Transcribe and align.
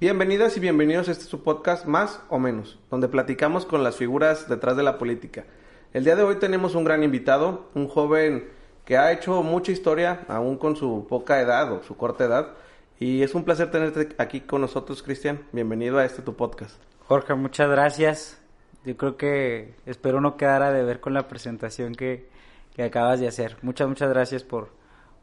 Bienvenidas 0.00 0.56
y 0.56 0.60
bienvenidos 0.60 1.10
a 1.10 1.12
este 1.12 1.26
su 1.26 1.42
podcast 1.42 1.84
Más 1.84 2.22
o 2.30 2.38
Menos, 2.38 2.78
donde 2.90 3.06
platicamos 3.06 3.66
con 3.66 3.84
las 3.84 3.96
figuras 3.96 4.48
detrás 4.48 4.74
de 4.74 4.82
la 4.82 4.96
política. 4.96 5.44
El 5.92 6.04
día 6.04 6.16
de 6.16 6.22
hoy 6.22 6.36
tenemos 6.36 6.74
un 6.74 6.84
gran 6.84 7.02
invitado, 7.02 7.68
un 7.74 7.86
joven 7.86 8.48
que 8.86 8.96
ha 8.96 9.12
hecho 9.12 9.42
mucha 9.42 9.72
historia, 9.72 10.24
aún 10.28 10.56
con 10.56 10.74
su 10.74 11.06
poca 11.06 11.38
edad 11.42 11.70
o 11.70 11.82
su 11.82 11.98
corta 11.98 12.24
edad. 12.24 12.54
Y 12.98 13.22
es 13.22 13.34
un 13.34 13.44
placer 13.44 13.70
tenerte 13.70 14.14
aquí 14.16 14.40
con 14.40 14.62
nosotros, 14.62 15.02
Cristian. 15.02 15.42
Bienvenido 15.52 15.98
a 15.98 16.06
este 16.06 16.22
tu 16.22 16.34
podcast. 16.34 16.80
Jorge, 17.06 17.34
muchas 17.34 17.68
gracias. 17.68 18.40
Yo 18.86 18.96
creo 18.96 19.18
que 19.18 19.74
espero 19.84 20.22
no 20.22 20.38
quedara 20.38 20.72
de 20.72 20.82
ver 20.82 21.00
con 21.00 21.12
la 21.12 21.28
presentación 21.28 21.94
que, 21.94 22.26
que 22.74 22.84
acabas 22.84 23.20
de 23.20 23.28
hacer. 23.28 23.58
Muchas, 23.60 23.86
muchas 23.86 24.08
gracias 24.08 24.44
por, 24.44 24.70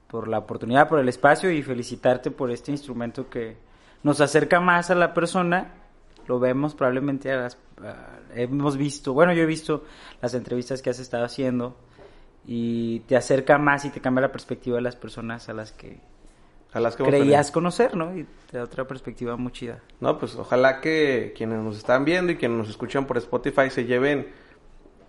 por 0.07 0.27
la 0.27 0.37
oportunidad, 0.37 0.87
por 0.87 0.99
el 0.99 1.09
espacio 1.09 1.49
y 1.49 1.63
felicitarte 1.63 2.29
por 2.29 2.51
este 2.51 2.69
instrumento 2.69 3.27
que, 3.27 3.57
nos 4.07 4.21
acerca 4.21 4.61
más 4.61 4.89
a 4.89 4.95
la 4.95 5.13
persona, 5.13 5.73
lo 6.27 6.39
vemos 6.39 6.75
probablemente 6.75 7.29
a 7.29 7.41
las, 7.41 7.57
hemos 8.33 8.77
visto, 8.77 9.13
bueno, 9.13 9.33
yo 9.33 9.43
he 9.43 9.45
visto 9.45 9.83
las 10.21 10.33
entrevistas 10.33 10.81
que 10.81 10.89
has 10.89 10.99
estado 10.99 11.25
haciendo 11.25 11.75
y 12.45 13.01
te 13.01 13.17
acerca 13.17 13.57
más 13.57 13.83
y 13.83 13.89
te 13.89 13.99
cambia 13.99 14.21
la 14.21 14.31
perspectiva 14.31 14.77
de 14.77 14.81
las 14.81 14.95
personas 14.95 15.49
a 15.49 15.53
las 15.53 15.73
que, 15.73 15.99
a 16.71 16.79
las 16.79 16.95
que 16.95 17.03
creías 17.03 17.51
conocer, 17.51 17.97
¿no? 17.97 18.17
Y 18.17 18.25
te 18.49 18.57
da 18.57 18.63
otra 18.63 18.87
perspectiva 18.87 19.35
muy 19.35 19.51
chida. 19.51 19.81
No, 19.99 20.17
pues 20.17 20.37
ojalá 20.37 20.79
que 20.79 21.33
quienes 21.35 21.59
nos 21.59 21.75
están 21.75 22.05
viendo 22.05 22.31
y 22.31 22.37
quienes 22.37 22.57
nos 22.57 22.69
escuchan 22.69 23.07
por 23.07 23.17
Spotify 23.17 23.69
se 23.69 23.83
lleven 23.83 24.29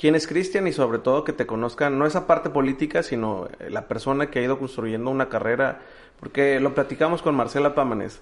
quién 0.01 0.17
es 0.17 0.27
Cristian 0.27 0.67
y 0.67 0.73
sobre 0.73 0.99
todo 0.99 1.23
que 1.23 1.33
te 1.33 1.47
conozcan, 1.47 2.01
no 2.01 2.05
esa 2.05 2.27
parte 2.27 2.51
política, 2.51 3.05
sino 3.05 3.47
la 3.69 3.87
persona 3.87 4.29
que 4.29 4.41
ha 4.41 4.43
ido 4.43 4.59
construyendo 4.59 5.09
una 5.09 5.29
carrera, 5.29 5.83
porque 6.19 6.59
lo 6.59 6.75
platicamos 6.75 7.23
con 7.23 7.37
Marcela 7.37 7.77
Pámanes 7.77 8.21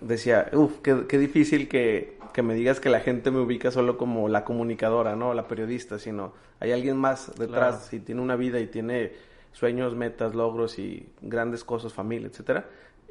decía, 0.00 0.48
uff, 0.52 0.78
qué, 0.80 1.18
difícil 1.18 1.68
que, 1.68 2.18
me 2.42 2.54
digas 2.54 2.80
que 2.80 2.88
la 2.88 3.00
gente 3.00 3.30
me 3.30 3.40
ubica 3.40 3.70
solo 3.70 3.96
como 3.96 4.28
la 4.28 4.44
comunicadora, 4.44 5.16
¿no? 5.16 5.34
La 5.34 5.46
periodista, 5.46 5.98
sino 5.98 6.32
hay 6.60 6.72
alguien 6.72 6.96
más 6.96 7.32
detrás 7.38 7.92
y 7.92 8.00
tiene 8.00 8.20
una 8.20 8.36
vida 8.36 8.60
y 8.60 8.66
tiene 8.66 9.12
sueños, 9.52 9.94
metas, 9.94 10.34
logros 10.34 10.78
y 10.78 11.08
grandes 11.20 11.64
cosas, 11.64 11.92
familia, 11.92 12.28
etcétera. 12.28 12.66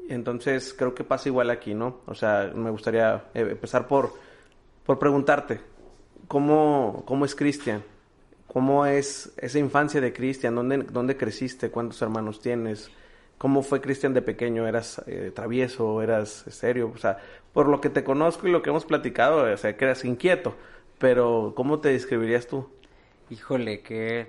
Entonces 0.09 0.73
creo 0.73 0.95
que 0.95 1.03
pasa 1.03 1.29
igual 1.29 1.49
aquí, 1.49 1.73
¿no? 1.73 2.01
O 2.07 2.15
sea, 2.15 2.51
me 2.55 2.71
gustaría 2.71 3.25
eh, 3.33 3.47
empezar 3.51 3.87
por, 3.87 4.13
por 4.85 4.97
preguntarte, 4.97 5.61
¿cómo, 6.27 7.03
cómo 7.05 7.25
es 7.25 7.35
Cristian? 7.35 7.83
¿Cómo 8.47 8.85
es 8.85 9.31
esa 9.37 9.59
infancia 9.59 10.01
de 10.01 10.11
Cristian? 10.11 10.55
¿Dónde, 10.55 10.79
¿Dónde 10.79 11.15
creciste? 11.15 11.69
¿Cuántos 11.69 12.01
hermanos 12.01 12.41
tienes? 12.41 12.91
¿Cómo 13.41 13.63
fue 13.63 13.81
Cristian 13.81 14.13
de 14.13 14.21
pequeño? 14.21 14.67
¿Eras 14.67 15.01
eh, 15.07 15.31
travieso? 15.33 16.03
¿Eras 16.03 16.45
serio? 16.51 16.91
O 16.93 16.99
sea, 16.99 17.17
por 17.53 17.67
lo 17.69 17.81
que 17.81 17.89
te 17.89 18.03
conozco 18.03 18.47
y 18.47 18.51
lo 18.51 18.61
que 18.61 18.69
hemos 18.69 18.85
platicado, 18.85 19.51
o 19.51 19.57
sea, 19.57 19.75
que 19.75 19.83
eras 19.83 20.05
inquieto. 20.05 20.55
Pero, 20.99 21.53
¿cómo 21.55 21.79
te 21.79 21.89
describirías 21.89 22.45
tú? 22.45 22.69
Híjole, 23.31 23.81
que 23.81 24.27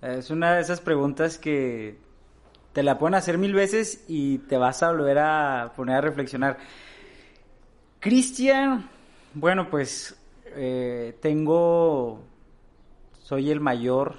es 0.00 0.30
una 0.30 0.54
de 0.54 0.60
esas 0.60 0.80
preguntas 0.80 1.38
que 1.38 1.98
te 2.72 2.84
la 2.84 3.00
pueden 3.00 3.16
hacer 3.16 3.36
mil 3.36 3.52
veces 3.52 4.04
y 4.06 4.38
te 4.38 4.58
vas 4.58 4.84
a 4.84 4.92
volver 4.92 5.18
a 5.18 5.72
poner 5.74 5.96
a 5.96 6.00
reflexionar. 6.00 6.58
Cristian, 7.98 8.88
bueno, 9.34 9.70
pues 9.70 10.16
eh, 10.54 11.18
tengo, 11.20 12.22
soy 13.24 13.50
el 13.50 13.58
mayor 13.58 14.18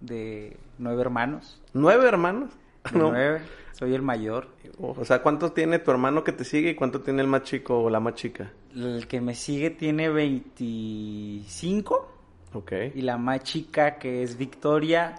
de 0.00 0.58
nueve 0.76 1.00
hermanos. 1.00 1.62
¿Nueve 1.72 2.06
hermanos? 2.06 2.50
soy 3.72 3.94
el 3.94 4.02
mayor. 4.02 4.48
O 4.78 5.04
sea, 5.04 5.22
¿cuánto 5.22 5.52
tiene 5.52 5.78
tu 5.78 5.90
hermano 5.90 6.24
que 6.24 6.32
te 6.32 6.44
sigue 6.44 6.70
y 6.70 6.74
cuánto 6.74 7.00
tiene 7.00 7.22
el 7.22 7.28
más 7.28 7.42
chico 7.42 7.82
o 7.82 7.90
la 7.90 8.00
más 8.00 8.14
chica? 8.14 8.52
El 8.74 9.06
que 9.06 9.20
me 9.20 9.34
sigue 9.34 9.70
tiene 9.70 10.08
25. 10.08 12.12
Ok. 12.54 12.72
Y 12.94 13.02
la 13.02 13.18
más 13.18 13.42
chica, 13.42 13.98
que 13.98 14.22
es 14.22 14.36
Victoria, 14.36 15.16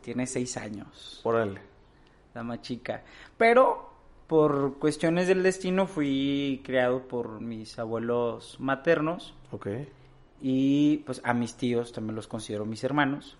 tiene 0.00 0.26
6 0.26 0.56
años. 0.56 1.20
Órale. 1.24 1.60
La 2.34 2.42
más 2.42 2.62
chica. 2.62 3.02
Pero 3.36 3.90
por 4.26 4.78
cuestiones 4.78 5.28
del 5.28 5.42
destino 5.42 5.86
fui 5.86 6.62
creado 6.64 7.08
por 7.08 7.40
mis 7.40 7.78
abuelos 7.78 8.56
maternos. 8.60 9.34
Ok. 9.50 9.68
Y 10.40 10.98
pues 10.98 11.20
a 11.24 11.34
mis 11.34 11.56
tíos 11.56 11.92
también 11.92 12.14
los 12.14 12.28
considero 12.28 12.64
mis 12.64 12.84
hermanos, 12.84 13.36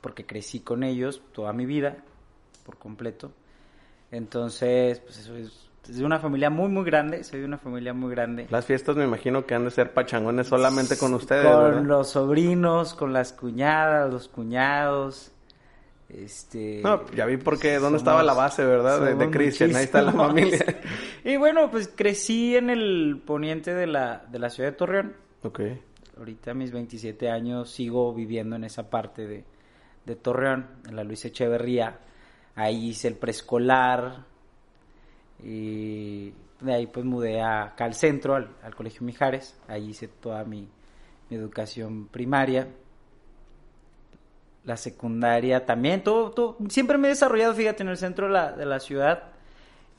porque 0.00 0.24
crecí 0.24 0.60
con 0.60 0.84
ellos 0.84 1.20
toda 1.32 1.52
mi 1.52 1.66
vida 1.66 2.04
por 2.68 2.76
completo. 2.76 3.32
Entonces, 4.10 5.00
pues 5.00 5.16
eso 5.20 5.34
es, 5.34 5.70
de 5.86 6.04
una 6.04 6.18
familia 6.18 6.50
muy, 6.50 6.68
muy 6.68 6.84
grande, 6.84 7.24
soy 7.24 7.40
de 7.40 7.46
una 7.46 7.56
familia 7.56 7.94
muy 7.94 8.10
grande. 8.10 8.46
Las 8.50 8.66
fiestas 8.66 8.94
me 8.94 9.04
imagino 9.04 9.46
que 9.46 9.54
han 9.54 9.64
de 9.64 9.70
ser 9.70 9.94
pachangones 9.94 10.48
solamente 10.48 10.98
con 10.98 11.14
ustedes. 11.14 11.46
Con 11.46 11.88
los 11.88 12.10
sobrinos, 12.10 12.92
con 12.92 13.14
las 13.14 13.32
cuñadas, 13.32 14.12
los 14.12 14.28
cuñados. 14.28 15.32
Este, 16.10 16.82
no, 16.84 17.10
ya 17.12 17.24
vi 17.24 17.38
por 17.38 17.58
qué, 17.58 17.78
dónde 17.78 17.96
estaba 17.96 18.22
la 18.22 18.34
base, 18.34 18.66
¿verdad? 18.66 19.00
De, 19.00 19.14
de 19.14 19.30
Cristian, 19.30 19.74
ahí 19.74 19.84
está 19.84 20.02
la 20.02 20.12
familia. 20.12 20.62
y 21.24 21.38
bueno, 21.38 21.70
pues 21.70 21.88
crecí 21.88 22.54
en 22.54 22.68
el 22.68 23.22
poniente 23.24 23.72
de 23.72 23.86
la, 23.86 24.26
de 24.30 24.38
la 24.38 24.50
ciudad 24.50 24.72
de 24.72 24.76
Torreón. 24.76 25.14
Ok. 25.42 25.60
Ahorita 26.18 26.50
a 26.50 26.54
mis 26.54 26.70
27 26.70 27.30
años 27.30 27.70
sigo 27.70 28.12
viviendo 28.12 28.56
en 28.56 28.64
esa 28.64 28.90
parte 28.90 29.26
de, 29.26 29.44
de 30.04 30.16
Torreón, 30.16 30.66
en 30.86 30.96
la 30.96 31.04
Luis 31.04 31.24
Echeverría. 31.24 32.00
Ahí 32.58 32.88
hice 32.88 33.06
el 33.06 33.14
preescolar 33.14 34.24
y 35.44 36.32
de 36.60 36.74
ahí 36.74 36.88
pues 36.88 37.06
mudé 37.06 37.40
acá 37.40 37.84
al 37.84 37.94
centro, 37.94 38.34
al, 38.34 38.74
Colegio 38.74 39.02
Mijares. 39.06 39.56
Ahí 39.68 39.90
hice 39.90 40.08
toda 40.08 40.42
mi, 40.42 40.68
educación 41.30 42.08
primaria. 42.08 42.66
La 44.64 44.76
secundaria 44.76 45.64
también, 45.64 46.02
todo, 46.02 46.32
todo, 46.32 46.56
siempre 46.68 46.98
me 46.98 47.06
he 47.06 47.10
desarrollado, 47.10 47.54
fíjate, 47.54 47.84
en 47.84 47.90
el 47.90 47.96
centro 47.96 48.26
de 48.26 48.32
la, 48.32 48.50
de 48.50 48.66
la 48.66 48.80
ciudad. 48.80 49.22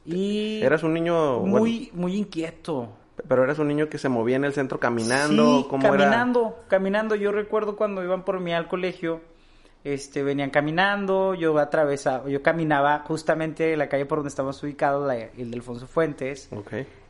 Y 0.04 0.62
eras 0.62 0.84
un 0.84 0.94
niño 0.94 1.40
muy, 1.40 1.92
muy 1.94 2.18
inquieto. 2.18 2.90
Pero 3.26 3.46
eras 3.46 3.60
un 3.60 3.70
niño 3.70 3.88
que 3.88 3.98
se 3.98 4.10
movía 4.10 4.36
en 4.36 4.44
el 4.44 4.52
centro 4.52 4.82
caminando, 4.82 5.62
sí, 5.62 5.78
caminando, 5.80 6.60
caminando. 6.68 7.16
Yo 7.16 7.32
recuerdo 7.32 7.78
cuando 7.78 8.04
iban 8.04 8.26
por 8.26 8.42
mí 8.42 8.54
al 8.54 8.68
colegio, 8.68 9.22
este, 9.84 10.24
venían 10.24 10.50
caminando, 10.50 11.34
yo 11.34 11.58
atravesaba, 11.58 12.30
yo 12.30 12.42
caminaba 12.42 13.00
justamente 13.00 13.76
la 13.78 13.88
calle 13.88 14.06
por 14.06 14.20
donde 14.20 14.30
estamos 14.30 14.62
ubicados, 14.64 15.12
el 15.38 15.52
de 15.52 15.58
Alfonso 15.58 15.88
Fuentes. 15.88 16.50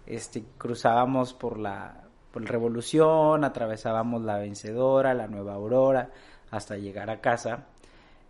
Este, 0.06 0.44
cruzábamos 0.57 1.34
por 1.34 1.57
la, 1.57 2.03
por 2.31 2.44
Revolución, 2.44 3.44
atravesábamos 3.44 4.24
la 4.24 4.38
Vencedora, 4.38 5.13
la 5.13 5.28
Nueva 5.28 5.56
Aurora, 5.56 6.09
hasta 6.52 6.78
llegar 6.78 7.09
a 7.09 7.22
casa. 7.22 7.66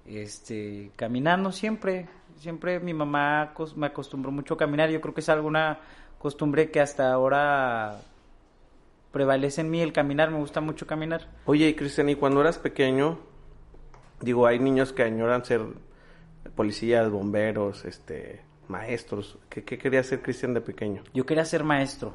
Este, 0.05 0.91
caminando 0.95 1.51
siempre, 1.51 2.07
siempre 2.38 2.79
mi 2.79 2.94
mamá 2.94 3.53
me 3.75 3.88
acostumbró 3.88 4.31
mucho 4.31 4.56
a 4.56 4.57
caminar, 4.57 4.89
yo 4.89 5.01
creo 5.01 5.13
que 5.13 5.21
es 5.21 5.29
alguna 5.29 5.79
costumbre 6.17 6.71
que 6.71 6.79
hasta 6.79 7.11
ahora 7.11 8.01
prevalece 9.12 9.62
en 9.62 9.69
mí 9.69 9.81
el 9.81 9.94
caminar, 9.94 10.31
me 10.31 10.39
gusta 10.39 10.62
mucho 10.62 10.88
caminar. 10.88 11.27
Oye, 11.45 11.75
Cristian, 11.75 12.09
¿y 12.09 12.15
cuando 12.15 12.41
eras 12.41 12.57
pequeño, 12.57 13.19
Digo, 14.21 14.48
hay 14.48 14.60
niños 14.60 14.94
que 14.94 15.04
añoran 15.04 15.45
ser 15.45 15.62
policías, 16.56 17.10
bomberos, 17.10 17.86
este, 17.86 18.42
maestros. 18.68 19.38
¿Qué, 19.50 19.63
qué 19.63 19.77
quería 19.77 20.04
ser 20.04 20.21
Cristian 20.21 20.54
de 20.54 20.62
pequeño? 20.62 21.04
Yo 21.13 21.25
quería 21.25 21.45
ser 21.45 21.63
maestro. 21.63 22.13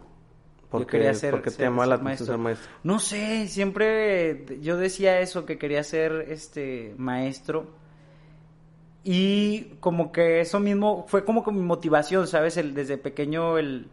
¿Por 0.71 0.83
yo 0.83 0.87
quería 0.87 1.15
ser, 1.15 1.31
¿Por 1.31 1.43
qué 1.43 1.51
te 1.51 1.63
llamaba 1.63 1.87
la 1.87 1.95
atención 1.97 2.27
ser 2.27 2.39
maestro? 2.39 2.71
No 2.83 2.99
sé, 2.99 3.47
siempre 3.47 4.61
yo 4.61 4.77
decía 4.77 5.21
eso, 5.21 5.47
que 5.47 5.57
quería 5.57 5.85
ser 5.85 6.27
este 6.29 6.95
maestro. 6.99 7.67
Y 9.05 9.77
como 9.81 10.11
que 10.11 10.41
eso 10.41 10.59
mismo 10.61 11.05
fue 11.07 11.25
como 11.25 11.45
con 11.45 11.55
mi 11.55 11.63
motivación, 11.63 12.27
¿sabes? 12.27 12.57
El, 12.57 12.75
desde 12.75 12.97
pequeño 12.97 13.59
el, 13.59 13.89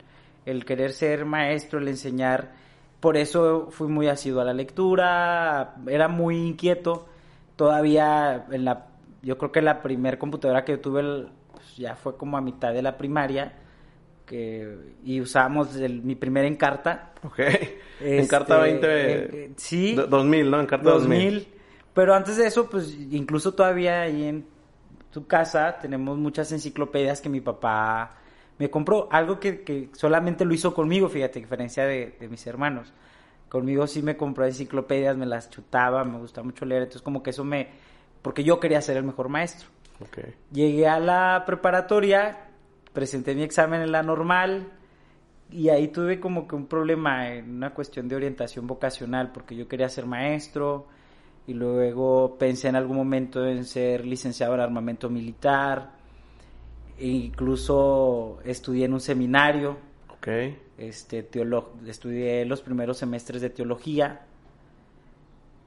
el 0.46 0.66
querer 0.66 0.94
ser 0.94 1.25
maestro, 1.25 1.80
el 1.80 1.88
enseñar. 1.88 2.54
Por 3.00 3.18
eso 3.18 3.68
fui 3.72 3.88
muy 3.88 4.07
asiduo 4.07 4.42
a 4.42 4.46
la 4.46 4.54
lectura, 4.54 5.75
era 5.88 6.07
muy 6.07 6.38
inquieto 6.38 7.07
todavía 7.62 8.48
en 8.50 8.66
la, 8.66 8.88
yo 9.22 9.38
creo 9.38 9.52
que 9.52 9.62
la 9.62 9.84
primer 9.84 10.18
computadora 10.18 10.66
que 10.66 10.72
yo 10.72 10.80
tuve 10.80 11.28
pues, 11.54 11.78
ya 11.78 11.96
fue 11.96 12.18
como 12.18 12.36
a 12.36 12.42
mitad 12.42 12.74
de 12.74 12.81
la 12.81 12.98
primaria, 12.98 13.54
que, 14.25 14.96
y 15.04 15.22
usábamos 15.22 15.75
el- 15.75 16.02
mi 16.02 16.16
primer 16.16 16.46
Encarta. 16.46 17.12
Ok. 17.24 17.40
Este, 18.02 18.19
Encarta 18.19 18.58
20... 18.58 18.88
eh, 18.88 19.30
eh, 19.31 19.52
sí. 19.58 19.94
do- 19.94 20.08
2000, 20.08 20.50
¿no? 20.50 20.60
Encarta 20.60 20.90
2000. 20.90 21.34
2000. 21.36 21.48
Pero 21.94 22.16
antes 22.16 22.36
de 22.38 22.48
eso, 22.48 22.68
pues 22.68 22.98
incluso 23.12 23.54
todavía 23.54 24.02
ahí 24.02 24.24
en 24.24 24.48
tu 25.12 25.28
casa 25.28 25.78
tenemos 25.80 26.18
muchas 26.18 26.52
enciclopedias 26.52 27.22
que 27.22 27.30
mi 27.30 27.42
papá 27.42 28.16
me 28.57 28.72
compró. 28.72 29.07
Algo 29.12 29.40
que, 29.40 29.62
que 29.62 29.90
solamente 29.94 30.46
lo 30.46 30.54
hizo 30.56 30.74
conmigo, 30.74 31.10
fíjate, 31.10 31.38
a 31.38 31.42
diferencia 31.44 31.86
de, 31.86 32.16
de 32.19 32.28
mis 32.28 32.48
hermanos. 32.48 32.92
Conmigo 33.51 33.86
sí 33.86 34.01
me 34.01 34.15
compró 34.15 34.45
enciclopedias, 34.45 35.18
me 35.18 35.25
las 35.25 35.50
chutaba, 35.50 36.06
me 36.06 36.18
gusta 36.18 36.42
mucho 36.42 36.63
leer. 36.63 36.83
Entonces 36.83 37.01
como 37.01 37.21
que 37.21 37.31
eso 37.31 37.44
me... 37.44 37.68
Porque 38.21 38.45
yo 38.45 38.62
quería 38.62 38.81
ser 38.81 38.95
el 38.95 39.03
mejor 39.03 39.27
maestro. 39.27 39.68
Llegué 40.53 40.88
a 40.88 41.01
la 41.01 41.44
preparatoria, 41.45 42.48
presenté 42.94 43.36
mi 43.36 43.44
examen 43.44 43.81
en 43.81 43.92
la 43.92 44.03
normal 44.03 44.71
y 45.51 45.68
ahí 45.68 45.89
tuve 45.89 46.21
como 46.21 46.48
que 46.48 46.56
un 46.56 46.65
problema 46.65 47.27
en 47.27 47.57
una 47.57 47.74
cuestión 47.74 48.07
de 48.07 48.15
orientación 48.15 48.68
vocacional 48.68 49.33
porque 49.33 49.54
yo 49.54 49.68
quería 49.68 49.89
ser 49.89 50.06
maestro 50.06 50.88
y 51.45 51.54
luego 51.54 52.38
pensé 52.38 52.69
en 52.69 52.77
algún 52.77 52.95
momento 52.95 53.45
en 53.45 53.65
ser 53.65 54.06
licenciado 54.06 54.54
en 54.54 54.62
armamento 54.62 55.09
militar 55.09 55.92
e 56.97 57.07
incluso 57.07 58.39
estudié 58.45 58.86
en 58.86 58.94
un 58.94 59.01
seminario 59.01 59.91
Ok. 60.21 60.27
este 60.77 61.23
teolo- 61.23 61.71
estudié 61.88 62.45
los 62.45 62.62
primeros 62.62 62.97
semestres 62.97 63.41
de 63.41 63.50
teología 63.50 64.21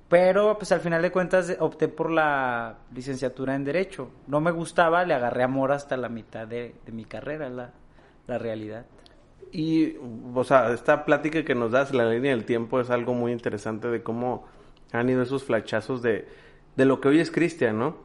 pero 0.09 0.57
pues 0.59 0.71
al 0.73 0.81
final 0.81 1.03
de 1.03 1.11
cuentas 1.11 1.57
opté 1.61 1.89
por 1.89 2.11
la 2.11 2.79
licenciatura 2.95 3.55
en 3.55 3.65
derecho 3.65 4.11
no 4.27 4.41
me 4.41 4.51
gustaba 4.51 5.05
le 5.05 5.15
agarré 5.15 5.43
amor 5.43 5.73
hasta 5.73 5.97
la 5.97 6.09
mitad 6.09 6.47
de, 6.47 6.75
de 6.85 6.93
mi 6.93 7.05
carrera 7.05 7.49
la, 7.49 7.73
la 8.27 8.39
realidad 8.39 8.87
Y, 9.53 9.97
o 10.35 10.43
sea, 10.45 10.73
esta 10.73 11.05
plática 11.05 11.45
que 11.45 11.55
nos 11.55 11.71
das, 11.73 11.93
la 11.95 12.11
línea 12.11 12.33
del 12.33 12.45
tiempo, 12.45 12.81
es 12.81 12.91
algo 12.91 13.15
muy 13.15 13.33
interesante 13.33 13.89
de 13.89 14.03
cómo 14.03 14.45
han 14.93 15.09
ido 15.09 15.23
esos 15.23 15.45
flachazos 15.45 16.03
de, 16.03 16.27
de 16.77 16.85
lo 16.85 17.01
que 17.01 17.09
hoy 17.09 17.21
es 17.21 17.31
Cristian, 17.31 17.79
¿no? 17.79 17.97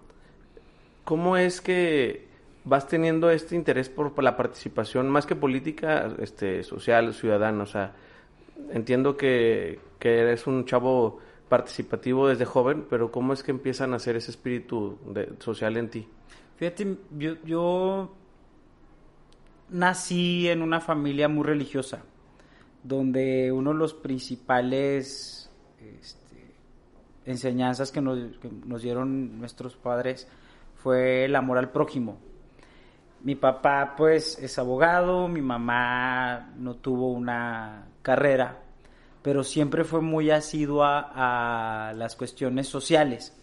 ¿Cómo 1.03 1.37
es 1.37 1.61
que 1.61 2.28
vas 2.69 2.87
teniendo 2.87 3.29
este 3.31 3.55
interés 3.55 3.89
por, 3.89 4.23
la 4.23 4.37
participación, 4.37 5.09
más 5.09 5.25
que 5.25 5.35
política, 5.35 6.15
este, 6.19 6.63
social, 6.63 7.13
ciudadana? 7.13 7.63
O 7.63 7.65
sea, 7.65 7.93
entiendo 8.71 9.17
que, 9.17 9.79
que 9.97 10.19
eres 10.19 10.47
un 10.47 10.65
chavo 10.65 11.19
participativo 11.49 12.27
desde 12.27 12.45
joven, 12.45 12.85
pero 12.89 13.11
¿cómo 13.11 13.33
es 13.33 13.43
que 13.43 13.51
empiezan 13.51 13.93
a 13.93 13.95
hacer 13.97 14.15
ese 14.15 14.31
espíritu 14.31 14.97
social 15.39 15.75
en 15.77 15.89
ti? 15.89 16.07
Fíjate, 16.57 16.97
yo, 17.43 18.13
nací 19.69 20.47
en 20.47 20.61
una 20.61 20.79
familia 20.79 21.27
muy 21.27 21.43
religiosa, 21.43 22.03
donde 22.83 23.51
uno 23.51 23.71
de 23.73 23.79
los 23.79 23.93
principales 23.93 25.49
este, 25.79 26.53
enseñanzas 27.25 27.91
que 27.91 28.01
nos 28.01 28.81
dieron 28.81 29.39
nuestros 29.39 29.75
padres 29.75 30.27
fue 30.75 31.25
el 31.25 31.35
amor 31.35 31.57
al 31.57 31.71
prójimo. 31.71 32.28
Mi 33.21 33.35
papá 33.35 33.95
pues 33.97 34.39
es 34.39 34.57
abogado, 34.59 35.27
mi 35.27 35.41
mamá 35.41 36.53
no 36.57 36.75
tuvo 36.75 37.11
una 37.11 37.85
carrera, 38.01 38.59
pero 39.21 39.43
siempre 39.43 39.83
fue 39.83 40.01
muy 40.01 40.31
asidua 40.31 41.11
a 41.13 41.93
las 41.93 42.15
cuestiones 42.15 42.67
sociales. 42.67 43.35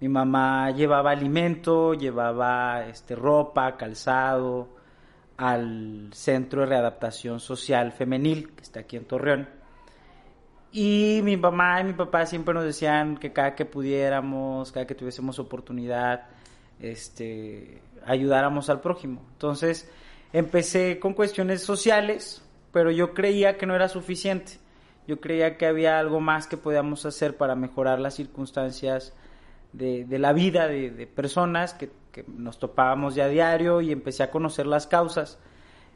Mi 0.00 0.08
mamá 0.08 0.70
llevaba 0.70 1.10
alimento, 1.10 1.94
llevaba 1.94 2.86
este, 2.86 3.16
ropa, 3.16 3.76
calzado 3.76 4.68
al 5.36 6.10
Centro 6.12 6.60
de 6.60 6.66
Readaptación 6.68 7.40
Social 7.40 7.92
Femenil, 7.92 8.52
que 8.54 8.62
está 8.62 8.80
aquí 8.80 8.96
en 8.96 9.04
Torreón. 9.06 9.48
Y 10.72 11.20
mi 11.24 11.36
mamá 11.36 11.80
y 11.80 11.84
mi 11.84 11.92
papá 11.94 12.26
siempre 12.26 12.54
nos 12.54 12.64
decían 12.64 13.16
que 13.16 13.32
cada 13.32 13.54
que 13.56 13.64
pudiéramos, 13.64 14.70
cada 14.70 14.86
que 14.86 14.94
tuviésemos 14.94 15.38
oportunidad, 15.38 16.28
este, 16.78 17.82
ayudáramos 18.06 18.70
al 18.70 18.80
prójimo. 18.80 19.22
Entonces, 19.32 19.90
empecé 20.32 20.98
con 20.98 21.14
cuestiones 21.14 21.62
sociales, 21.62 22.42
pero 22.72 22.90
yo 22.90 23.14
creía 23.14 23.56
que 23.56 23.66
no 23.66 23.74
era 23.74 23.88
suficiente. 23.88 24.58
Yo 25.06 25.20
creía 25.20 25.56
que 25.56 25.66
había 25.66 25.98
algo 25.98 26.20
más 26.20 26.46
que 26.46 26.56
podíamos 26.56 27.04
hacer 27.06 27.36
para 27.36 27.54
mejorar 27.54 27.98
las 27.98 28.14
circunstancias 28.14 29.12
de, 29.72 30.06
la 30.18 30.32
vida 30.32 30.68
de, 30.68 31.06
personas 31.06 31.74
que, 31.74 31.90
que 32.12 32.24
nos 32.28 32.58
topábamos 32.58 33.14
ya 33.14 33.24
a 33.24 33.28
diario 33.28 33.80
y 33.80 33.92
empecé 33.92 34.22
a 34.22 34.30
conocer 34.30 34.66
las 34.66 34.86
causas. 34.86 35.38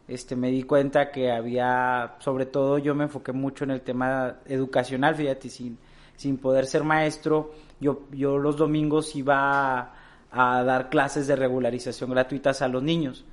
Este, 0.07 0.37
me 0.37 0.51
di 0.51 0.65
cuenta 0.65 1.11
que 1.11 1.31
había, 1.33 2.17
sobre 2.19 2.45
todo 2.45 2.79
yo 2.79 2.95
me 2.95 3.05
enfoqué 3.05 3.33
mucho 3.33 3.65
en 3.65 3.71
el 3.71 3.81
tema 3.81 4.37
educacional, 4.47 5.15
fíjate, 5.15 5.49
sin, 5.49 5.79
sin 6.17 6.37
poder 6.37 6.67
ser 6.67 6.85
maestro, 6.85 7.53
yo, 7.81 8.03
yo 8.13 8.39
los 8.39 8.57
domingos 8.57 9.17
iba 9.17 9.79
a, 9.79 9.95
a 10.35 10.63
dar 10.65 10.91
clases 10.91 11.27
de 11.27 11.37
regularización 11.37 12.11
gratuitas 12.11 12.61
a 12.63 12.69
los 12.69 12.83
niños. 12.83 13.25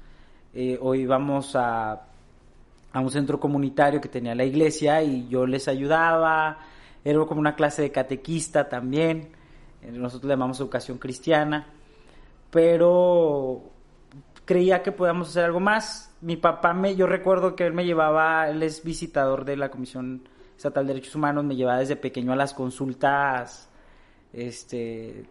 Eh, 0.53 0.77
o 0.81 0.95
íbamos 0.95 1.55
a, 1.55 2.01
a 2.93 2.99
un 2.99 3.09
centro 3.09 3.39
comunitario 3.39 4.01
que 4.01 4.09
tenía 4.09 4.35
la 4.35 4.43
iglesia 4.43 5.01
y 5.01 5.27
yo 5.29 5.45
les 5.45 5.67
ayudaba, 5.67 6.59
era 7.03 7.25
como 7.25 7.39
una 7.39 7.55
clase 7.55 7.81
de 7.81 7.91
catequista 7.91 8.67
también, 8.67 9.29
eh, 9.81 9.91
nosotros 9.91 10.27
le 10.27 10.33
llamamos 10.33 10.59
educación 10.59 10.97
cristiana, 10.97 11.67
pero 12.49 13.63
creía 14.45 14.83
que 14.83 14.91
podíamos 14.91 15.29
hacer 15.29 15.45
algo 15.45 15.59
más. 15.59 16.13
Mi 16.21 16.35
papá 16.35 16.73
me, 16.73 16.95
yo 16.95 17.07
recuerdo 17.07 17.55
que 17.55 17.65
él 17.65 17.73
me 17.73 17.85
llevaba, 17.85 18.49
él 18.49 18.61
es 18.61 18.83
visitador 18.83 19.45
de 19.45 19.57
la 19.57 19.71
Comisión 19.71 20.27
Estatal 20.57 20.85
de 20.85 20.93
Derechos 20.93 21.15
Humanos, 21.15 21.45
me 21.45 21.55
llevaba 21.55 21.79
desde 21.79 21.95
pequeño 21.95 22.33
a 22.33 22.35
las 22.35 22.53
consultas, 22.53 23.69
este, 24.33 25.25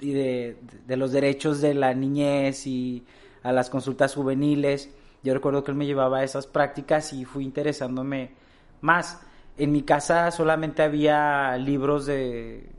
y 0.00 0.12
de, 0.12 0.56
de 0.86 0.96
los 0.96 1.12
derechos 1.12 1.60
de 1.60 1.74
la 1.74 1.94
niñez 1.94 2.66
y 2.66 3.04
a 3.42 3.52
las 3.52 3.70
consultas 3.70 4.14
juveniles. 4.14 4.90
Yo 5.22 5.34
recuerdo 5.34 5.64
que 5.64 5.70
él 5.70 5.76
me 5.76 5.86
llevaba 5.86 6.18
a 6.18 6.24
esas 6.24 6.46
prácticas 6.46 7.12
y 7.12 7.24
fui 7.24 7.44
interesándome 7.44 8.32
más. 8.80 9.20
En 9.56 9.72
mi 9.72 9.82
casa 9.82 10.30
solamente 10.30 10.82
había 10.82 11.56
libros 11.56 12.06
de 12.06 12.70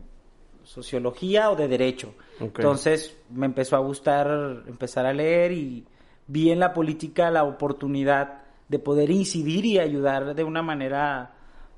sociología 0.63 1.50
o 1.51 1.56
de 1.56 1.68
derecho. 1.68 2.13
Entonces 2.40 3.18
me 3.30 3.46
empezó 3.46 3.75
a 3.75 3.80
gustar 3.80 4.63
empezar 4.68 5.06
a 5.06 5.13
leer 5.13 5.51
y 5.51 5.86
vi 6.28 6.51
en 6.51 6.60
la 6.60 6.74
política 6.74 7.31
la 7.31 7.44
oportunidad 7.44 8.44
de 8.68 8.80
poder 8.80 9.10
incidir 9.10 9.66
y 9.66 9.80
ayudar 9.80 10.36
de 10.36 10.44
una 10.44 10.62
manera, 10.62 11.34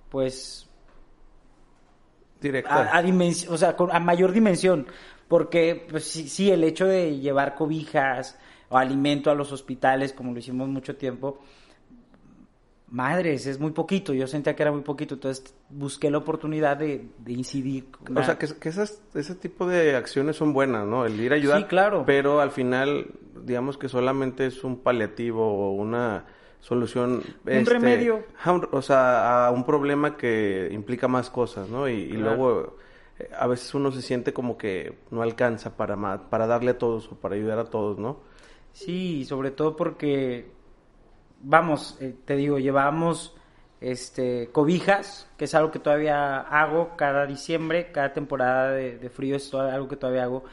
pues, 0.09 0.67
Directa. 2.41 2.91
a, 2.91 2.97
a 2.97 3.03
dimensi- 3.03 3.47
o 3.49 3.57
sea, 3.57 3.75
a 3.91 3.99
mayor 3.99 4.31
dimensión, 4.33 4.87
porque 5.31 5.87
pues, 5.89 6.03
sí, 6.03 6.27
sí, 6.27 6.51
el 6.51 6.61
hecho 6.65 6.85
de 6.85 7.17
llevar 7.17 7.55
cobijas 7.55 8.37
o 8.67 8.77
alimento 8.77 9.31
a 9.31 9.33
los 9.33 9.53
hospitales, 9.53 10.11
como 10.11 10.33
lo 10.33 10.39
hicimos 10.39 10.67
mucho 10.67 10.97
tiempo, 10.97 11.39
madres, 12.89 13.45
es 13.45 13.57
muy 13.57 13.71
poquito, 13.71 14.13
yo 14.13 14.27
sentía 14.27 14.57
que 14.57 14.63
era 14.63 14.73
muy 14.73 14.81
poquito, 14.81 15.13
entonces 15.13 15.55
busqué 15.69 16.11
la 16.11 16.17
oportunidad 16.17 16.75
de, 16.75 17.07
de 17.19 17.31
incidir. 17.31 17.85
O 18.13 18.21
sea, 18.21 18.37
que, 18.37 18.45
que 18.59 18.67
esas, 18.67 19.01
ese 19.13 19.35
tipo 19.35 19.65
de 19.65 19.95
acciones 19.95 20.35
son 20.35 20.51
buenas, 20.51 20.85
¿no? 20.85 21.05
El 21.05 21.17
ir 21.17 21.31
a 21.31 21.37
ayudar. 21.37 21.59
Sí, 21.59 21.63
claro. 21.63 22.03
Pero 22.05 22.41
al 22.41 22.51
final, 22.51 23.07
digamos 23.45 23.77
que 23.77 23.87
solamente 23.87 24.45
es 24.45 24.65
un 24.65 24.79
paliativo 24.79 25.47
o 25.47 25.71
una 25.71 26.25
solución. 26.59 27.23
Un 27.45 27.65
remedio. 27.65 28.25
o 28.71 28.81
sea, 28.81 29.47
a 29.47 29.51
un 29.51 29.65
problema 29.65 30.17
que 30.17 30.67
implica 30.73 31.07
más 31.07 31.29
cosas, 31.29 31.69
¿no? 31.69 31.87
Y, 31.87 31.93
y 31.93 32.17
luego 32.17 32.75
a 33.37 33.47
veces 33.47 33.73
uno 33.73 33.91
se 33.91 34.01
siente 34.01 34.33
como 34.33 34.57
que 34.57 34.97
no 35.09 35.21
alcanza 35.21 35.75
para, 35.77 36.29
para 36.29 36.47
darle 36.47 36.71
a 36.71 36.77
todos 36.77 37.11
o 37.11 37.15
para 37.15 37.35
ayudar 37.35 37.59
a 37.59 37.65
todos, 37.65 37.97
¿no? 37.97 38.19
Sí, 38.73 39.25
sobre 39.25 39.51
todo 39.51 39.75
porque, 39.75 40.51
vamos, 41.41 41.97
eh, 41.99 42.15
te 42.25 42.35
digo, 42.35 42.59
llevamos 42.59 43.35
este, 43.81 44.49
cobijas, 44.51 45.27
que 45.37 45.45
es 45.45 45.55
algo 45.55 45.71
que 45.71 45.79
todavía 45.79 46.39
hago 46.39 46.95
cada 46.95 47.25
diciembre, 47.25 47.91
cada 47.91 48.13
temporada 48.13 48.71
de, 48.71 48.97
de 48.97 49.09
frío 49.09 49.35
es 49.35 49.53
algo 49.53 49.87
que 49.87 49.97
todavía 49.97 50.23
hago, 50.23 50.43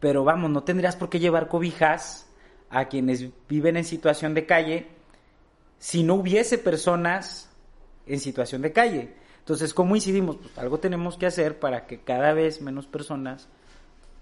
pero 0.00 0.24
vamos, 0.24 0.50
no 0.50 0.64
tendrías 0.64 0.96
por 0.96 1.08
qué 1.08 1.20
llevar 1.20 1.48
cobijas 1.48 2.28
a 2.70 2.86
quienes 2.86 3.28
viven 3.48 3.76
en 3.76 3.84
situación 3.84 4.34
de 4.34 4.46
calle 4.46 4.88
si 5.78 6.02
no 6.02 6.14
hubiese 6.14 6.58
personas 6.58 7.50
en 8.06 8.20
situación 8.20 8.62
de 8.62 8.72
calle. 8.72 9.14
Entonces, 9.42 9.74
¿cómo 9.74 9.96
incidimos? 9.96 10.36
Pues 10.36 10.56
algo 10.58 10.78
tenemos 10.78 11.16
que 11.18 11.26
hacer 11.26 11.58
para 11.58 11.86
que 11.86 12.00
cada 12.00 12.32
vez 12.32 12.62
menos 12.62 12.86
personas 12.86 13.48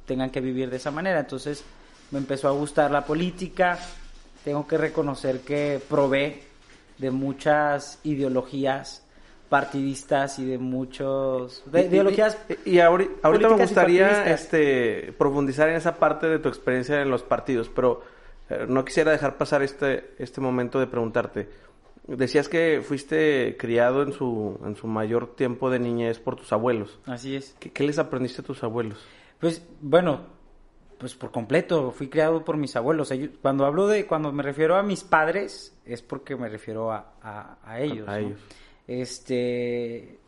tengan 0.07 0.31
que 0.31 0.41
vivir 0.41 0.71
de 0.71 0.79
esa 0.79 0.91
manera. 0.91 1.21
Entonces 1.21 1.63
me 2.11 2.19
empezó 2.19 2.49
a 2.49 2.53
gustar 2.53 2.91
la 2.91 3.05
política. 3.05 3.79
Tengo 4.45 4.67
que 4.67 4.79
reconocer 4.79 5.41
que 5.41 5.81
probé 5.89 6.43
de 6.99 7.11
muchas 7.11 7.99
ideologías 8.03 9.05
partidistas 9.51 10.39
y 10.39 10.45
de 10.47 10.59
muchos 10.59 11.63
de 11.67 11.83
Y- 11.83 11.85
ideologías 11.87 12.39
Y, 12.65 12.71
y 12.71 12.75
ahori- 12.79 13.11
ahorita 13.23 13.49
me 13.51 13.57
gustaría 13.63 14.33
este, 14.33 15.13
profundizar 15.19 15.69
en 15.69 15.77
esa 15.77 15.97
parte 15.97 16.29
de 16.29 16.39
tu 16.39 16.49
experiencia 16.49 17.03
en 17.03 17.11
los 17.11 17.23
partidos, 17.25 17.69
pero 17.69 18.03
eh, 18.49 18.65
no 18.69 18.85
quisiera 18.85 19.11
dejar 19.13 19.37
pasar 19.37 19.63
este, 19.63 20.15
este 20.19 20.41
momento 20.41 20.79
de 20.81 20.87
preguntarte. 20.87 21.49
Decías 22.17 22.49
que 22.49 22.83
fuiste 22.83 23.57
criado 23.59 24.03
en 24.03 24.13
su, 24.13 24.59
en 24.65 24.75
su 24.77 24.87
mayor 24.89 25.37
tiempo 25.37 25.71
de 25.71 25.79
niñez 25.79 26.19
por 26.19 26.35
tus 26.37 26.53
abuelos. 26.53 26.99
Así 27.07 27.37
es. 27.37 27.55
¿Qué, 27.61 27.71
qué 27.71 27.85
les 27.85 27.99
aprendiste 27.99 28.43
a 28.43 28.45
tus 28.45 28.63
abuelos? 28.65 28.99
Pues, 29.39 29.65
bueno, 29.81 30.23
pues 30.99 31.15
por 31.15 31.31
completo, 31.31 31.93
fui 31.93 32.09
criado 32.09 32.45
por 32.45 32.57
mis 32.57 32.75
abuelos. 32.75 33.11
Ellos- 33.13 33.31
cuando 33.41 33.65
hablo 33.65 33.87
de, 33.87 34.07
cuando 34.07 34.33
me 34.33 34.43
refiero 34.43 34.77
a 34.77 34.83
mis 34.83 35.05
padres, 35.05 35.77
es 35.85 36.03
porque 36.03 36.35
me 36.37 36.49
refiero 36.49 36.91
a, 36.93 37.13
a- 37.23 37.59
a 37.65 37.81
ellos. 37.81 38.09
A 38.09 38.13
¿no? 38.21 38.27
ellos. 38.27 38.41
Este, 38.89 40.19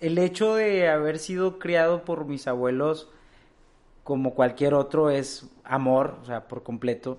el 0.00 0.18
hecho 0.18 0.54
de 0.54 0.88
haber 0.88 1.18
sido 1.18 1.58
criado 1.58 2.04
por 2.04 2.26
mis 2.26 2.46
abuelos, 2.46 3.08
como 4.04 4.34
cualquier 4.34 4.74
otro, 4.74 5.08
es 5.10 5.48
amor, 5.64 6.16
o 6.22 6.26
sea, 6.26 6.46
por 6.46 6.62
completo. 6.62 7.18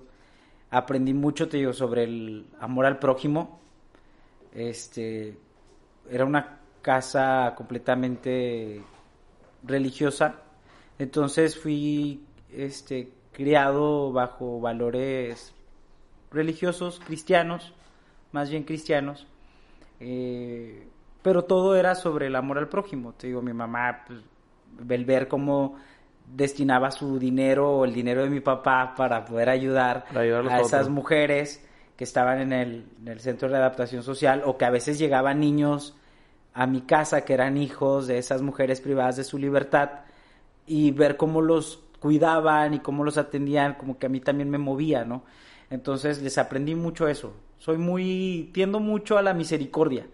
Aprendí 0.70 1.14
mucho, 1.14 1.48
te 1.48 1.56
digo, 1.58 1.72
sobre 1.72 2.04
el 2.04 2.46
amor 2.60 2.86
al 2.86 2.98
prójimo. 3.00 3.60
Este, 4.54 5.36
era 6.10 6.24
una 6.24 6.58
casa 6.82 7.54
completamente 7.56 8.82
religiosa. 9.62 10.34
Entonces 10.98 11.58
fui 11.58 12.24
este 12.52 13.10
criado 13.32 14.12
bajo 14.12 14.60
valores 14.60 15.54
religiosos, 16.30 17.00
cristianos, 17.04 17.72
más 18.32 18.50
bien 18.50 18.64
cristianos. 18.64 19.26
Eh, 20.00 20.86
pero 21.22 21.44
todo 21.44 21.76
era 21.76 21.94
sobre 21.94 22.26
el 22.26 22.36
amor 22.36 22.58
al 22.58 22.68
prójimo. 22.68 23.12
Te 23.12 23.28
digo, 23.28 23.42
mi 23.42 23.52
mamá, 23.52 24.04
pues, 24.06 24.20
el 24.88 25.04
ver 25.04 25.28
cómo 25.28 25.76
destinaba 26.26 26.90
su 26.90 27.18
dinero 27.18 27.70
o 27.70 27.84
el 27.84 27.92
dinero 27.92 28.22
de 28.22 28.30
mi 28.30 28.40
papá 28.40 28.94
para 28.96 29.24
poder 29.24 29.50
ayudar 29.50 30.04
Para 30.12 30.20
a 30.20 30.60
esas 30.60 30.88
mujeres 30.88 31.64
que 31.96 32.04
estaban 32.04 32.40
en 32.40 32.52
el, 32.52 32.86
en 33.00 33.08
el 33.08 33.20
centro 33.20 33.48
de 33.48 33.56
adaptación 33.56 34.02
social 34.02 34.42
o 34.44 34.56
que 34.56 34.64
a 34.64 34.70
veces 34.70 34.98
llegaban 34.98 35.40
niños 35.40 35.94
a 36.54 36.66
mi 36.66 36.82
casa 36.82 37.24
que 37.24 37.34
eran 37.34 37.56
hijos 37.56 38.06
de 38.06 38.18
esas 38.18 38.42
mujeres 38.42 38.80
privadas 38.80 39.16
de 39.16 39.24
su 39.24 39.38
libertad 39.38 39.90
y 40.66 40.90
ver 40.90 41.16
cómo 41.16 41.40
los 41.40 41.82
cuidaban 41.98 42.74
y 42.74 42.80
cómo 42.80 43.04
los 43.04 43.16
atendían, 43.16 43.74
como 43.74 43.98
que 43.98 44.06
a 44.06 44.08
mí 44.08 44.20
también 44.20 44.50
me 44.50 44.58
movía, 44.58 45.04
¿no? 45.04 45.22
Entonces 45.70 46.20
les 46.20 46.36
aprendí 46.36 46.74
mucho 46.74 47.08
eso. 47.08 47.32
Soy 47.58 47.78
muy, 47.78 48.50
tiendo 48.52 48.80
mucho 48.80 49.16
a 49.16 49.22
la 49.22 49.34
misericordia. 49.34 50.06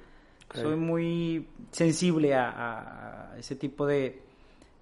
Soy 0.54 0.76
muy 0.76 1.48
sensible 1.72 2.34
a, 2.34 3.32
a 3.32 3.38
ese 3.38 3.56
tipo 3.56 3.86
de, 3.86 4.22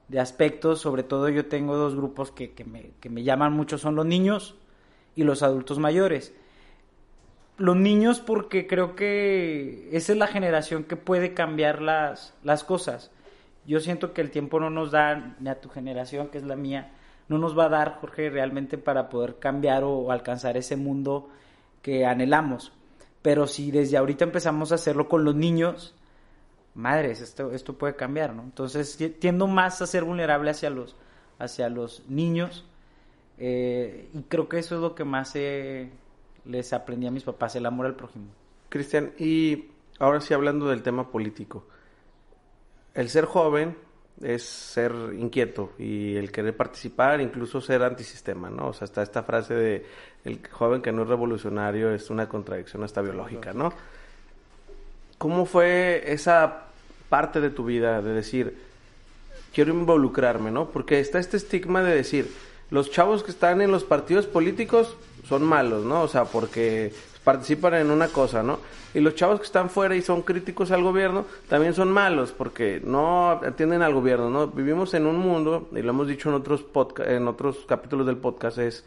de 0.09 0.21
aspectos. 0.21 0.81
Sobre 0.81 1.03
todo 1.03 1.29
yo 1.29 1.47
tengo 1.47 1.76
dos 1.76 1.95
grupos 1.95 2.31
que, 2.31 2.53
que 2.53 2.65
me, 2.65 2.91
que 3.00 3.09
me 3.09 3.23
llaman 3.23 3.53
mucho, 3.53 3.79
son 3.79 3.95
los 3.97 4.07
niños 4.07 4.57
y 5.15 5.25
los 5.25 5.43
adultos 5.43 5.79
mayores. 5.79 6.35
Los 7.58 7.76
niños 7.76 8.20
porque 8.20 8.66
creo 8.66 8.94
que 8.94 9.88
esa 9.92 10.12
es 10.12 10.18
la 10.18 10.26
generación 10.26 10.84
que 10.84 10.96
puede 10.96 11.32
cambiar 11.32 11.80
las, 11.80 12.34
las 12.42 12.64
cosas. 12.64 13.10
Yo 13.66 13.80
siento 13.80 14.12
que 14.12 14.20
el 14.20 14.30
tiempo 14.30 14.60
no 14.60 14.68
nos 14.70 14.90
da, 14.90 15.34
ni 15.40 15.48
a 15.48 15.60
tu 15.60 15.68
generación, 15.70 16.28
que 16.28 16.38
es 16.38 16.44
la 16.44 16.54
mía, 16.56 16.92
no 17.28 17.38
nos 17.38 17.58
va 17.58 17.64
a 17.64 17.68
dar, 17.70 17.96
Jorge, 18.00 18.28
realmente 18.30 18.78
para 18.78 19.08
poder 19.08 19.38
cambiar 19.38 19.84
o, 19.84 20.12
alcanzar 20.12 20.56
ese 20.56 20.76
mundo 20.76 21.30
que 21.82 22.04
anhelamos. 22.04 22.72
Pero 23.22 23.46
si 23.46 23.70
desde 23.70 23.96
ahorita 23.96 24.25
empezamos 24.25 24.70
a 24.70 24.76
hacerlo 24.76 25.08
con 25.08 25.25
los 25.25 25.34
niños, 25.34 25.94
madres, 26.75 27.20
esto, 27.22 27.52
esto 27.52 27.72
puede 27.76 27.96
cambiar, 27.96 28.34
¿no? 28.34 28.42
Entonces 28.42 28.96
ti- 28.96 29.08
tiendo 29.08 29.46
más 29.46 29.80
a 29.82 29.86
ser 29.86 30.04
vulnerable 30.04 30.50
hacia 30.50 30.70
los, 30.70 30.94
hacia 31.38 31.68
los 31.70 32.04
niños 32.08 32.64
eh, 33.38 34.08
y 34.14 34.22
creo 34.25 34.48
que 34.48 34.58
eso 34.58 34.76
es 34.76 34.80
lo 34.80 34.94
que 34.94 35.04
más 35.04 35.32
eh, 35.34 35.90
les 36.49 36.73
aprendí 36.73 37.07
a 37.07 37.11
mis 37.11 37.25
papás, 37.25 37.57
el 37.57 37.67
amor 37.67 37.87
al 37.87 37.95
prójimo. 37.95 38.26
Cristian, 38.69 39.12
y 39.19 39.67
ahora 39.99 40.21
sí 40.21 40.35
hablando 40.35 40.69
del 40.69 40.83
tema 40.83 41.11
político. 41.11 41.65
El 42.95 43.09
ser 43.09 43.26
joven 43.26 43.76
es 44.23 44.43
ser 44.45 44.93
inquieto 45.19 45.73
y 45.79 46.17
el 46.17 46.33
querer 46.33 46.57
participar, 46.57 47.21
incluso 47.21 47.61
ser 47.61 47.83
antisistema, 47.83 48.49
¿no? 48.49 48.69
O 48.69 48.73
sea, 48.73 48.87
está 48.87 49.03
esta 49.03 49.23
frase 49.23 49.55
de 49.55 49.87
el 50.25 50.41
joven 50.49 50.81
que 50.81 50.93
no 50.93 51.03
es 51.03 51.09
revolucionario 51.09 51.93
es 51.93 52.11
una 52.11 52.29
contradicción 52.29 52.83
hasta 52.83 53.03
biológica, 53.03 53.53
¿no? 53.53 53.73
¿Cómo 55.19 55.47
fue 55.47 56.12
esa 56.12 56.65
parte 57.09 57.41
de 57.41 57.50
tu 57.50 57.65
vida 57.65 58.03
de 58.03 58.12
decir, 58.12 58.59
quiero 59.55 59.73
involucrarme, 59.73 60.50
¿no? 60.50 60.71
Porque 60.71 61.00
está 61.00 61.19
este 61.19 61.37
estigma 61.37 61.83
de 61.83 61.95
decir, 61.95 62.31
los 62.71 62.91
chavos 62.91 63.23
que 63.23 63.31
están 63.31 63.61
en 63.61 63.71
los 63.71 63.85
partidos 63.85 64.26
políticos 64.26 64.97
son 65.26 65.45
malos, 65.45 65.85
¿no? 65.85 66.02
O 66.02 66.09
sea, 66.09 66.25
porque 66.25 66.92
participan 67.25 67.75
en 67.75 67.90
una 67.90 68.09
cosa, 68.09 68.42
¿no? 68.42 68.61
Y 68.95 69.00
los 69.00 69.14
chavos 69.14 69.40
que 69.40 69.47
están 69.47 69.68
fuera 69.68 69.97
y 69.97 70.02
son 70.02 70.23
críticos 70.23 70.71
al 70.71 70.83
gobierno 70.83 71.26
también 71.49 71.75
son 71.75 71.90
malos 71.90 72.33
porque 72.33 72.80
no 72.85 73.30
atienden 73.30 73.83
al 73.83 73.92
gobierno, 73.92 74.30
¿no? 74.30 74.47
Vivimos 74.47 74.95
en 74.95 75.06
un 75.06 75.18
mundo, 75.18 75.68
y 75.73 75.83
lo 75.83 75.90
hemos 75.90 76.06
dicho 76.06 76.28
en 76.28 76.37
otros 76.37 76.64
en 77.04 77.26
otros 77.26 77.66
capítulos 77.66 78.06
del 78.06 78.16
podcast, 78.16 78.59
es 78.59 78.85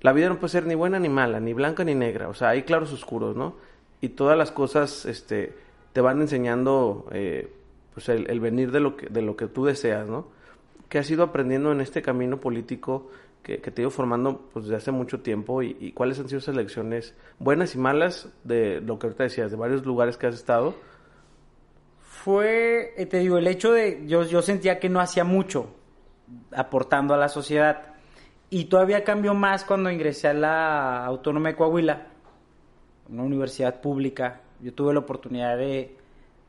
la 0.00 0.12
vida 0.12 0.28
no 0.28 0.38
puede 0.38 0.52
ser 0.52 0.66
ni 0.66 0.74
buena 0.74 0.98
ni 0.98 1.08
mala, 1.08 1.40
ni 1.40 1.52
blanca 1.52 1.84
ni 1.84 1.94
negra, 1.94 2.28
o 2.28 2.34
sea, 2.34 2.48
hay 2.48 2.62
claros 2.62 2.92
oscuros, 2.92 3.36
¿no? 3.36 3.54
Y 4.00 4.10
todas 4.10 4.38
las 4.38 4.50
cosas, 4.50 5.04
este, 5.04 5.54
te 5.92 6.00
van 6.00 6.20
enseñando, 6.20 7.06
eh, 7.12 7.52
pues 7.92 8.08
el, 8.08 8.30
el 8.30 8.40
venir 8.40 8.70
de 8.72 8.80
lo 8.80 8.96
que 8.96 9.08
de 9.08 9.22
lo 9.22 9.36
que 9.36 9.46
tú 9.46 9.66
deseas, 9.66 10.08
¿no? 10.08 10.26
¿Qué 10.88 10.98
has 10.98 11.10
ido 11.10 11.22
aprendiendo 11.22 11.70
en 11.70 11.82
este 11.82 12.00
camino 12.00 12.38
político 12.38 13.10
que, 13.42 13.60
que 13.60 13.70
te 13.70 13.80
he 13.80 13.82
ido 13.82 13.90
formando 13.90 14.48
pues, 14.52 14.66
desde 14.66 14.76
hace 14.76 14.90
mucho 14.90 15.20
tiempo 15.20 15.62
y, 15.62 15.76
y 15.80 15.92
cuáles 15.92 16.18
han 16.18 16.28
sido 16.28 16.38
esas 16.38 16.56
lecciones 16.56 17.14
buenas 17.38 17.74
y 17.74 17.78
malas 17.78 18.28
de 18.44 18.80
lo 18.80 18.98
que 18.98 19.06
ahorita 19.06 19.24
decías, 19.24 19.50
de 19.50 19.56
varios 19.56 19.84
lugares 19.86 20.16
que 20.16 20.26
has 20.26 20.34
estado? 20.34 20.74
Fue, 21.98 22.94
eh, 22.96 23.06
te 23.06 23.18
digo, 23.18 23.38
el 23.38 23.46
hecho 23.46 23.72
de, 23.72 24.04
yo, 24.06 24.24
yo 24.24 24.42
sentía 24.42 24.78
que 24.78 24.88
no 24.88 25.00
hacía 25.00 25.24
mucho 25.24 25.74
aportando 26.54 27.14
a 27.14 27.16
la 27.16 27.28
sociedad. 27.28 27.94
Y 28.50 28.66
todavía 28.66 29.04
cambió 29.04 29.34
más 29.34 29.64
cuando 29.64 29.90
ingresé 29.90 30.28
a 30.28 30.34
la 30.34 31.04
Autónoma 31.04 31.50
de 31.50 31.56
Coahuila, 31.56 32.06
una 33.08 33.22
universidad 33.22 33.80
pública. 33.80 34.40
Yo 34.60 34.72
tuve 34.74 34.94
la 34.94 35.00
oportunidad 35.00 35.56
de, 35.56 35.96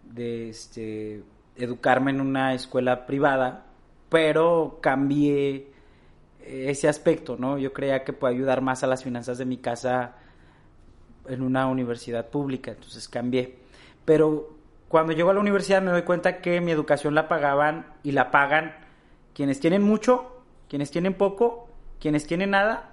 de 0.03 0.49
este, 0.49 1.23
educarme 1.55 2.11
en 2.11 2.21
una 2.21 2.53
escuela 2.53 3.05
privada, 3.05 3.65
pero 4.09 4.79
cambié 4.81 5.71
ese 6.43 6.87
aspecto, 6.87 7.37
¿no? 7.37 7.57
Yo 7.57 7.73
creía 7.73 8.03
que 8.03 8.13
puede 8.13 8.35
ayudar 8.35 8.61
más 8.61 8.83
a 8.83 8.87
las 8.87 9.03
finanzas 9.03 9.37
de 9.37 9.45
mi 9.45 9.57
casa 9.57 10.15
en 11.27 11.41
una 11.41 11.67
universidad 11.67 12.29
pública, 12.29 12.71
entonces 12.71 13.07
cambié. 13.07 13.57
Pero 14.05 14.55
cuando 14.87 15.13
llego 15.13 15.29
a 15.29 15.33
la 15.33 15.39
universidad 15.39 15.81
me 15.81 15.91
doy 15.91 16.01
cuenta 16.01 16.41
que 16.41 16.61
mi 16.61 16.71
educación 16.71 17.13
la 17.13 17.27
pagaban 17.27 17.93
y 18.03 18.11
la 18.11 18.31
pagan 18.31 18.73
quienes 19.33 19.59
tienen 19.59 19.83
mucho, 19.83 20.43
quienes 20.67 20.91
tienen 20.91 21.13
poco, 21.13 21.69
quienes 21.99 22.25
tienen 22.25 22.51
nada, 22.51 22.91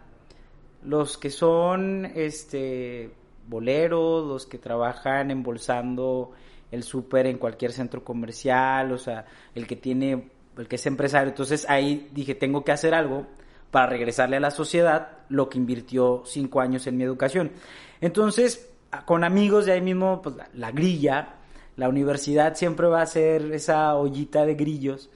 los 0.83 1.17
que 1.19 1.31
son 1.31 2.05
este 2.15 3.11
boleros, 3.49 4.27
los 4.27 4.47
que 4.47 4.59
trabajan 4.59 5.31
embolsando 5.31 6.33
el 6.71 6.83
súper 6.83 7.27
en 7.27 7.39
cualquier 7.39 7.73
centro 7.73 8.05
comercial, 8.05 8.93
o 8.93 8.99
sea, 8.99 9.25
el 9.55 9.67
que 9.67 9.77
tiene, 9.77 10.31
el 10.57 10.69
que 10.69 10.77
es 10.77 10.87
empresario. 10.87 11.29
Entonces 11.29 11.67
ahí 11.69 12.09
dije, 12.13 12.35
tengo 12.35 12.65
que 12.65 12.73
hacer 12.73 12.95
algo 12.95 13.27
para 13.71 13.87
regresarle 13.87 14.37
a 14.37 14.41
la 14.41 14.51
sociedad 14.51 15.19
lo 15.29 15.49
que 15.49 15.59
invirtió 15.59 16.23
cinco 16.25 16.61
años 16.61 16.87
en 16.87 16.97
mi 16.97 17.05
educación. 17.05 17.53
Entonces, 18.01 18.71
con 19.05 19.25
amigos 19.25 19.67
de 19.67 19.73
ahí 19.73 19.81
mismo, 19.81 20.23
pues 20.23 20.37
la, 20.37 20.49
la 20.55 20.71
grilla, 20.71 21.35
la 21.77 21.89
universidad 21.89 22.55
siempre 22.55 22.87
va 22.87 23.03
a 23.03 23.07
ser 23.07 23.53
esa 23.53 23.95
ollita 23.97 24.47
de 24.47 24.55
grillos, 24.55 25.11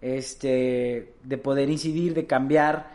este, 0.00 1.14
de 1.22 1.38
poder 1.38 1.70
incidir, 1.70 2.12
de 2.12 2.26
cambiar, 2.26 2.90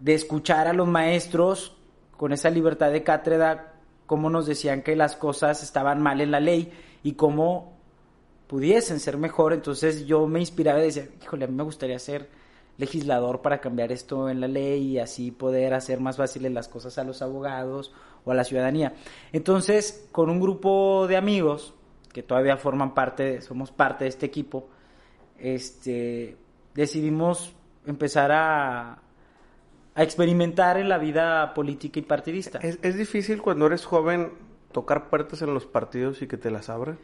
de 0.00 0.14
escuchar 0.14 0.68
a 0.68 0.72
los 0.72 0.86
maestros 0.86 1.76
con 2.16 2.32
esa 2.32 2.50
libertad 2.50 2.92
de 2.92 3.02
cátedra, 3.02 3.74
cómo 4.06 4.30
nos 4.30 4.46
decían 4.46 4.82
que 4.82 4.96
las 4.96 5.16
cosas 5.16 5.62
estaban 5.62 6.00
mal 6.00 6.20
en 6.20 6.30
la 6.30 6.40
ley 6.40 6.72
y 7.02 7.12
cómo 7.12 7.75
pudiesen 8.46 9.00
ser 9.00 9.16
mejor. 9.16 9.52
Entonces 9.52 10.06
yo 10.06 10.26
me 10.26 10.40
inspiraba 10.40 10.80
y 10.80 10.86
decía, 10.86 11.08
híjole, 11.22 11.44
a 11.44 11.48
mí 11.48 11.54
me 11.54 11.64
gustaría 11.64 11.98
ser 11.98 12.28
legislador 12.78 13.40
para 13.40 13.60
cambiar 13.60 13.90
esto 13.92 14.28
en 14.28 14.40
la 14.40 14.48
ley 14.48 14.92
y 14.92 14.98
así 14.98 15.30
poder 15.30 15.74
hacer 15.74 16.00
más 16.00 16.16
fáciles 16.16 16.52
las 16.52 16.68
cosas 16.68 16.98
a 16.98 17.04
los 17.04 17.22
abogados 17.22 17.92
o 18.24 18.32
a 18.32 18.34
la 18.34 18.44
ciudadanía. 18.44 18.94
Entonces, 19.32 20.08
con 20.12 20.28
un 20.30 20.40
grupo 20.40 21.06
de 21.08 21.16
amigos 21.16 21.74
que 22.12 22.22
todavía 22.22 22.56
forman 22.56 22.94
parte, 22.94 23.40
somos 23.40 23.70
parte 23.70 24.04
de 24.04 24.10
este 24.10 24.26
equipo, 24.26 24.68
este, 25.38 26.36
decidimos 26.74 27.54
empezar 27.86 28.32
a, 28.32 29.02
a 29.94 30.02
experimentar 30.02 30.78
en 30.78 30.88
la 30.88 30.98
vida 30.98 31.54
política 31.54 31.98
y 31.98 32.02
partidista. 32.02 32.58
¿Es, 32.58 32.78
es 32.82 32.96
difícil 32.96 33.40
cuando 33.40 33.66
eres 33.66 33.84
joven 33.84 34.32
tocar 34.72 35.08
puertas 35.08 35.40
en 35.42 35.54
los 35.54 35.66
partidos 35.66 36.20
y 36.22 36.26
que 36.26 36.36
te 36.36 36.50
las 36.50 36.68
abran? 36.68 36.98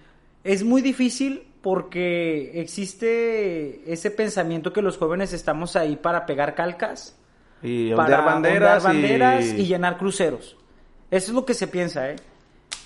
Es 0.44 0.64
muy 0.64 0.82
difícil 0.82 1.44
porque 1.62 2.60
existe 2.60 3.90
ese 3.90 4.10
pensamiento 4.10 4.72
que 4.72 4.82
los 4.82 4.98
jóvenes 4.98 5.32
estamos 5.32 5.76
ahí 5.76 5.96
para 5.96 6.26
pegar 6.26 6.54
calcas 6.54 7.16
Y 7.62 7.94
para 7.94 8.20
banderas, 8.20 8.82
banderas 8.82 9.44
y... 9.52 9.62
y... 9.62 9.66
llenar 9.66 9.96
cruceros. 9.96 10.56
Eso 11.10 11.30
es 11.30 11.34
lo 11.34 11.44
que 11.44 11.54
se 11.54 11.68
piensa, 11.68 12.10
¿eh? 12.10 12.16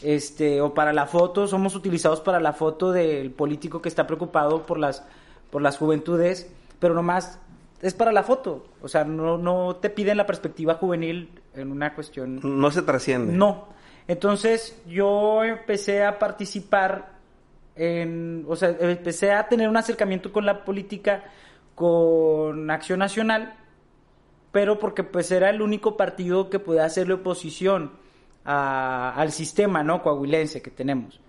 Este, 0.03 0.61
o 0.61 0.75
para 0.75 0.93
la 0.93 1.07
foto, 1.07 1.47
somos 1.47 1.75
utilizados 1.75 2.21
para 2.21 2.39
la 2.39 2.53
foto 2.53 2.93
del 2.93 3.31
político 3.31 3.81
que 3.81 3.89
está 3.89 4.07
preocupado 4.07 4.67
por 4.67 4.79
las, 4.79 5.03
por 5.51 5.63
las 5.63 5.79
juventudes, 5.79 6.51
pero 6.79 6.93
nomás 6.93 7.39
es 7.81 7.95
para 7.95 8.13
la 8.13 8.23
foto. 8.23 8.67
O 8.83 8.89
sea, 8.89 9.05
no, 9.05 9.39
no 9.39 9.77
te 9.77 9.89
piden 9.89 10.19
la 10.19 10.27
perspectiva 10.27 10.75
juvenil 10.75 11.31
en 11.55 11.71
una 11.71 11.95
cuestión. 11.95 12.41
No 12.43 12.71
se 12.71 12.83
trasciende. 12.83 13.33
No. 13.33 13.69
Entonces, 14.07 14.79
yo 14.87 15.43
empecé 15.43 16.05
a 16.05 16.19
participar 16.19 17.16
en. 17.77 18.45
O 18.49 18.57
sea, 18.57 18.75
empecé 18.81 19.33
a 19.33 19.49
tener 19.49 19.69
un 19.69 19.77
acercamiento 19.77 20.33
con 20.33 20.45
la 20.47 20.65
política, 20.65 21.25
con 21.75 22.71
Acción 22.71 22.99
Nacional, 22.99 23.55
pero 24.53 24.79
porque 24.79 25.05
pues 25.05 25.31
era 25.31 25.51
el 25.51 25.61
único 25.63 25.97
partido 25.97 26.49
que 26.51 26.59
podía 26.59 26.85
hacerle 26.85 27.15
oposición 27.15 27.93
a- 28.45 29.13
al 29.17 29.33
sistema, 29.33 29.83
¿no? 29.83 30.03
Coahuilense 30.03 30.63
que 30.63 30.71
tenemos. 30.71 31.21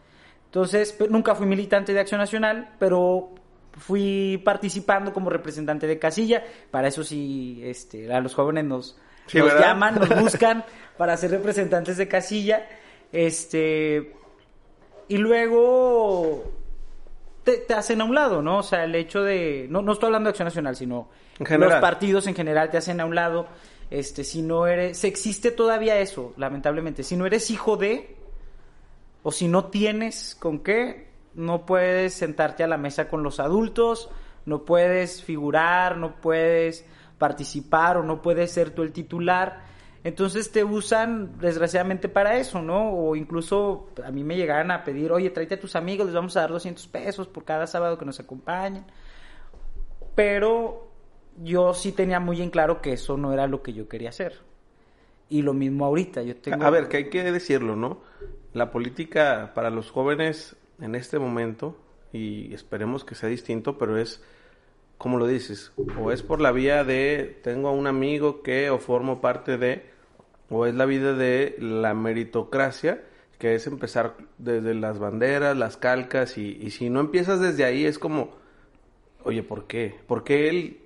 Entonces, 0.45 0.97
nunca 1.09 1.35
fui 1.35 1.45
militante 1.45 1.93
de 1.93 1.99
Acción 1.99 2.19
Nacional, 2.21 2.69
pero 2.79 3.35
fui 3.73 4.41
participando 4.45 5.11
como 5.13 5.29
representante 5.29 5.85
de 5.87 5.99
casilla. 5.99 6.43
Para 6.71 6.87
eso 6.87 7.03
sí, 7.03 7.59
este, 7.63 8.11
a 8.13 8.21
los 8.21 8.33
jóvenes 8.33 8.63
nos, 8.65 8.97
Sí, 9.27 9.39
nos 9.39 9.53
llaman, 9.59 9.95
nos 9.95 10.07
buscan 10.21 10.63
para 10.97 11.17
ser 11.17 11.31
representantes 11.31 11.97
de 11.97 12.07
casilla. 12.07 12.65
Este, 13.11 14.15
y 15.07 15.17
luego 15.17 16.51
te, 17.43 17.57
te 17.57 17.73
hacen 17.73 18.01
a 18.01 18.03
un 18.03 18.15
lado, 18.15 18.41
¿no? 18.41 18.59
O 18.59 18.63
sea, 18.63 18.83
el 18.83 18.95
hecho 18.95 19.23
de, 19.23 19.67
no, 19.69 19.81
no 19.81 19.93
estoy 19.93 20.07
hablando 20.07 20.27
de 20.27 20.31
Acción 20.31 20.47
Nacional, 20.47 20.75
sino 20.75 21.09
En 21.39 21.45
general. 21.45 21.73
los 21.73 21.81
partidos 21.81 22.27
en 22.27 22.35
general 22.35 22.69
te 22.69 22.77
hacen 22.77 22.99
a 22.99 23.05
un 23.05 23.15
lado. 23.15 23.47
Este, 23.89 24.23
si 24.23 24.41
no 24.41 24.67
eres, 24.67 24.97
se 24.97 25.07
existe 25.07 25.51
todavía 25.51 25.97
eso, 25.99 26.33
lamentablemente. 26.37 27.03
Si 27.03 27.15
no 27.15 27.25
eres 27.25 27.49
hijo 27.49 27.77
de, 27.77 28.15
o 29.23 29.31
si 29.31 29.47
no 29.47 29.65
tienes 29.65 30.35
con 30.35 30.59
qué, 30.59 31.07
no 31.35 31.65
puedes 31.65 32.13
sentarte 32.13 32.63
a 32.63 32.67
la 32.67 32.77
mesa 32.77 33.07
con 33.07 33.23
los 33.23 33.39
adultos, 33.39 34.09
no 34.45 34.65
puedes 34.65 35.23
figurar, 35.23 35.97
no 35.97 36.15
puedes 36.15 36.85
participar 37.17 37.97
o 37.97 38.03
no 38.03 38.21
puedes 38.21 38.51
ser 38.51 38.71
tú 38.71 38.83
el 38.83 38.91
titular. 38.91 39.65
Entonces 40.03 40.51
te 40.51 40.63
usan 40.63 41.37
desgraciadamente 41.39 42.07
para 42.07 42.37
eso, 42.37 42.61
¿no? 42.61 42.91
O 42.91 43.15
incluso 43.15 43.89
a 44.03 44.11
mí 44.11 44.23
me 44.23 44.35
llegaran 44.35 44.71
a 44.71 44.83
pedir, 44.83 45.11
oye, 45.11 45.29
tráete 45.29 45.55
a 45.55 45.59
tus 45.59 45.75
amigos, 45.75 46.05
les 46.05 46.15
vamos 46.15 46.37
a 46.37 46.41
dar 46.41 46.51
200 46.51 46.87
pesos 46.87 47.27
por 47.27 47.43
cada 47.43 47.67
sábado 47.67 47.97
que 47.97 48.05
nos 48.05 48.19
acompañen. 48.19 48.85
Pero 50.15 50.87
yo 51.43 51.73
sí 51.73 51.91
tenía 51.91 52.19
muy 52.19 52.41
en 52.41 52.49
claro 52.49 52.81
que 52.81 52.93
eso 52.93 53.17
no 53.17 53.33
era 53.33 53.47
lo 53.47 53.61
que 53.61 53.73
yo 53.73 53.87
quería 53.87 54.09
hacer. 54.09 54.39
Y 55.29 55.41
lo 55.41 55.53
mismo 55.53 55.85
ahorita, 55.85 56.23
yo 56.23 56.35
tengo... 56.37 56.63
A 56.63 56.69
ver, 56.69 56.87
que 56.87 56.97
hay 56.97 57.09
que 57.09 57.31
decirlo, 57.31 57.75
¿no? 57.75 58.01
La 58.53 58.71
política 58.71 59.51
para 59.53 59.69
los 59.69 59.91
jóvenes 59.91 60.55
en 60.79 60.95
este 60.95 61.19
momento, 61.19 61.77
y 62.13 62.53
esperemos 62.53 63.03
que 63.03 63.15
sea 63.15 63.29
distinto, 63.29 63.77
pero 63.77 63.97
es, 63.97 64.23
como 64.97 65.17
lo 65.17 65.27
dices, 65.27 65.71
o 65.99 66.11
es 66.11 66.23
por 66.23 66.41
la 66.41 66.51
vía 66.51 66.83
de 66.83 67.39
tengo 67.43 67.69
a 67.69 67.71
un 67.71 67.87
amigo 67.87 68.41
que 68.41 68.69
o 68.69 68.79
formo 68.79 69.21
parte 69.21 69.57
de, 69.57 69.85
o 70.49 70.65
es 70.65 70.75
la 70.75 70.85
vida 70.85 71.13
de 71.13 71.55
la 71.59 71.93
meritocracia, 71.93 73.03
que 73.37 73.55
es 73.55 73.67
empezar 73.67 74.15
desde 74.37 74.73
las 74.73 74.97
banderas, 74.97 75.55
las 75.55 75.77
calcas, 75.77 76.37
y, 76.37 76.57
y 76.59 76.71
si 76.71 76.89
no 76.89 76.99
empiezas 76.99 77.39
desde 77.39 77.65
ahí 77.65 77.85
es 77.85 77.99
como, 77.99 78.31
oye, 79.23 79.43
¿por 79.43 79.67
qué? 79.67 79.95
¿Por 80.07 80.23
qué 80.23 80.49
él 80.49 80.79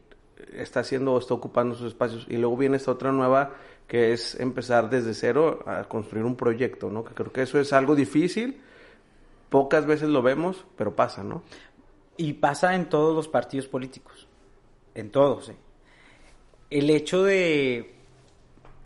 está 0.54 0.82
haciendo 0.82 1.14
o 1.14 1.20
está 1.20 1.34
ocupando 1.34 1.76
sus 1.76 1.88
espacios? 1.88 2.26
Y 2.30 2.38
luego 2.38 2.58
viene 2.58 2.78
esta 2.78 2.92
otra 2.92 3.12
nueva 3.12 3.54
que 3.88 4.14
es 4.14 4.40
empezar 4.40 4.90
desde 4.90 5.14
cero 5.14 5.64
a 5.66 5.84
construir 5.84 6.26
un 6.26 6.36
proyecto, 6.36 6.90
¿no? 6.90 7.04
Que 7.04 7.14
creo 7.14 7.32
que 7.32 7.42
eso 7.42 7.60
es 7.60 7.74
algo 7.74 7.96
difícil, 7.96 8.62
pocas 9.50 9.86
veces 9.86 10.08
lo 10.08 10.22
vemos, 10.22 10.66
pero 10.78 10.96
pasa, 10.96 11.24
¿no? 11.24 11.44
Y 12.18 12.34
pasa 12.34 12.76
en 12.76 12.90
todos 12.90 13.16
los 13.16 13.28
partidos 13.28 13.68
políticos. 13.68 14.28
En 14.94 15.12
todos, 15.12 15.50
¿eh? 15.50 15.56
El 16.70 16.90
hecho 16.90 17.24
de 17.24 17.96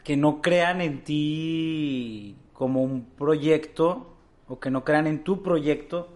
que 0.04 0.18
no 0.18 0.42
crean 0.42 0.82
en 0.82 1.04
ti 1.04 2.36
como 2.54 2.84
un 2.84 3.06
proyecto 3.06 4.16
o 4.48 4.60
que 4.60 4.72
no 4.72 4.84
crean 4.84 5.08
en 5.08 5.24
tu 5.24 5.44
proyecto 5.44 6.10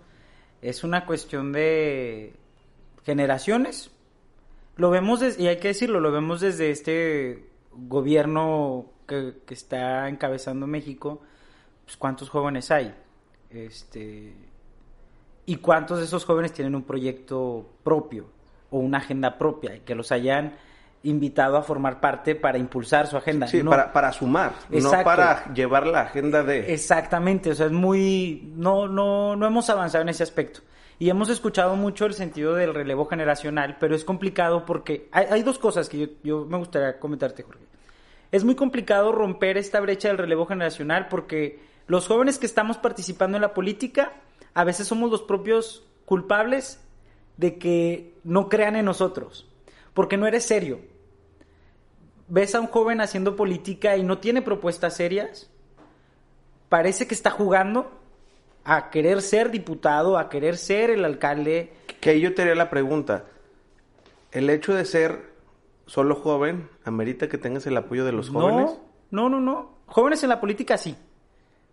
es 0.62 0.84
una 0.84 1.06
cuestión 1.06 1.52
de 1.52 2.34
generaciones. 3.04 3.92
Lo 4.76 4.90
vemos, 4.90 5.22
y 5.38 5.48
hay 5.48 5.58
que 5.58 5.70
decirlo, 5.70 6.00
lo 6.00 6.12
vemos 6.12 6.42
desde 6.42 6.72
este 6.72 7.50
gobierno 7.72 8.86
que, 9.08 9.36
que 9.46 9.54
está 9.54 10.08
encabezando 10.10 10.68
México. 10.68 11.22
Pues, 11.86 11.98
¿Cuántos 11.98 12.30
jóvenes 12.30 12.72
hay? 12.72 12.94
Este, 13.50 14.34
y 15.50 15.56
cuántos 15.56 15.98
de 15.98 16.06
esos 16.06 16.26
jóvenes 16.26 16.54
tienen 16.54 16.76
un 16.76 16.84
proyecto 16.84 17.66
propio 17.84 18.26
o 18.70 18.78
una 18.78 19.00
agenda 19.00 19.36
propia 19.38 19.76
y 19.76 19.80
que 19.80 19.96
los 19.96 20.12
hayan 20.12 20.54
invitado 21.02 21.58
a 21.58 21.64
formar 21.64 22.00
parte 22.00 22.36
para 22.36 22.60
impulsar 22.60 23.08
su 23.08 23.18
agenda. 23.18 23.48
Sí, 23.48 23.64
No- 23.64 23.72
para, 23.72 23.92
para 23.92 24.12
sumar, 24.12 24.52
no 24.70 24.92
para 25.04 25.52
llevar 25.54 25.88
la 25.88 26.02
agenda 26.02 26.44
de... 26.44 26.72
Exactamente, 26.72 27.50
o 27.50 27.56
sea, 27.56 27.66
es 27.66 27.72
muy... 27.72 28.52
No, 28.58 28.88
no, 28.88 29.36
no 29.36 29.48
hemos 29.48 29.68
avanzado 29.72 30.04
en 30.04 30.10
ese 30.10 30.22
aspecto. 30.22 30.60
Y 31.00 31.10
hemos 31.10 31.30
escuchado 31.30 31.76
mucho 31.76 32.06
el 32.06 32.14
sentido 32.14 32.54
del 32.54 32.76
relevo 32.76 33.06
generacional, 33.08 33.78
pero 33.80 33.96
es 33.96 34.04
complicado 34.06 34.66
porque 34.68 35.08
hay, 35.12 35.26
hay 35.32 35.42
dos 35.42 35.58
cosas 35.58 35.90
que 35.90 35.98
yo, 35.98 36.08
yo 36.24 36.46
me 36.46 36.58
gustaría 36.58 37.00
comentarte, 37.00 37.42
Jorge. 37.42 37.64
Es 38.32 38.44
muy 38.44 38.54
complicado 38.54 39.12
romper 39.12 39.58
esta 39.58 39.80
brecha 39.80 40.10
del 40.10 40.20
relevo 40.20 40.46
generacional 40.46 41.08
porque 41.10 41.60
los 41.88 42.06
jóvenes 42.08 42.38
que 42.38 42.46
estamos 42.46 42.78
participando 42.78 43.38
en 43.38 43.42
la 43.42 43.56
política 43.56 44.12
a 44.60 44.66
veces 44.66 44.90
somos 44.90 45.10
los 45.10 45.22
propios 45.22 45.88
culpables 46.04 46.82
de 47.38 47.58
que 47.58 48.14
no 48.26 48.50
crean 48.50 48.76
en 48.76 48.84
nosotros, 48.84 49.48
porque 49.94 50.18
no 50.18 50.28
eres 50.28 50.44
serio. 50.44 50.82
Ves 52.28 52.56
a 52.56 52.60
un 52.60 52.68
joven 52.68 53.00
haciendo 53.00 53.38
política 53.38 53.96
y 53.96 54.04
no 54.04 54.18
tiene 54.18 54.42
propuestas 54.42 54.98
serias, 54.98 55.50
parece 56.68 57.08
que 57.08 57.16
está 57.16 57.32
jugando 57.32 57.90
a 58.66 58.90
querer 58.90 59.22
ser 59.22 59.50
diputado, 59.50 60.18
a 60.18 60.28
querer 60.28 60.58
ser 60.58 60.90
el 60.90 61.06
alcalde. 61.06 61.72
Que 62.02 62.10
ahí 62.10 62.20
yo 62.20 62.36
te 62.36 62.42
haría 62.42 62.56
la 62.56 62.70
pregunta, 62.70 63.28
¿el 64.34 64.50
hecho 64.50 64.74
de 64.74 64.84
ser 64.84 65.32
solo 65.86 66.16
joven 66.16 66.68
amerita 66.84 67.30
que 67.30 67.38
tengas 67.38 67.66
el 67.66 67.78
apoyo 67.78 68.04
de 68.04 68.12
los 68.12 68.30
jóvenes? 68.30 68.72
No, 69.10 69.30
no, 69.30 69.40
no, 69.40 69.40
no. 69.40 69.78
Jóvenes 69.86 70.22
en 70.24 70.28
la 70.28 70.42
política 70.42 70.78
sí, 70.78 70.98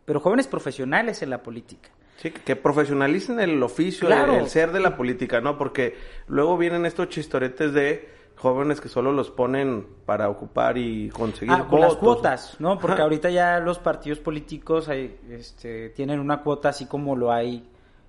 pero 0.05 0.20
jóvenes 0.20 0.46
profesionales 0.46 1.20
en 1.22 1.31
la 1.31 1.42
política. 1.42 1.90
Sí, 2.16 2.31
que- 2.31 2.57
profesionalicen 2.57 3.40
el 3.40 3.62
oficio, 3.62 4.07
Claro. 4.09 4.35
el, 4.35 4.40
el 4.40 4.48
ser 4.48 4.72
de 4.72 4.81
la 4.81 4.96
política, 4.96 5.40
¿no? 5.40 5.59
Porque 5.59 5.96
luego 6.29 6.57
vienen 6.57 6.87
estos 6.87 7.09
chistoretes 7.09 7.72
de 7.72 8.09
jóvenes 8.37 8.81
que 8.81 8.88
solo 8.88 9.12
los 9.12 9.31
ponen 9.31 9.87
para 10.05 10.29
ocupar 10.29 10.76
y 10.79 11.09
conseguir 11.11 11.55
Ah, 11.59 11.66
con 11.68 11.81
las 11.81 11.96
cuotas, 11.96 12.57
¿no? 12.59 12.79
Porque 12.79 12.94
Ajá. 12.94 13.02
ahorita 13.05 13.31
ya 13.31 13.59
los 13.61 13.79
partidos 13.79 14.18
políticos 14.18 14.88
hay, 14.88 15.18
este, 15.31 15.90
tienen 15.90 16.20
una 16.20 16.42
cuota 16.42 16.68
así 16.70 16.87
como 16.87 17.16
lo 17.16 17.33
hay 17.33 17.68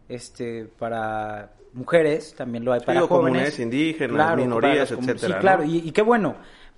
este, 0.10 0.66
para 0.80 1.54
mujeres, 1.74 2.34
también 2.36 2.64
lo 2.66 2.74
hay 2.74 2.80
para 2.82 3.02
jóvenes. 3.02 3.10
comunidades 3.10 3.60
indígenas, 3.60 4.16
Claro, 4.16 4.42
minorías, 4.42 4.92
etcétera, 4.92 5.36
Sí, 5.36 5.40
claro, 5.40 5.64
y, 5.64 5.78
y 5.80 5.92
qué 5.92 6.02
bueno, 6.02 6.36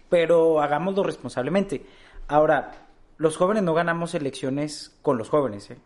pero 0.10 0.62
hagámoslo 0.62 1.04
responsablemente. 1.04 1.86
Ahora, 2.28 2.72
los 3.18 3.38
jóvenes 3.38 3.64
no 3.64 3.74
ganamos 3.74 4.14
elecciones 4.16 4.98
con 5.02 5.18
los 5.18 5.30
jóvenes, 5.30 5.70
¿eh? 5.72 5.78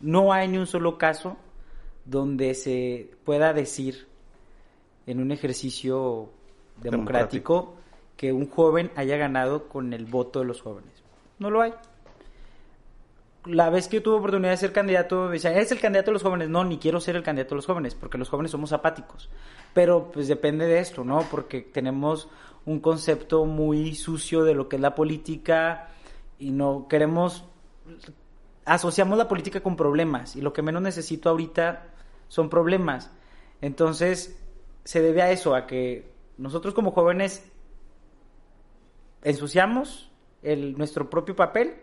No 0.00 0.32
hay 0.32 0.48
ni 0.48 0.58
un 0.58 0.66
solo 0.66 0.98
caso 0.98 1.36
donde 2.04 2.54
se 2.54 3.10
pueda 3.24 3.52
decir 3.52 4.06
en 5.06 5.20
un 5.20 5.32
ejercicio 5.32 6.30
democrático, 6.82 7.74
que 8.16 8.32
un 8.32 8.48
joven 8.48 8.90
haya 8.96 9.16
ganado 9.16 9.68
con 9.68 9.92
el 9.92 10.06
voto 10.06 10.40
de 10.40 10.46
los 10.46 10.62
jóvenes. 10.62 10.92
No 11.38 11.50
lo 11.50 11.62
hay. 11.62 11.74
La 13.44 13.70
vez 13.70 13.86
que 13.86 13.96
yo 13.96 14.02
tuve 14.02 14.16
oportunidad 14.16 14.50
de 14.50 14.56
ser 14.56 14.72
candidato, 14.72 15.26
me 15.26 15.34
decían, 15.34 15.54
¿eres 15.54 15.70
el 15.70 15.78
candidato 15.78 16.10
de 16.10 16.14
los 16.14 16.22
jóvenes? 16.22 16.48
No, 16.48 16.64
ni 16.64 16.78
quiero 16.78 17.00
ser 17.00 17.14
el 17.14 17.22
candidato 17.22 17.50
de 17.50 17.56
los 17.56 17.66
jóvenes, 17.66 17.94
porque 17.94 18.18
los 18.18 18.28
jóvenes 18.28 18.50
somos 18.50 18.72
apáticos. 18.72 19.28
Pero 19.72 20.10
pues 20.10 20.26
depende 20.26 20.66
de 20.66 20.80
esto, 20.80 21.04
¿no? 21.04 21.22
Porque 21.30 21.60
tenemos 21.60 22.28
un 22.64 22.80
concepto 22.80 23.44
muy 23.44 23.94
sucio 23.94 24.42
de 24.42 24.54
lo 24.54 24.68
que 24.68 24.76
es 24.76 24.82
la 24.82 24.96
política 24.96 25.90
y 26.38 26.50
no 26.50 26.86
queremos 26.88 27.44
asociamos 28.66 29.16
la 29.16 29.28
política 29.28 29.62
con 29.62 29.76
problemas 29.76 30.36
y 30.36 30.42
lo 30.42 30.52
que 30.52 30.60
menos 30.60 30.82
necesito 30.82 31.30
ahorita 31.30 31.86
son 32.28 32.50
problemas. 32.50 33.10
Entonces, 33.62 34.38
se 34.84 35.00
debe 35.00 35.22
a 35.22 35.30
eso, 35.30 35.54
a 35.54 35.66
que 35.66 36.12
nosotros 36.36 36.74
como 36.74 36.90
jóvenes 36.90 37.50
ensuciamos 39.22 40.10
nuestro 40.42 41.08
propio 41.08 41.34
papel 41.34 41.76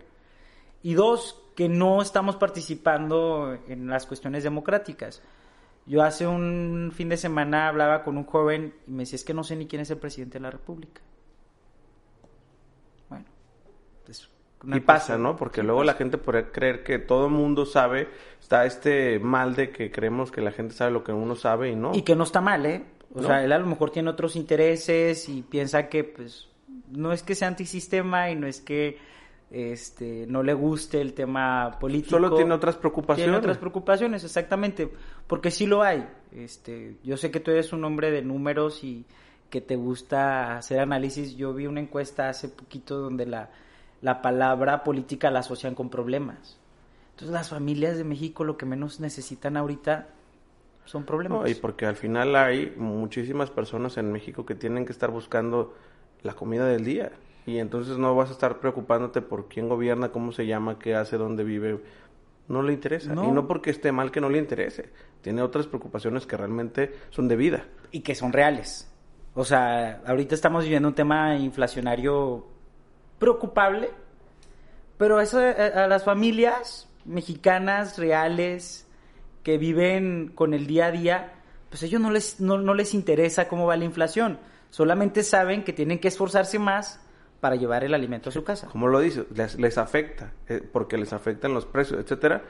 y 0.84 0.94
dos, 0.94 1.40
que 1.56 1.70
no 1.70 2.02
estamos 2.02 2.36
participando 2.36 3.58
en 3.68 3.88
las 3.88 4.06
cuestiones 4.06 4.44
democráticas. 4.44 5.22
Yo 5.86 6.02
hace 6.02 6.26
un 6.26 6.92
fin 6.94 7.10
de 7.10 7.18
semana 7.18 7.68
hablaba 7.68 8.04
con 8.04 8.18
un 8.18 8.26
joven 8.26 8.74
y 8.88 8.92
me 8.92 9.04
decía, 9.04 9.18
es 9.18 9.24
que 9.24 9.34
no 9.34 9.44
sé 9.44 9.56
ni 9.56 9.68
quién 9.68 9.82
es 9.82 9.90
el 9.92 9.98
presidente 9.98 10.40
de 10.40 10.44
la 10.44 10.52
República. 10.52 11.02
Y 14.66 14.80
pasa, 14.80 15.18
¿no? 15.18 15.36
Porque 15.36 15.64
luego 15.64 15.84
la 15.84 15.94
gente 15.94 16.18
puede 16.18 16.52
creer 16.52 16.84
que 16.84 17.00
todo 17.00 17.28
el 17.28 17.34
mundo 17.34 17.66
sabe, 17.66 18.08
está 18.40 18.66
este 18.66 19.20
mal 19.20 19.56
de 19.56 19.72
que 19.72 19.92
creemos 19.92 20.32
que 20.32 20.42
la 20.42 20.52
gente 20.52 20.74
sabe 20.74 20.92
lo 20.92 21.04
que 21.04 21.12
uno 21.12 21.36
sabe 21.36 21.72
y 21.72 21.76
no. 21.76 21.92
Y 21.94 22.04
que 22.04 22.16
no 22.16 22.24
está 22.24 22.42
mal, 22.42 22.66
¿eh? 22.66 22.84
O 23.14 23.22
sea, 23.22 23.44
él 23.44 23.52
a 23.52 23.60
lo 23.60 23.68
mejor 23.68 23.92
tiene 23.92 24.10
otros 24.10 24.36
intereses 24.36 25.30
y 25.30 25.44
piensa 25.44 25.88
que, 25.88 26.04
pues, 26.04 26.48
no 26.90 27.12
es 27.12 27.22
que 27.22 27.36
sea 27.36 27.48
antisistema 27.48 28.32
y 28.32 28.36
no 28.36 28.48
es 28.48 28.62
que 28.62 28.98
este 29.52 30.26
no 30.28 30.42
le 30.42 30.56
guste 30.56 31.00
el 31.00 31.14
tema 31.14 31.78
político. 31.80 32.10
Solo 32.10 32.36
tiene 32.36 32.54
otras 32.54 32.76
preocupaciones. 32.76 33.26
Tiene 33.26 33.38
otras 33.38 33.58
preocupaciones, 33.60 34.24
exactamente, 34.24 34.90
porque 35.28 35.52
sí 35.52 35.68
lo 35.68 35.84
hay. 35.84 36.08
Este, 36.32 36.98
yo 37.04 37.18
sé 37.18 37.30
que 37.30 37.40
tú 37.40 37.52
eres 37.52 37.72
un 37.72 37.84
hombre 37.86 38.10
de 38.10 38.24
números 38.24 38.84
y 38.84 39.06
que 39.52 39.62
te 39.62 39.76
gusta 39.76 40.58
hacer 40.58 40.80
análisis. 40.80 41.36
Yo 41.36 41.54
vi 41.54 41.68
una 41.68 41.82
encuesta 41.82 42.30
hace 42.30 42.50
poquito 42.50 42.98
donde 42.98 43.28
la, 43.28 43.52
la 44.04 44.22
palabra 44.22 44.84
política 44.84 45.32
la 45.32 45.40
asocian 45.40 45.76
con 45.76 45.90
problemas. 45.90 46.60
Entonces 47.12 47.34
las 47.34 47.50
familias 47.50 47.98
de 47.98 48.04
México 48.04 48.44
lo 48.44 48.58
que 48.58 48.66
menos 48.66 49.00
necesitan 49.00 49.56
ahorita 49.56 50.10
son 50.84 51.06
problemas. 51.06 51.50
y 51.50 51.56
porque 51.56 51.86
al 51.86 51.96
final 51.96 52.36
hay 52.36 52.74
muchísimas 52.76 53.50
personas 53.50 53.96
en 53.96 54.12
México 54.12 54.46
que 54.46 54.56
tienen 54.56 54.86
que 54.86 54.92
estar 54.92 55.10
buscando 55.10 55.74
la 56.22 56.34
comida 56.34 56.68
del 56.68 56.84
día. 56.84 57.14
Y 57.46 57.60
entonces 57.60 57.98
no 57.98 58.14
vas 58.14 58.30
a 58.30 58.34
estar 58.34 58.60
preocupándote 58.60 59.22
por 59.22 59.48
quién 59.48 59.70
gobierna, 59.70 60.10
cómo 60.10 60.34
se 60.34 60.46
llama, 60.46 60.80
qué 60.80 60.96
hace, 60.96 61.18
dónde 61.18 61.46
vive. 61.46 61.80
No 62.50 62.62
le 62.62 62.74
interesa. 62.74 63.14
Y 63.14 63.32
no 63.32 63.48
porque 63.48 63.70
esté 63.70 63.94
mal 63.94 64.12
que 64.12 64.20
no 64.20 64.30
le 64.30 64.38
interese. 64.38 64.90
Tiene 65.22 65.42
otras 65.42 65.68
preocupaciones 65.68 66.26
que 66.26 66.36
realmente 66.36 66.94
son 67.10 67.30
de 67.30 67.38
vida. 67.38 67.66
Y 67.92 68.02
que 68.02 68.16
son 68.16 68.34
reales. 68.34 68.92
O 69.34 69.46
sea, 69.46 70.02
ahorita 70.06 70.36
estamos 70.36 70.66
viviendo 70.66 70.90
un 70.90 70.94
tema 70.94 71.38
inflacionario 71.38 72.53
preocupable. 73.24 73.90
Pero 74.98 75.22
eso 75.22 75.42
eh, 75.42 75.54
a 75.54 75.88
las 75.88 76.04
familias 76.04 76.90
mexicanas 77.06 77.98
reales 77.98 78.86
que 79.44 79.58
viven 79.58 80.32
con 80.36 80.54
el 80.54 80.68
día 80.68 80.88
a 80.88 80.92
día, 80.92 81.34
pues 81.70 81.84
a 81.84 81.86
ellos 81.86 82.02
no 82.02 82.12
les, 82.12 82.42
no, 82.42 82.58
no 82.58 82.74
les 82.74 82.94
interesa 82.94 83.48
cómo 83.48 83.66
va 83.66 83.78
la 83.78 83.86
inflación. 83.86 84.40
Solamente 84.70 85.24
saben 85.24 85.64
que 85.64 85.72
tienen 85.72 86.00
que 86.00 86.10
esforzarse 86.10 86.60
más 86.60 87.00
para 87.40 87.56
llevar 87.56 87.84
el 87.84 87.94
alimento 87.94 88.30
a 88.30 88.32
su 88.32 88.44
casa. 88.44 88.68
Como 88.68 88.88
lo 88.88 89.00
dices, 89.00 89.26
les, 89.34 89.60
les 89.60 89.78
afecta, 89.78 90.34
eh, 90.48 90.62
porque 90.72 90.98
les 90.98 91.14
afectan 91.14 91.54
los 91.54 91.66
precios, 91.66 92.00
etcétera, 92.00 92.44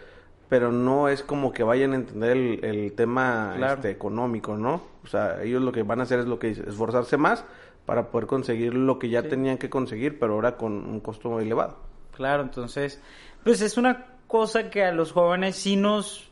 pero 0.50 0.72
no 0.72 1.10
es 1.10 1.24
como 1.24 1.52
que 1.52 1.64
vayan 1.64 1.94
a 1.94 1.96
entender 1.96 2.38
el, 2.64 2.94
tema 2.94 3.56
este, 3.74 3.90
económico, 3.90 4.56
¿no? 4.56 4.84
O 5.04 5.08
sea, 5.08 5.42
ellos 5.42 5.62
lo 5.62 5.72
que 5.72 5.84
van 5.84 6.00
a 6.00 6.04
hacer 6.04 6.20
es 6.20 6.26
lo 6.26 6.38
que 6.38 6.48
dice, 6.48 6.64
esforzarse 6.68 7.18
más 7.18 7.44
para 7.86 8.10
poder 8.10 8.28
conseguir 8.28 8.74
lo 8.74 9.00
que 9.00 9.10
ya 9.10 9.24
tenían 9.24 9.58
que 9.58 9.69
conseguir, 9.69 10.19
pero 10.19 10.34
ahora 10.34 10.56
con 10.56 10.74
un 10.74 11.00
costo 11.00 11.30
muy 11.30 11.43
elevado. 11.43 11.78
Claro, 12.15 12.43
entonces, 12.43 13.02
pues 13.43 13.62
es 13.62 13.78
una 13.78 14.06
cosa 14.28 14.69
que 14.69 14.84
a 14.84 14.91
los 14.91 15.12
jóvenes 15.12 15.56
sí 15.56 15.76
nos, 15.76 16.32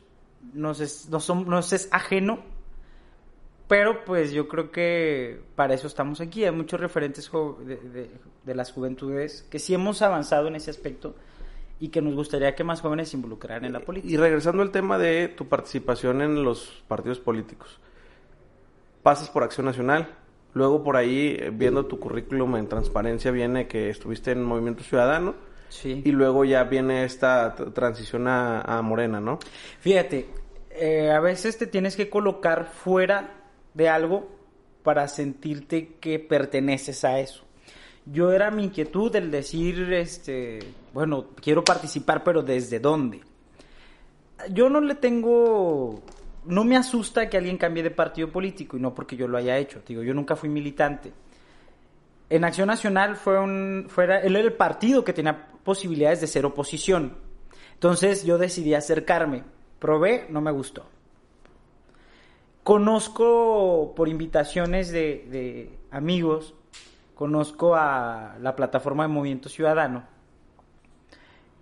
nos, 0.53 0.79
es, 0.79 1.09
nos 1.09 1.73
es 1.73 1.89
ajeno, 1.91 2.39
pero 3.67 4.03
pues 4.03 4.31
yo 4.31 4.47
creo 4.47 4.71
que 4.71 5.41
para 5.55 5.73
eso 5.73 5.87
estamos 5.87 6.19
aquí. 6.21 6.43
Hay 6.43 6.51
muchos 6.51 6.79
referentes 6.79 7.31
de, 7.31 8.55
las 8.55 8.71
juventudes 8.71 9.43
que 9.49 9.59
sí 9.59 9.73
hemos 9.73 10.01
avanzado 10.01 10.47
en 10.47 10.55
ese 10.55 10.71
aspecto 10.71 11.15
y 11.79 11.87
que 11.87 12.01
nos 12.01 12.13
gustaría 12.13 12.53
que 12.53 12.63
más 12.63 12.81
jóvenes 12.81 13.09
se 13.09 13.15
involucraran 13.15 13.65
en 13.65 13.73
la 13.73 13.79
política. 13.79 14.13
Y 14.13 14.17
regresando 14.17 14.61
al 14.61 14.71
tema 14.71 14.97
de 14.97 15.29
tu 15.29 15.47
participación 15.47 16.21
en 16.21 16.43
los 16.43 16.83
partidos 16.87 17.19
políticos, 17.19 17.79
pasas 19.03 19.29
por 19.29 19.43
Acción 19.43 19.65
Nacional, 19.65 20.17
luego 20.53 20.83
por 20.83 20.97
ahí, 20.97 21.37
eh, 21.39 21.51
viendo 21.53 21.85
tu 21.85 21.99
currículum 21.99 22.55
en 22.57 22.67
transparencia, 22.67 23.31
viene 23.31 23.67
que 23.67 23.89
estuviste 23.89 24.31
en 24.31 24.43
Movimiento 24.43 24.83
Ciudadano. 24.83 25.35
Sí. 25.69 26.01
Y 26.03 26.11
luego 26.11 26.43
ya 26.43 26.65
viene 26.65 27.05
esta 27.05 27.55
transición 27.55 28.27
a, 28.27 28.81
Morena, 28.83 29.21
¿no? 29.21 29.39
Fíjate, 29.79 30.27
eh, 30.71 31.09
a 31.11 31.21
veces 31.21 31.57
te 31.57 31.65
tienes 31.65 31.95
que 31.95 32.09
colocar 32.09 32.65
fuera 32.65 33.41
de 33.73 33.87
algo 33.87 34.27
para 34.83 35.07
sentirte 35.07 35.95
que 35.99 36.19
perteneces 36.19 37.05
a 37.05 37.19
eso. 37.19 37.45
Yo 38.05 38.31
era 38.31 38.49
mi 38.51 38.65
inquietud 38.65 39.15
el 39.15 39.29
decir, 39.29 39.93
este, 39.93 40.59
bueno, 40.93 41.27
quiero 41.41 41.63
participar, 41.63 42.23
pero 42.23 42.41
¿desde 42.41 42.79
dónde? 42.79 43.21
Yo 44.49 44.69
no 44.69 44.81
le 44.81 44.95
tengo, 44.95 46.01
no 46.45 46.63
me 46.63 46.77
asusta 46.77 47.29
que 47.29 47.37
alguien 47.37 47.57
cambie 47.57 47.83
de 47.83 47.91
partido 47.91 48.31
político 48.31 48.77
y 48.77 48.79
no 48.79 48.93
porque 48.93 49.15
yo 49.15 49.27
lo 49.27 49.37
haya 49.37 49.57
hecho. 49.57 49.81
Digo, 49.85 50.03
yo 50.03 50.13
nunca 50.13 50.35
fui 50.35 50.49
militante. 50.49 51.13
En 52.29 52.43
Acción 52.43 52.67
Nacional 52.67 53.15
fue 53.15 53.39
un, 53.39 53.87
fuera, 53.89 54.19
él 54.21 54.35
era 54.35 54.45
el 54.45 54.53
partido 54.53 55.03
que 55.03 55.13
tenía 55.13 55.47
posibilidades 55.63 56.21
de 56.21 56.27
ser 56.27 56.45
oposición. 56.45 57.17
Entonces 57.73 58.23
yo 58.23 58.37
decidí 58.37 58.73
acercarme. 58.73 59.43
Probé, 59.79 60.27
no 60.29 60.41
me 60.41 60.51
gustó. 60.51 60.85
Conozco 62.63 63.93
por 63.95 64.07
invitaciones 64.07 64.91
de, 64.91 65.77
amigos, 65.89 66.53
conozco 67.15 67.75
a 67.75 68.37
la 68.39 68.55
plataforma 68.55 69.03
de 69.03 69.09
Movimiento 69.09 69.49
Ciudadano 69.49 70.10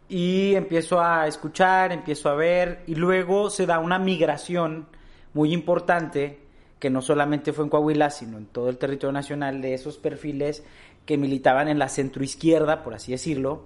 y 0.10 0.56
empiezo 0.56 1.00
a 1.00 1.28
escuchar, 1.28 1.92
empiezo 1.92 2.30
a 2.30 2.36
ver 2.36 2.84
y 2.88 2.96
luego 2.96 3.52
se 3.52 3.68
da 3.68 3.78
una 3.80 4.00
migración 4.00 4.88
muy 5.34 5.54
importante 5.54 6.40
que 6.80 6.90
no 6.90 7.02
solamente 7.02 7.54
fue 7.54 7.66
en 7.66 7.70
Coahuila, 7.70 8.10
sino 8.10 8.38
en 8.38 8.48
todo 8.48 8.70
el 8.70 8.78
territorio 8.78 9.12
nacional 9.12 9.62
de 9.62 9.76
esos 9.76 9.98
perfiles 9.98 10.64
que 11.06 11.18
militaban 11.18 11.68
en 11.68 11.78
la 11.78 11.90
centroizquierda, 11.90 12.84
por 12.84 12.96
así 12.96 13.12
decirlo, 13.12 13.66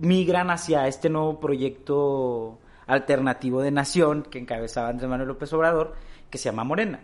migran 0.00 0.50
hacia 0.50 0.86
este 0.86 1.08
nuevo 1.08 1.40
proyecto 1.40 2.58
alternativo 2.86 3.62
de 3.62 3.70
nación 3.70 4.24
que 4.24 4.38
encabezaba 4.38 4.88
Andrés 4.88 5.08
Manuel 5.08 5.28
López 5.28 5.52
Obrador 5.52 5.94
que 6.28 6.38
se 6.38 6.44
llama 6.50 6.64
Morena. 6.64 7.00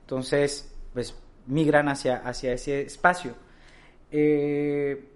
Entonces, 0.00 0.74
pues 0.92 1.14
migran 1.46 1.88
hacia, 1.88 2.16
hacia 2.16 2.52
ese 2.52 2.82
espacio. 2.82 3.34
Eh, 4.10 5.15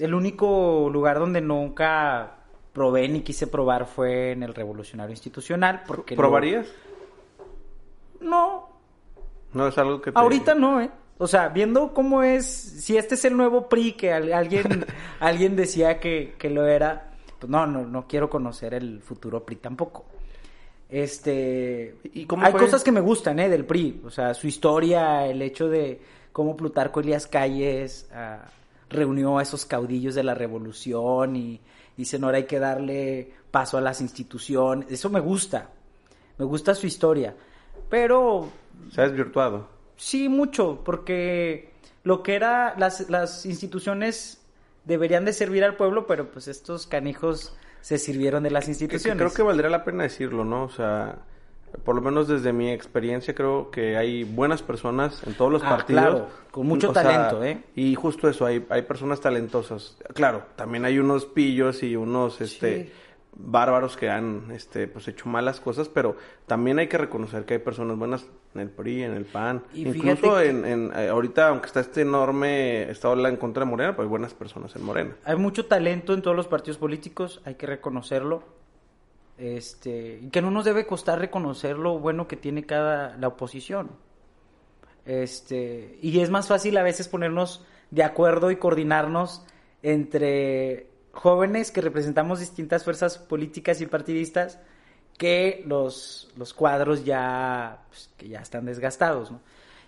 el 0.00 0.14
único 0.14 0.88
lugar 0.90 1.18
donde 1.18 1.40
nunca 1.40 2.36
probé 2.72 3.08
ni 3.08 3.20
quise 3.22 3.46
probar 3.46 3.86
fue 3.86 4.32
en 4.32 4.42
el 4.42 4.54
Revolucionario 4.54 5.12
Institucional. 5.12 5.82
Porque 5.86 6.16
¿Probarías? 6.16 6.66
No. 8.20 8.68
No 9.52 9.68
es 9.68 9.78
algo 9.78 10.00
que 10.00 10.12
Ahorita 10.14 10.54
no, 10.54 10.80
¿eh? 10.80 10.90
O 11.18 11.26
sea, 11.26 11.48
viendo 11.48 11.92
cómo 11.92 12.22
es, 12.22 12.46
si 12.46 12.96
este 12.96 13.14
es 13.14 13.24
el 13.26 13.36
nuevo 13.36 13.68
PRI 13.68 13.92
que 13.92 14.12
alguien, 14.12 14.86
alguien 15.20 15.54
decía 15.54 16.00
que, 16.00 16.34
que 16.38 16.48
lo 16.48 16.66
era, 16.66 17.10
pues 17.38 17.50
no, 17.50 17.66
no, 17.66 17.84
no 17.84 18.06
quiero 18.06 18.30
conocer 18.30 18.72
el 18.72 19.02
futuro 19.02 19.44
PRI 19.44 19.56
tampoco. 19.56 20.06
Este, 20.88 21.96
¿Y 22.14 22.26
hay 22.38 22.52
cosas 22.52 22.82
que 22.82 22.90
me 22.90 23.00
gustan, 23.00 23.38
¿eh? 23.38 23.48
Del 23.48 23.66
PRI, 23.66 24.00
o 24.04 24.10
sea, 24.10 24.32
su 24.32 24.46
historia, 24.46 25.26
el 25.26 25.42
hecho 25.42 25.68
de 25.68 26.00
cómo 26.32 26.56
Plutarco 26.56 27.00
Elías 27.00 27.26
Calles 27.26 28.08
ah, 28.14 28.48
reunió 28.90 29.38
a 29.38 29.42
esos 29.42 29.64
caudillos 29.64 30.14
de 30.14 30.24
la 30.24 30.34
revolución 30.34 31.36
y 31.36 31.60
dicen 31.96 32.24
ahora 32.24 32.38
hay 32.38 32.44
que 32.44 32.58
darle 32.58 33.32
paso 33.50 33.78
a 33.78 33.80
las 33.80 34.00
instituciones, 34.00 34.90
eso 34.90 35.08
me 35.08 35.20
gusta, 35.20 35.70
me 36.38 36.44
gusta 36.44 36.74
su 36.74 36.86
historia, 36.86 37.34
pero... 37.88 38.48
Se 38.92 39.00
ha 39.00 39.04
desvirtuado. 39.08 39.68
Sí, 39.96 40.28
mucho, 40.28 40.82
porque 40.84 41.72
lo 42.04 42.22
que 42.22 42.34
era, 42.34 42.74
las, 42.78 43.08
las 43.10 43.46
instituciones 43.46 44.40
deberían 44.84 45.24
de 45.24 45.32
servir 45.32 45.64
al 45.64 45.76
pueblo, 45.76 46.06
pero 46.06 46.30
pues 46.30 46.48
estos 46.48 46.86
canijos 46.86 47.54
se 47.80 47.98
sirvieron 47.98 48.42
de 48.42 48.50
las 48.50 48.68
instituciones. 48.68 49.18
creo 49.18 49.32
que 49.32 49.42
valdría 49.42 49.70
la 49.70 49.84
pena 49.84 50.04
decirlo, 50.04 50.44
¿no? 50.44 50.64
O 50.64 50.70
sea, 50.70 51.18
por 51.84 51.94
lo 51.94 52.02
menos 52.02 52.28
desde 52.28 52.52
mi 52.52 52.70
experiencia 52.70 53.34
creo 53.34 53.70
que 53.70 53.96
hay 53.96 54.24
buenas 54.24 54.62
personas 54.62 55.22
en 55.26 55.34
todos 55.34 55.52
los 55.52 55.62
ah, 55.62 55.68
partidos. 55.68 56.02
Claro, 56.02 56.28
con 56.50 56.66
mucho 56.66 56.92
talento, 56.92 57.42
¿eh? 57.44 57.62
Y 57.74 57.94
justo 57.94 58.28
eso, 58.28 58.46
hay, 58.46 58.66
hay 58.70 58.82
personas 58.82 59.20
talentosas. 59.20 59.96
Claro, 60.14 60.44
también 60.56 60.84
hay 60.84 60.98
unos 60.98 61.26
pillos 61.26 61.82
y 61.82 61.96
unos, 61.96 62.40
este 62.40 62.92
bárbaros 63.32 63.96
que 63.96 64.10
han 64.10 64.50
este 64.50 64.86
pues 64.86 65.08
hecho 65.08 65.28
malas 65.28 65.60
cosas, 65.60 65.88
pero 65.88 66.16
también 66.46 66.78
hay 66.78 66.88
que 66.88 66.98
reconocer 66.98 67.44
que 67.44 67.54
hay 67.54 67.60
personas 67.60 67.96
buenas 67.96 68.26
en 68.54 68.60
el 68.60 68.68
PRI, 68.68 69.04
en 69.04 69.14
el 69.14 69.24
PAN, 69.24 69.62
incluso 69.72 70.40
en, 70.40 70.64
en 70.64 70.92
eh, 70.94 71.08
ahorita 71.08 71.48
aunque 71.48 71.66
está 71.66 71.80
este 71.80 72.02
enorme 72.02 72.90
estado 72.90 73.26
en 73.26 73.36
contra 73.36 73.64
de 73.64 73.70
Morena, 73.70 73.94
pues 73.94 74.06
hay 74.06 74.10
buenas 74.10 74.34
personas 74.34 74.74
en 74.74 74.82
Morena. 74.82 75.16
Hay 75.24 75.36
mucho 75.36 75.66
talento 75.66 76.12
en 76.14 76.22
todos 76.22 76.36
los 76.36 76.48
partidos 76.48 76.78
políticos, 76.78 77.40
hay 77.44 77.54
que 77.54 77.66
reconocerlo. 77.66 78.42
Este, 79.40 80.20
y 80.22 80.28
que 80.28 80.42
no 80.42 80.50
nos 80.50 80.66
debe 80.66 80.86
costar 80.86 81.18
reconocer 81.18 81.78
lo 81.78 81.98
bueno 81.98 82.28
que 82.28 82.36
tiene 82.36 82.66
cada 82.66 83.16
la 83.16 83.28
oposición. 83.28 83.90
Este, 85.06 85.98
y 86.02 86.20
es 86.20 86.28
más 86.28 86.46
fácil 86.46 86.76
a 86.76 86.82
veces 86.82 87.08
ponernos 87.08 87.64
de 87.90 88.04
acuerdo 88.04 88.50
y 88.50 88.56
coordinarnos 88.56 89.42
entre 89.82 90.88
jóvenes 91.12 91.70
que 91.70 91.80
representamos 91.80 92.38
distintas 92.38 92.84
fuerzas 92.84 93.16
políticas 93.16 93.80
y 93.80 93.86
partidistas 93.86 94.58
que 95.16 95.64
los, 95.66 96.30
los 96.36 96.52
cuadros 96.52 97.06
ya, 97.06 97.84
pues, 97.88 98.10
que 98.18 98.28
ya 98.28 98.40
están 98.40 98.66
desgastados. 98.66 99.32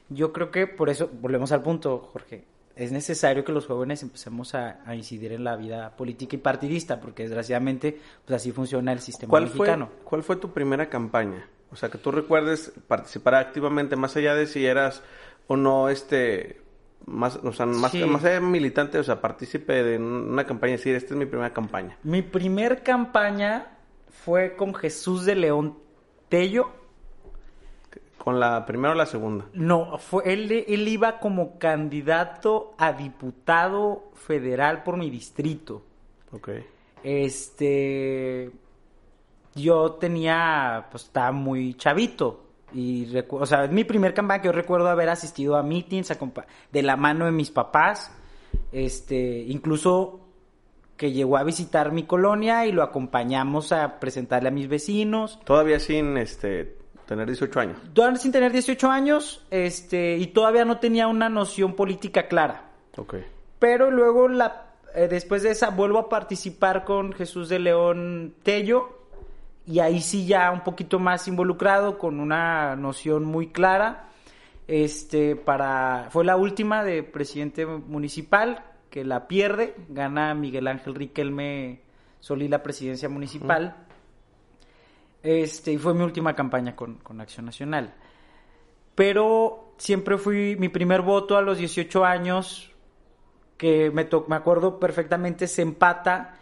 Yo 0.09 0.33
creo 0.33 0.51
que 0.51 0.67
por 0.67 0.89
eso, 0.89 1.11
volvemos 1.21 1.53
al 1.53 1.63
punto, 1.63 1.99
Jorge, 1.99 2.45
es 2.83 2.93
necesario 2.93 3.45
que 3.45 3.53
los 3.53 3.67
jóvenes 3.67 4.03
empecemos 4.03 4.55
a, 4.55 4.81
incidir 4.95 5.33
en 5.33 5.45
la 5.45 5.57
vida 5.57 5.95
política 5.97 6.37
y 6.37 6.39
partidista, 6.39 7.01
porque 7.01 7.23
desgraciadamente 7.25 7.99
pues 8.25 8.37
así 8.37 8.53
funciona 8.53 8.93
el 8.93 9.01
sistema 9.01 9.31
¿Cuál 9.31 9.45
mexicano. 9.45 9.87
Fue, 9.87 10.05
¿Cuál 10.05 10.23
fue 10.23 10.37
tu 10.37 10.53
primera 10.53 10.89
campaña? 10.89 11.49
O 11.71 11.77
sea, 11.77 11.89
que 11.89 11.99
tú 11.99 12.11
recuerdes 12.11 12.73
participar 12.87 13.37
activamente, 13.37 13.97
más 13.97 14.17
allá 14.17 14.35
de 14.35 14.47
si 14.47 14.67
eras 14.67 15.03
o 15.47 15.57
no 15.57 15.89
este 15.89 16.61
más, 17.07 17.37
o 17.37 17.53
sea, 17.53 17.67
más, 17.67 17.95
más 17.95 18.25
allá 18.25 18.35
de 18.35 18.41
militante, 18.41 18.99
o 18.99 19.03
sea, 19.03 19.21
partícipe 19.21 19.83
de 19.83 19.99
una 19.99 20.47
campaña, 20.47 20.73
decir, 20.73 20.95
esta 20.95 21.15
es 21.15 21.19
mi 21.19 21.27
primera 21.27 21.53
campaña. 21.53 21.97
Mi 22.03 22.23
primer 22.23 22.83
campaña 22.83 23.79
fue 24.09 24.55
con 24.57 24.75
Jesús 24.75 25.25
de 25.25 25.35
León 25.35 25.79
Tello. 26.29 26.82
¿Con 28.23 28.39
la 28.39 28.65
primera 28.65 28.93
o 28.93 28.97
la 28.97 29.05
segunda? 29.05 29.47
No, 29.53 29.99
fue, 29.99 30.33
él, 30.33 30.65
él 30.69 30.87
iba 30.87 31.19
como 31.19 31.59
candidato 31.59 32.73
a 32.79 32.93
diputado 32.93 34.13
federal 34.15 34.85
por 34.85 34.97
mi 34.97 35.11
distrito. 35.11 35.83
Ok. 36.31 36.51
Este. 37.03 38.49
Yo 39.57 39.95
tenía. 39.95 40.87
Pues 40.89 41.03
estaba 41.07 41.33
muy 41.33 41.75
chavito. 41.75 42.45
Y, 42.73 43.13
o 43.29 43.45
sea, 43.45 43.65
es 43.65 43.73
mi 43.73 43.83
primer 43.83 44.15
campaña 44.15 44.41
que 44.41 44.47
yo 44.47 44.53
recuerdo 44.53 44.89
haber 44.89 45.09
asistido 45.09 45.57
a 45.57 45.65
meetings 45.65 46.17
de 46.71 46.83
la 46.83 46.95
mano 46.95 47.25
de 47.25 47.33
mis 47.33 47.51
papás. 47.51 48.17
Este, 48.71 49.41
incluso 49.49 50.21
que 50.97 51.11
llegó 51.11 51.39
a 51.39 51.43
visitar 51.43 51.91
mi 51.91 52.05
colonia 52.05 52.67
y 52.67 52.73
lo 52.73 52.85
acompañamos 52.85 53.73
a 53.73 53.99
presentarle 53.99 54.51
a 54.51 54.53
mis 54.53 54.69
vecinos. 54.69 55.41
Todavía 55.45 55.81
sin 55.81 56.17
este 56.19 56.82
tener 57.13 57.27
18 57.27 57.61
años. 57.61 57.79
Todavía 57.93 58.19
sin 58.19 58.33
tener 58.33 58.53
18 58.53 58.91
años, 58.91 59.45
este, 59.51 60.17
y 60.17 60.29
todavía 60.29 60.65
no 60.65 60.79
tenía 60.79 61.07
una 61.09 61.29
noción 61.29 61.75
política 61.75 62.27
clara. 62.27 62.71
Ok. 62.97 63.17
Pero 63.59 63.91
luego 63.91 64.29
la 64.29 64.73
eh, 64.95 65.09
después 65.09 65.43
de 65.43 65.51
esa 65.51 65.71
vuelvo 65.71 65.99
a 65.99 66.09
participar 66.09 66.85
con 66.85 67.13
Jesús 67.13 67.49
de 67.49 67.59
León 67.59 68.35
Tello 68.43 68.99
y 69.67 69.79
ahí 69.79 70.01
sí 70.01 70.27
ya 70.27 70.51
un 70.51 70.65
poquito 70.65 70.99
más 70.99 71.29
involucrado 71.29 71.99
con 71.99 72.21
una 72.21 72.77
noción 72.77 73.25
muy 73.25 73.49
clara. 73.49 74.09
Este 74.67 75.37
para 75.37 76.09
fue 76.11 76.25
la 76.25 76.37
última 76.37 76.85
de 76.85 77.03
presidente 77.03 77.65
municipal 77.67 78.65
que 78.91 79.05
la 79.05 79.29
pierde, 79.29 79.75
gana 79.89 80.35
Miguel 80.35 80.67
Ángel 80.67 80.95
Riquelme 80.95 81.81
Solí 82.21 82.47
la 82.47 82.63
presidencia 82.63 83.09
municipal. 83.09 83.75
Este, 85.23 85.73
y 85.73 85.79
fue 85.79 85.95
mi 85.95 86.03
última 86.03 86.35
campaña 86.35 86.75
con, 86.75 86.99
Acción 87.21 87.47
Nacional. 87.47 87.95
Pero 88.95 89.75
siempre 89.79 90.19
fui 90.19 90.57
mi 90.57 90.69
primer 90.69 91.03
voto 91.03 91.37
a 91.37 91.43
los 91.43 91.59
18 91.59 92.05
años, 92.05 92.73
que 93.57 93.91
me, 93.91 94.09
me 94.29 94.37
acuerdo 94.37 94.79
perfectamente, 94.79 95.47
se 95.47 95.63
empata 95.63 96.35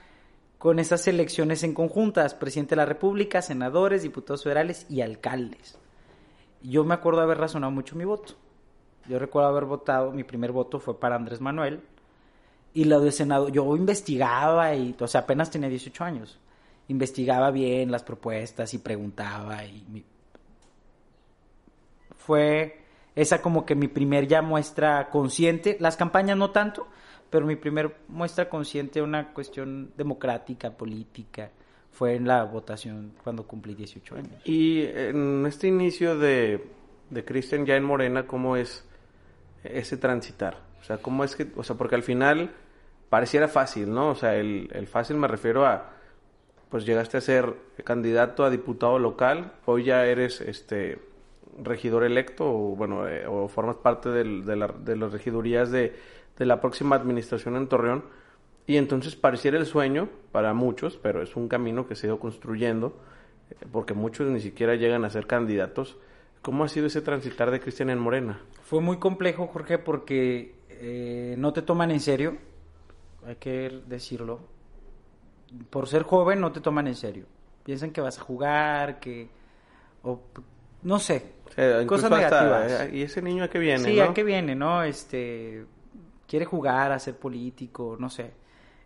con 0.59 0.79
esas 0.79 1.07
elecciones 1.09 1.63
en 1.63 1.75
conjuntas, 1.75 2.35
presidente 2.35 2.71
de 2.71 2.77
la 2.77 2.87
República, 2.87 3.41
senadores, 3.41 4.03
diputados 4.03 4.43
federales 4.43 4.87
y 4.89 5.01
alcaldes. 5.01 5.79
Yo 6.63 6.85
me 6.85 6.95
acuerdo 6.95 7.21
haber 7.21 7.39
razonado 7.39 7.71
mucho 7.71 7.97
mi 7.97 8.05
voto. 8.05 8.35
Yo 9.09 9.19
recuerdo 9.19 9.49
haber 9.49 9.65
votado, 9.65 10.13
mi 10.13 10.25
primer 10.25 10.53
voto 10.53 10.79
fue 10.79 10.99
para 10.99 11.17
Andrés 11.17 11.41
Manuel, 11.41 11.81
y 12.73 12.85
lo 12.85 13.01
de 13.01 13.11
Senado, 13.11 13.49
yo 13.49 13.75
investigaba 13.77 14.75
y, 14.75 14.95
o 14.99 15.07
sea, 15.09 15.23
apenas 15.23 15.51
tenía 15.51 15.69
18 15.69 16.05
años. 16.05 16.39
Investigaba 16.91 17.51
bien 17.51 17.91
las 17.91 18.03
propuestas 18.03 18.75
y 18.75 18.79
preguntaba 18.79 19.65
y 19.65 20.05
fue 22.19 22.81
esa 23.15 23.43
como 23.43 23.65
que 23.65 23.75
mi 23.75 23.89
primer 23.89 24.29
ya 24.29 24.43
muestra 24.43 25.09
consciente, 25.11 25.77
las 25.81 25.97
campañas 25.97 26.37
no 26.37 26.51
tanto, 26.51 26.87
pero 27.29 27.47
mi 27.47 27.57
primer 27.57 27.97
muestra 28.09 28.49
consciente 28.49 29.03
una 29.03 29.33
cuestión 29.33 29.93
democrática, 29.97 30.71
política, 30.71 31.51
fue 31.93 32.15
en 32.15 32.27
la 32.27 32.45
votación 32.45 33.13
cuando 33.25 33.45
cumplí 33.45 33.75
18 33.75 34.15
años. 34.15 34.43
Y 34.45 34.83
en 34.85 35.45
este 35.47 35.67
inicio 35.69 36.19
de, 36.19 36.65
de 37.11 37.25
Cristian 37.25 37.67
ya 37.67 37.77
en 37.77 37.85
Morena, 37.85 38.27
¿cómo 38.27 38.57
es 38.57 38.85
ese 39.65 39.97
transitar? 39.97 40.59
O 40.81 40.85
sea, 40.85 40.99
¿cómo 40.99 41.25
es 41.25 41.37
que, 41.37 41.49
o 41.57 41.63
sea, 41.63 41.77
porque 41.77 41.95
al 41.95 42.03
final 42.03 42.53
pareciera 43.09 43.49
fácil, 43.49 43.93
¿no? 43.93 44.11
O 44.11 44.15
sea, 44.15 44.37
el, 44.37 44.69
el 44.73 44.87
fácil 44.87 45.17
me 45.17 45.27
refiero 45.27 45.67
a, 45.67 45.95
pues 46.71 46.87
llegaste 46.87 47.19
a 47.19 47.21
ser 47.21 47.55
candidato 47.85 48.45
a 48.45 48.51
diputado 48.51 48.99
local, 48.99 49.53
hoy 49.67 49.85
ya 49.85 50.07
eres, 50.07 50.41
este, 50.41 50.99
regidor 51.63 52.05
electo 52.05 52.47
o, 52.47 52.77
bueno, 52.77 53.09
eh, 53.09 53.27
o 53.27 53.49
formas 53.49 53.77
parte 53.77 54.09
del, 54.09 54.45
de, 54.45 54.57
la, 54.57 54.69
de, 54.69 54.97
las 54.97 55.13
regidurías 55.13 55.71
de, 55.71 55.95
de 56.39 56.47
la 56.47 56.61
próxima 56.61 56.97
administración 56.97 57.57
en 57.57 57.69
Torreón. 57.69 58.05
Y 58.67 58.77
entonces 58.77 59.17
pareciera 59.17 59.59
el 59.59 59.67
sueño 59.67 60.09
para 60.33 60.55
muchos, 60.55 60.97
pero 60.97 61.23
es 61.23 61.35
un 61.35 61.49
camino 61.49 61.89
que 61.89 61.97
se 61.97 62.07
ha 62.07 62.09
ido 62.09 62.21
construyendo, 62.21 62.97
eh, 63.51 63.67
porque 63.73 63.95
muchos 63.95 64.29
ni 64.29 64.41
siquiera 64.41 64.77
llegan 64.77 65.05
a 65.05 65.11
ser 65.11 65.27
candidatos. 65.27 65.99
¿Cómo 66.43 66.65
ha 66.65 66.69
sido 66.69 66.87
ese 66.87 67.03
transitar 67.03 67.51
de 67.51 67.61
Cristian 67.61 67.91
en 67.91 67.99
Morena? 67.99 68.41
Fue 68.63 68.81
muy 68.81 68.99
complejo, 68.99 69.47
Jorge, 69.49 69.79
porque 69.79 70.55
eh, 70.69 71.35
no 71.37 71.53
te 71.53 71.63
toman 71.63 71.91
en 71.91 72.01
serio, 72.01 72.39
hay 73.27 73.37
que 73.37 73.83
decirlo. 73.87 74.41
Por 75.71 75.89
ser 75.89 76.03
joven 76.03 76.41
no 76.41 76.53
te 76.53 76.61
toman 76.61 76.87
en 76.87 76.95
serio. 76.95 77.27
Piensan 77.65 77.91
que 77.91 78.01
vas 78.01 78.19
a 78.19 78.23
jugar, 78.23 79.01
que... 79.01 79.29
O, 80.03 80.21
no 80.83 80.99
sé, 80.99 81.35
cosas 81.87 82.11
negativas. 82.11 82.73
Eh, 82.73 82.91
¿Y 82.95 83.03
ese 83.03 83.21
niño 83.21 83.45
a 83.45 83.49
qué 83.49 83.59
viene? 83.59 83.85
Sí, 83.85 84.01
a 84.01 84.15
qué 84.15 84.25
viene, 84.25 84.55
¿no? 84.55 84.83
Este, 84.83 85.65
quiere 86.27 86.45
jugar, 86.45 86.93
a 86.93 86.99
ser 86.99 87.17
político, 87.17 87.97
no 87.99 88.09
sé. 88.09 88.33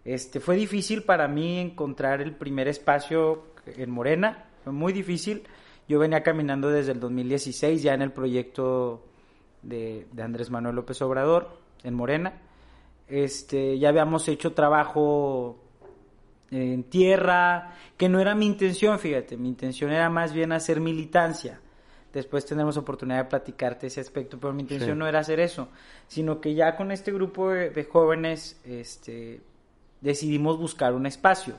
Este, 0.05 0.41
fue 0.41 0.57
difícil 0.57 1.05
para 1.05 1.29
mí 1.29 1.59
encontrar 1.59 2.21
el 2.21 2.35
primer 2.35 2.69
espacio 2.69 3.55
en 3.67 3.91
Morena, 3.91 4.47
fue 4.65 4.73
muy 4.73 4.93
difícil. 4.93 5.45
Yo 5.89 5.99
venía 5.99 6.23
caminando 6.23 6.69
desde 6.69 6.93
el 6.93 7.01
2016 7.01 7.83
ya 7.83 7.95
en 7.95 8.03
el 8.03 8.11
proyecto 8.11 9.05
de, 9.63 10.07
de 10.13 10.23
Andrés 10.23 10.51
Manuel 10.51 10.77
López 10.77 11.01
Obrador 11.03 11.59
en 11.83 11.95
Morena. 11.95 12.41
Este, 13.07 13.79
ya 13.79 13.91
habíamos 13.91 14.27
hecho 14.29 14.53
trabajo 14.55 15.64
en 16.55 16.85
tierra, 16.85 17.75
que 17.97 18.09
no 18.09 18.21
era 18.21 18.35
mi 18.35 18.47
intención, 18.47 18.99
fíjate, 18.99 19.37
mi 19.37 19.49
intención 19.49 19.91
era 19.91 20.09
más 20.09 20.33
bien 20.33 20.53
hacer 20.53 20.81
militancia. 20.81 21.61
Después 22.13 22.47
tendremos 22.47 22.77
oportunidad 22.77 23.25
de 23.25 23.31
platicarte 23.31 23.89
ese 23.89 24.01
aspecto, 24.01 24.39
pero 24.39 24.53
mi 24.53 24.63
intención 24.63 24.97
no 24.99 25.09
era 25.09 25.19
hacer 25.19 25.41
eso, 25.41 25.69
sino 26.07 26.41
que 26.41 26.55
ya 26.55 26.77
con 26.77 26.93
este 26.93 27.13
grupo 27.13 27.51
de, 27.51 27.85
jóvenes 27.85 28.61
este, 28.65 29.41
decidimos 30.01 30.57
buscar 30.59 30.95
un 30.95 31.07
espacio. 31.07 31.55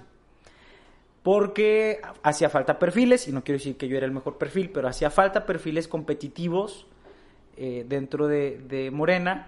Porque 1.23 1.99
hacía 2.23 2.49
falta 2.49 2.79
perfiles, 2.79 3.27
y 3.27 3.33
no 3.33 3.43
quiero 3.43 3.57
decir 3.57 3.75
que 3.75 3.89
yo 3.89 3.97
era 3.97 4.05
el 4.05 4.11
mejor 4.13 4.37
perfil, 4.37 4.69
pero 4.69 4.87
hacía 4.87 5.09
falta 5.09 5.45
perfiles 5.45 5.87
competitivos 5.87 6.87
eh, 7.57 7.83
dentro 7.87 8.27
de, 8.27 8.59
de 8.59 8.91
Morena 8.91 9.47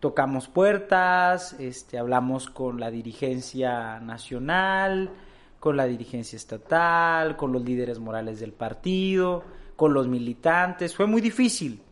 tocamos 0.00 0.48
puertas, 0.48 1.54
este, 1.58 1.98
hablamos 1.98 2.48
con 2.48 2.78
la 2.78 2.90
dirigencia 2.90 4.00
nacional, 4.00 5.10
con 5.58 5.76
la 5.76 5.86
dirigencia 5.86 6.36
estatal, 6.36 7.36
con 7.36 7.52
los 7.52 7.64
líderes 7.64 7.98
morales 7.98 8.40
del 8.40 8.52
partido, 8.52 9.42
con 9.76 9.92
los 9.92 10.06
militantes. 10.06 10.94
Fue 10.94 11.06
muy 11.06 11.20
difícil. 11.20 11.82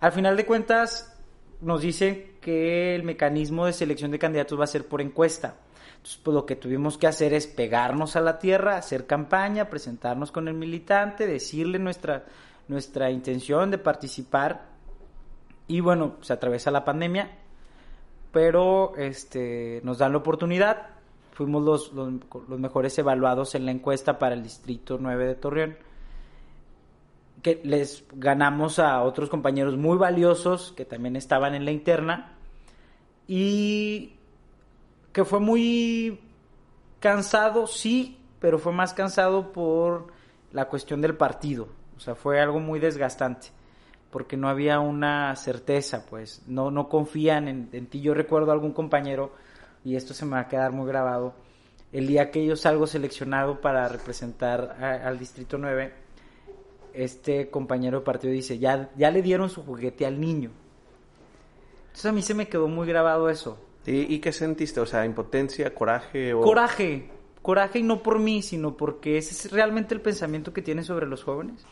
Al 0.00 0.12
final 0.12 0.36
de 0.36 0.46
cuentas, 0.46 1.14
nos 1.60 1.80
dicen 1.80 2.36
que 2.40 2.94
el 2.94 3.02
mecanismo 3.02 3.66
de 3.66 3.72
selección 3.72 4.10
de 4.10 4.18
candidatos 4.18 4.58
va 4.58 4.64
a 4.64 4.68
ser 4.68 4.86
por 4.86 5.00
encuesta. 5.00 5.56
Entonces, 5.96 6.20
pues 6.22 6.34
lo 6.34 6.46
que 6.46 6.54
tuvimos 6.54 6.96
que 6.98 7.08
hacer 7.08 7.32
es 7.32 7.46
pegarnos 7.46 8.14
a 8.14 8.20
la 8.20 8.38
tierra, 8.38 8.76
hacer 8.76 9.06
campaña, 9.06 9.68
presentarnos 9.68 10.30
con 10.30 10.46
el 10.46 10.54
militante, 10.54 11.26
decirle 11.26 11.78
nuestra, 11.78 12.24
nuestra 12.68 13.10
intención 13.10 13.70
de 13.70 13.78
participar 13.78 14.77
y 15.68 15.80
bueno, 15.80 16.16
se 16.22 16.32
atraviesa 16.32 16.70
la 16.70 16.84
pandemia, 16.84 17.30
pero 18.32 18.96
este, 18.96 19.82
nos 19.84 19.98
dan 19.98 20.12
la 20.12 20.18
oportunidad. 20.18 20.88
Fuimos 21.32 21.62
los, 21.62 21.92
los, 21.92 22.58
mejores 22.58 22.98
evaluados 22.98 23.54
en 23.54 23.66
la 23.66 23.70
encuesta 23.70 24.18
para 24.18 24.34
el 24.34 24.42
Distrito 24.42 24.96
9 24.98 25.26
de 25.26 25.34
Torreón. 25.34 25.76
Que 27.42 27.60
les 27.62 28.04
ganamos 28.14 28.78
a 28.78 29.02
otros 29.02 29.28
compañeros 29.28 29.76
muy 29.76 29.98
valiosos 29.98 30.72
que 30.72 30.86
también 30.86 31.14
estaban 31.16 31.54
en 31.54 31.66
la 31.66 31.70
interna. 31.70 32.32
Y 33.28 34.14
que 35.12 35.26
fue 35.26 35.38
muy 35.38 36.18
cansado, 36.98 37.66
sí, 37.66 38.18
pero 38.40 38.58
fue 38.58 38.72
más 38.72 38.94
cansado 38.94 39.52
por 39.52 40.06
la 40.50 40.64
cuestión 40.64 41.02
del 41.02 41.14
partido. 41.14 41.68
O 41.98 42.00
sea, 42.00 42.14
fue 42.14 42.40
algo 42.40 42.58
muy 42.58 42.80
desgastante 42.80 43.57
porque 44.10 44.36
no 44.36 44.48
había 44.48 44.80
una 44.80 45.34
certeza, 45.36 46.06
pues 46.08 46.42
no, 46.46 46.70
no 46.70 46.88
confían 46.88 47.48
en, 47.48 47.86
ti. 47.86 48.00
Yo 48.00 48.14
recuerdo 48.14 48.50
a 48.50 48.54
algún 48.54 48.72
compañero, 48.72 49.32
y 49.84 49.96
esto 49.96 50.14
se 50.14 50.24
me 50.24 50.32
va 50.32 50.40
a 50.40 50.48
quedar 50.48 50.72
muy 50.72 50.86
grabado, 50.86 51.34
el 51.92 52.06
día 52.06 52.30
que 52.30 52.44
yo 52.44 52.56
salgo 52.56 52.86
seleccionado 52.86 53.60
para 53.60 53.88
representar 53.88 54.76
al 54.82 55.18
Distrito 55.18 55.58
9, 55.58 55.92
este 56.94 57.50
compañero 57.50 58.00
de 58.00 58.04
partido 58.04 58.32
dice, 58.32 58.58
ya, 58.58 58.90
ya 58.96 59.10
le 59.10 59.22
dieron 59.22 59.50
su 59.50 59.62
juguete 59.62 60.06
al 60.06 60.20
niño. 60.20 60.50
Entonces 61.86 62.06
a 62.06 62.12
mí 62.12 62.22
se 62.22 62.34
me 62.34 62.48
quedó 62.48 62.68
muy 62.68 62.86
grabado 62.86 63.28
eso. 63.28 63.58
¿Y, 63.86 64.14
y 64.14 64.18
qué 64.20 64.32
sentiste? 64.32 64.80
O 64.80 64.86
sea, 64.86 65.04
impotencia, 65.04 65.74
coraje 65.74 66.34
o... 66.34 66.42
Coraje, 66.42 67.10
coraje 67.40 67.78
y 67.78 67.82
no 67.82 68.02
por 68.02 68.18
mí, 68.18 68.42
sino 68.42 68.76
porque 68.76 69.16
ese 69.18 69.32
es 69.32 69.52
realmente 69.52 69.94
el 69.94 70.00
pensamiento 70.00 70.52
que 70.52 70.60
tienen 70.60 70.84
sobre 70.84 71.06
los 71.06 71.24
jóvenes. 71.24 71.64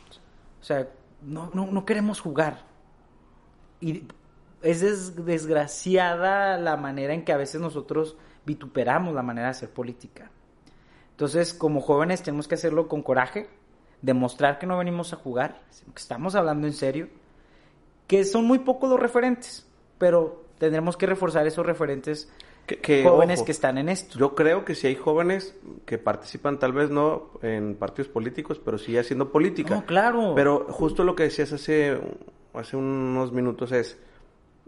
O 0.61 0.64
sea, 0.64 0.88
no, 1.23 1.51
no, 1.55 1.67
no 1.67 1.85
queremos 1.85 2.21
jugar. 2.21 2.65
Y 3.81 4.05
es 4.63 4.81
des- 4.81 5.25
desgraciada 5.25 6.59
la 6.59 6.77
manera 6.77 7.15
en 7.15 7.25
que 7.25 7.33
a 7.33 7.37
veces 7.37 7.61
nosotros 7.61 8.17
vituperamos 8.45 9.15
la 9.15 9.23
manera 9.23 9.49
de 9.49 9.51
hacer 9.53 9.71
política. 9.71 10.31
Entonces, 11.11 11.55
como 11.55 11.81
jóvenes 11.81 12.23
tenemos 12.23 12.47
que 12.49 12.55
hacerlo 12.57 12.89
con 12.89 13.03
coraje, 13.03 13.49
demostrar 14.03 14.59
que 14.59 14.67
no 14.67 14.77
venimos 14.79 15.13
a 15.13 15.17
jugar, 15.17 15.63
que 15.95 16.01
estamos 16.01 16.35
hablando 16.35 16.67
en 16.67 16.73
serio, 16.75 17.09
que 18.07 18.25
son 18.25 18.45
muy 18.47 18.61
pocos 18.61 18.91
los 18.91 19.01
referentes, 19.01 19.67
pero 19.99 20.45
tendremos 20.59 20.97
que 20.97 21.07
reforzar 21.07 21.47
esos 21.47 21.65
referentes 21.67 22.31
Que- 22.67 22.79
que, 22.79 23.05
jóvenes 23.05 23.39
ojo, 23.39 23.47
que 23.47 23.53
están 23.53 23.79
en 23.79 23.89
esto. 23.89 24.19
Yo 24.19 24.35
creo 24.35 24.65
que 24.65 24.75
si 24.75 24.89
hay 24.89 24.97
jóvenes 24.97 25.55
que 25.85 25.99
participan, 25.99 26.59
tal 26.59 26.73
vez 26.73 26.91
no 26.91 27.31
en 27.43 27.77
partidos 27.77 28.09
políticos, 28.09 28.61
pero 28.65 28.77
sí 28.79 28.99
haciendo 28.99 29.31
política. 29.31 29.75
No, 29.77 29.87
claro. 29.87 30.33
Pero 30.35 30.67
justo 30.71 31.05
lo 31.05 31.15
que 31.15 31.23
decías 31.25 31.53
hace, 31.53 31.99
hace 32.55 32.77
unos 32.77 33.31
minutos 33.33 33.71
es, 33.73 33.99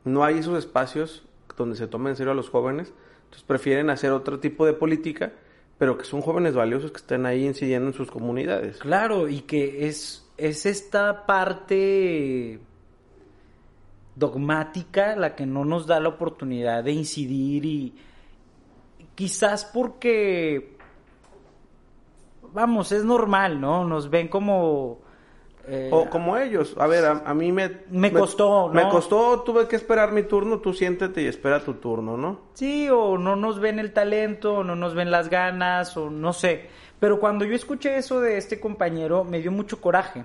no 0.05 0.23
hay 0.25 0.39
esos 0.39 0.57
espacios 0.59 1.25
donde 1.57 1.75
se 1.77 1.89
tomen 1.89 2.11
en 2.11 2.17
serio 2.17 2.31
a 2.33 2.37
los 2.37 2.51
jóvenes, 2.51 2.93
entonces 3.25 3.43
prefieren 3.43 3.91
hacer 3.91 4.13
otro 4.13 4.39
tipo 4.39 4.65
de 4.65 4.75
política, 4.75 5.33
pero 5.77 5.99
que 5.99 6.05
son 6.05 6.21
jóvenes 6.23 6.55
valiosos 6.55 6.93
que 6.93 6.99
están 6.99 7.27
ahí 7.27 7.45
incidiendo 7.45 7.89
en 7.89 7.95
sus 7.95 8.11
comunidades. 8.13 8.79
Claro, 8.79 9.29
y 9.29 9.41
que 9.41 9.89
es, 9.89 10.25
es 10.37 10.67
esta 10.67 11.27
parte 11.27 12.61
dogmática 14.19 15.15
la 15.17 15.35
que 15.37 15.47
no 15.47 15.65
nos 15.65 15.87
da 15.87 16.01
la 16.01 16.09
oportunidad 16.09 16.83
de 16.85 16.93
incidir 16.93 17.65
y 17.65 17.95
quizás 19.15 19.65
porque, 19.65 20.77
vamos, 22.53 22.93
es 22.93 23.05
normal, 23.05 23.61
¿no? 23.61 23.85
Nos 23.85 24.11
ven 24.11 24.29
como... 24.29 24.99
eh, 25.67 25.91
O 25.93 26.09
como 26.11 26.37
ellos. 26.37 26.75
A 26.79 26.87
ver, 26.87 27.05
a, 27.05 27.23
a 27.25 27.35
mí 27.35 27.53
me... 27.53 27.83
Me 27.91 28.13
costó, 28.13 28.69
Me 28.69 28.83
¿no? 28.85 28.91
costó, 28.91 29.41
tuve 29.43 29.67
que 29.69 29.77
esperar 29.77 30.13
mi 30.13 30.23
turno, 30.25 30.59
tú 30.59 30.73
siéntete 30.73 31.23
y 31.23 31.27
espera 31.27 31.65
tu 31.65 31.75
turno, 31.75 32.17
¿no? 32.17 32.41
Sí, 32.55 32.89
o 32.91 33.19
no 33.19 33.37
nos 33.37 33.61
ven 33.61 33.79
el 33.79 33.93
talento, 33.93 34.55
o 34.59 34.65
no 34.65 34.75
nos 34.77 34.95
ven 34.95 35.11
las 35.11 35.29
ganas, 35.29 35.97
o 35.97 36.11
no 36.11 36.33
sé. 36.33 36.69
Pero 37.01 37.21
cuando 37.21 37.45
yo 37.45 37.55
escuché 37.55 37.97
eso 37.97 38.21
de 38.21 38.37
este 38.39 38.59
compañero, 38.59 39.23
me 39.25 39.41
dio 39.41 39.53
mucho 39.53 39.81
coraje. 39.81 40.25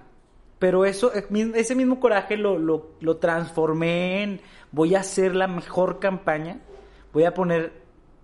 Pero 0.59 0.85
eso, 0.85 1.13
eh, 1.13 1.25
ese 1.55 1.75
mismo 1.75 1.99
coraje 1.99 2.37
lo, 2.37 2.57
lo, 2.57 2.91
lo 3.01 3.17
transformé 3.17 4.23
en 4.23 4.41
voy 4.71 4.95
a 4.95 5.01
hacer 5.01 5.35
la 5.35 5.47
mejor 5.47 5.99
campaña, 5.99 6.59
voy 7.11 7.25
a 7.25 7.33
poner 7.33 7.73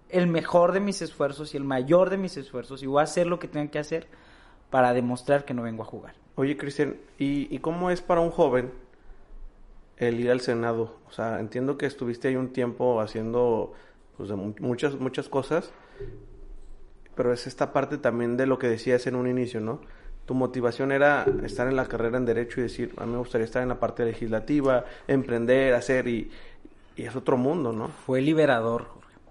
el 0.09 0.27
mejor 0.27 0.71
de 0.71 0.79
mis 0.79 1.01
esfuerzos 1.01 1.53
y 1.53 1.57
el 1.57 1.63
mayor 1.63 2.09
de 2.09 2.17
mis 2.17 2.35
esfuerzos 2.37 2.81
y 2.81 2.87
voy 2.87 3.01
a 3.01 3.03
hacer 3.03 3.27
lo 3.27 3.39
que 3.39 3.47
tenga 3.47 3.69
que 3.69 3.79
hacer 3.79 4.07
para 4.69 4.93
demostrar 4.93 5.45
que 5.45 5.53
no 5.53 5.63
vengo 5.63 5.83
a 5.83 5.85
jugar. 5.85 6.15
Oye, 6.35 6.57
Cristian, 6.57 6.97
¿y, 7.17 7.53
¿y 7.53 7.59
cómo 7.59 7.91
es 7.91 8.01
para 8.01 8.21
un 8.21 8.31
joven 8.31 8.71
el 9.97 10.19
ir 10.19 10.31
al 10.31 10.41
Senado? 10.41 10.95
O 11.07 11.11
sea, 11.11 11.39
entiendo 11.39 11.77
que 11.77 11.85
estuviste 11.85 12.29
ahí 12.29 12.35
un 12.35 12.53
tiempo 12.53 13.01
haciendo 13.01 13.73
pues, 14.17 14.31
muchas, 14.59 14.95
muchas 14.95 15.29
cosas, 15.29 15.71
pero 17.15 17.33
es 17.33 17.47
esta 17.47 17.73
parte 17.73 17.97
también 17.97 18.37
de 18.37 18.47
lo 18.47 18.57
que 18.57 18.67
decías 18.67 19.05
en 19.07 19.15
un 19.15 19.27
inicio, 19.27 19.59
¿no? 19.59 19.81
Tu 20.29 20.35
motivación 20.35 20.91
era 20.91 21.25
estar 21.43 21.67
en 21.67 21.75
la 21.75 21.87
carrera 21.87 22.19
en 22.19 22.23
Derecho 22.23 22.59
y 22.59 22.63
decir, 22.65 22.93
a 22.97 23.05
mí 23.07 23.13
me 23.13 23.17
gustaría 23.17 23.45
estar 23.45 23.63
en 23.63 23.69
la 23.69 23.79
parte 23.79 24.05
legislativa, 24.05 24.85
emprender, 25.07 25.73
hacer, 25.73 26.07
y, 26.07 26.29
es 26.95 27.15
otro 27.15 27.35
mundo, 27.35 27.73
¿no? 27.73 27.87
Fue 27.87 28.21
liberador. 28.21 28.89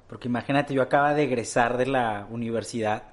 Porque 0.08 0.26
imagínate, 0.26 0.74
yo 0.74 0.82
acaba 0.82 1.14
de 1.14 1.22
egresar 1.22 1.76
de 1.76 1.86
la 1.86 2.26
universidad 2.28 3.12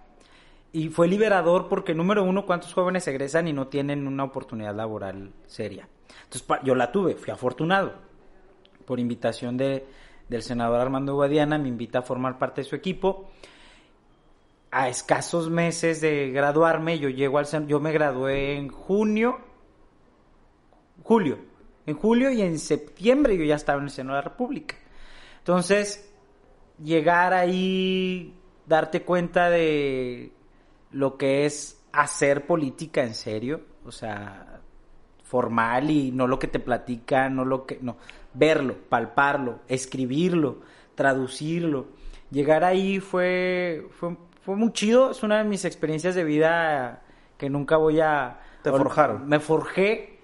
y 0.73 0.89
fue 0.89 1.07
liberador 1.07 1.69
porque, 1.69 1.93
número 1.93 2.23
uno, 2.23 2.47
¿cuántos 2.47 2.73
jóvenes 2.73 3.07
egresan 3.07 3.47
y 3.49 3.53
no 3.53 3.67
tienen 3.67 4.07
una 4.07 4.23
oportunidad 4.23 4.73
laboral 4.73 5.31
seria? 5.45 5.87
Entonces, 6.23 6.47
yo 6.63 6.73
la 6.73 6.91
tuve, 6.91 7.13
fui 7.13 7.31
afortunado. 7.31 7.93
Por 8.87 8.99
invitación 8.99 9.57
de, 9.57 9.85
del 10.27 10.41
senador 10.41 10.81
Armando 10.81 11.13
Guadiana, 11.13 11.59
me 11.59 11.67
invita 11.67 11.99
a 11.99 12.01
formar 12.01 12.39
parte 12.39 12.61
de 12.61 12.67
su 12.67 12.75
equipo. 12.75 13.29
A 14.77 14.89
escasos 14.89 15.49
meses 15.49 16.01
de 16.01 16.31
graduarme, 16.31 16.99
yo 16.99 17.07
llego 17.07 17.37
al 17.37 17.45
yo 17.65 17.79
me 17.79 17.93
gradué 17.93 18.57
en 18.57 18.67
junio, 18.67 19.37
julio, 21.01 21.37
en 21.85 21.95
julio 21.95 22.29
y 22.29 22.41
en 22.41 22.59
septiembre 22.59 23.37
yo 23.37 23.45
ya 23.45 23.55
estaba 23.55 23.79
en 23.79 23.85
el 23.85 23.89
Senado 23.89 24.17
de 24.17 24.23
la 24.23 24.29
República. 24.29 24.75
Entonces, 25.37 26.11
llegar 26.83 27.33
ahí, 27.33 28.33
darte 28.65 29.03
cuenta 29.03 29.49
de 29.49 30.33
lo 30.91 31.17
que 31.17 31.45
es 31.45 31.81
hacer 31.93 32.45
política 32.45 33.01
en 33.01 33.13
serio, 33.13 33.61
o 33.85 33.93
sea, 33.93 34.59
formal 35.23 35.89
y 35.89 36.11
no 36.11 36.27
lo 36.27 36.37
que 36.37 36.47
te 36.47 36.59
platican, 36.59 37.35
no 37.35 37.45
lo 37.45 37.65
que, 37.65 37.79
no, 37.81 37.95
verlo, 38.33 38.75
palparlo, 38.89 39.61
escribirlo, 39.67 40.59
traducirlo. 40.95 41.87
Llegar 42.31 42.63
ahí 42.63 42.99
fue, 42.99 43.87
fue, 43.91 44.17
fue 44.41 44.55
muy 44.55 44.71
chido, 44.73 45.11
es 45.11 45.23
una 45.23 45.37
de 45.37 45.43
mis 45.43 45.65
experiencias 45.65 46.15
de 46.15 46.23
vida 46.23 47.03
que 47.37 47.49
nunca 47.49 47.77
voy 47.77 47.99
a... 47.99 48.39
Te 48.63 48.71
forjaron. 48.71 49.27
Me 49.27 49.39
forjé, 49.39 50.19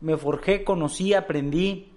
me 0.00 0.16
forjé, 0.16 0.64
conocí, 0.64 1.14
aprendí, 1.14 1.92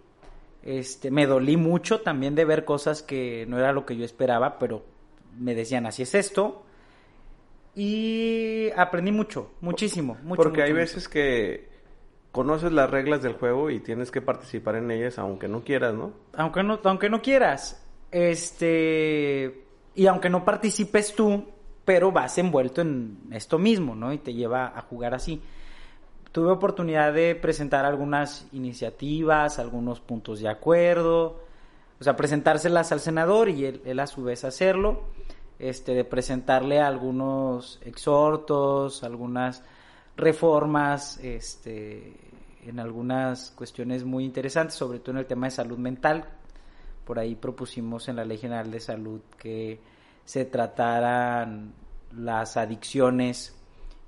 este, 0.64 1.12
me 1.12 1.26
dolí 1.26 1.58
mucho 1.58 2.02
también 2.02 2.36
de 2.36 2.46
ver 2.46 2.66
cosas 2.66 3.02
que 3.02 3.46
no 3.48 3.60
era 3.60 3.72
lo 3.72 3.86
que 3.86 3.96
yo 3.96 4.04
esperaba, 4.04 4.60
pero 4.60 4.84
me 5.38 5.56
decían, 5.56 5.86
así 5.86 6.04
es 6.04 6.16
esto. 6.16 6.64
Y 7.76 8.70
aprendí 8.76 9.12
mucho, 9.12 9.52
muchísimo, 9.62 10.18
mucho. 10.24 10.42
Porque 10.42 10.64
hay 10.64 10.72
mucho, 10.72 10.82
veces 10.82 11.08
que 11.08 11.70
conoces 12.32 12.72
las 12.72 12.90
reglas 12.90 13.22
del 13.22 13.34
juego 13.34 13.70
y 13.70 13.80
tienes 13.80 14.12
que 14.12 14.22
participar 14.22 14.76
en 14.76 14.92
ellas 14.92 15.18
aunque 15.18 15.48
no 15.48 15.64
quieras, 15.64 15.94
¿no? 15.94 16.14
Aunque 16.34 16.64
no, 16.64 16.80
aunque 16.84 17.10
no 17.10 17.22
quieras, 17.22 17.86
este, 18.12 19.66
y 19.96 20.08
aunque 20.08 20.30
no 20.30 20.46
participes 20.46 21.14
tú, 21.16 21.46
pero 21.86 22.12
vas 22.12 22.38
envuelto 22.38 22.82
en 22.82 23.18
esto 23.32 23.58
mismo, 23.58 23.96
¿no? 23.96 24.14
Y 24.14 24.20
te 24.20 24.34
lleva 24.34 24.78
a 24.78 24.82
jugar 24.82 25.14
así. 25.14 25.42
Tuve 26.32 26.52
oportunidad 26.52 27.14
de 27.14 27.36
presentar 27.36 27.86
algunas 27.86 28.48
iniciativas, 28.52 29.58
algunos 29.58 30.00
puntos 30.00 30.40
de 30.40 30.50
acuerdo, 30.50 31.42
o 32.00 32.04
sea, 32.04 32.16
presentárselas 32.16 32.92
al 32.92 33.00
senador 33.00 33.50
y 33.50 33.66
él, 33.66 34.00
a 34.00 34.08
su 34.08 34.24
vez 34.24 34.44
hacerlo, 34.46 35.06
este, 35.58 35.94
de 35.94 36.06
presentarle 36.06 36.80
algunos 36.80 37.80
exhortos, 37.84 39.04
algunas 39.04 39.64
reformas, 40.16 41.18
este, 41.24 42.14
en 42.66 42.80
algunas 42.80 43.52
cuestiones 43.52 44.06
muy 44.06 44.24
interesantes, 44.24 44.76
sobre 44.76 45.00
todo 45.00 45.14
en 45.14 45.18
el 45.18 45.26
tema 45.26 45.48
de 45.48 45.52
salud 45.52 45.78
mental. 45.78 46.26
Por 47.10 47.18
ahí 47.18 47.34
propusimos 47.34 48.08
en 48.08 48.18
la 48.18 48.24
Ley 48.24 48.38
General 48.38 48.70
de 48.70 48.80
Salud 48.80 49.22
que 49.40 49.80
se 50.26 50.46
trataran 50.46 51.74
las 52.16 52.56
adicciones 52.56 53.60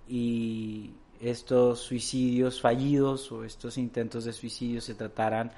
y 0.07 0.91
estos 1.19 1.79
suicidios 1.79 2.61
fallidos 2.61 3.31
o 3.31 3.43
estos 3.43 3.79
intentos 3.79 4.25
de 4.25 4.33
suicidio 4.33 4.81
se 4.81 4.93
trataran 4.93 5.51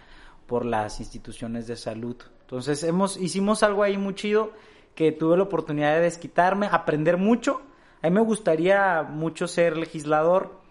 por 0.48 0.64
las 0.64 1.02
instituciones 1.02 1.68
de 1.68 1.76
salud. 1.76 2.16
Entonces 2.44 2.82
hemos 2.86 3.18
hicimos 3.18 3.62
algo 3.62 3.84
ahí 3.84 3.98
muy 3.98 4.16
chido 4.16 4.54
que 4.96 5.12
tuve 5.12 5.36
la 5.36 5.44
oportunidad 5.44 5.96
de 5.96 6.04
desquitarme, 6.04 6.70
aprender 6.72 7.18
mucho. 7.18 7.62
A 8.02 8.08
mí 8.08 8.16
me 8.16 8.22
gustaría 8.22 9.04
mucho 9.04 9.50
ser 9.50 9.76
legislador 9.76 10.62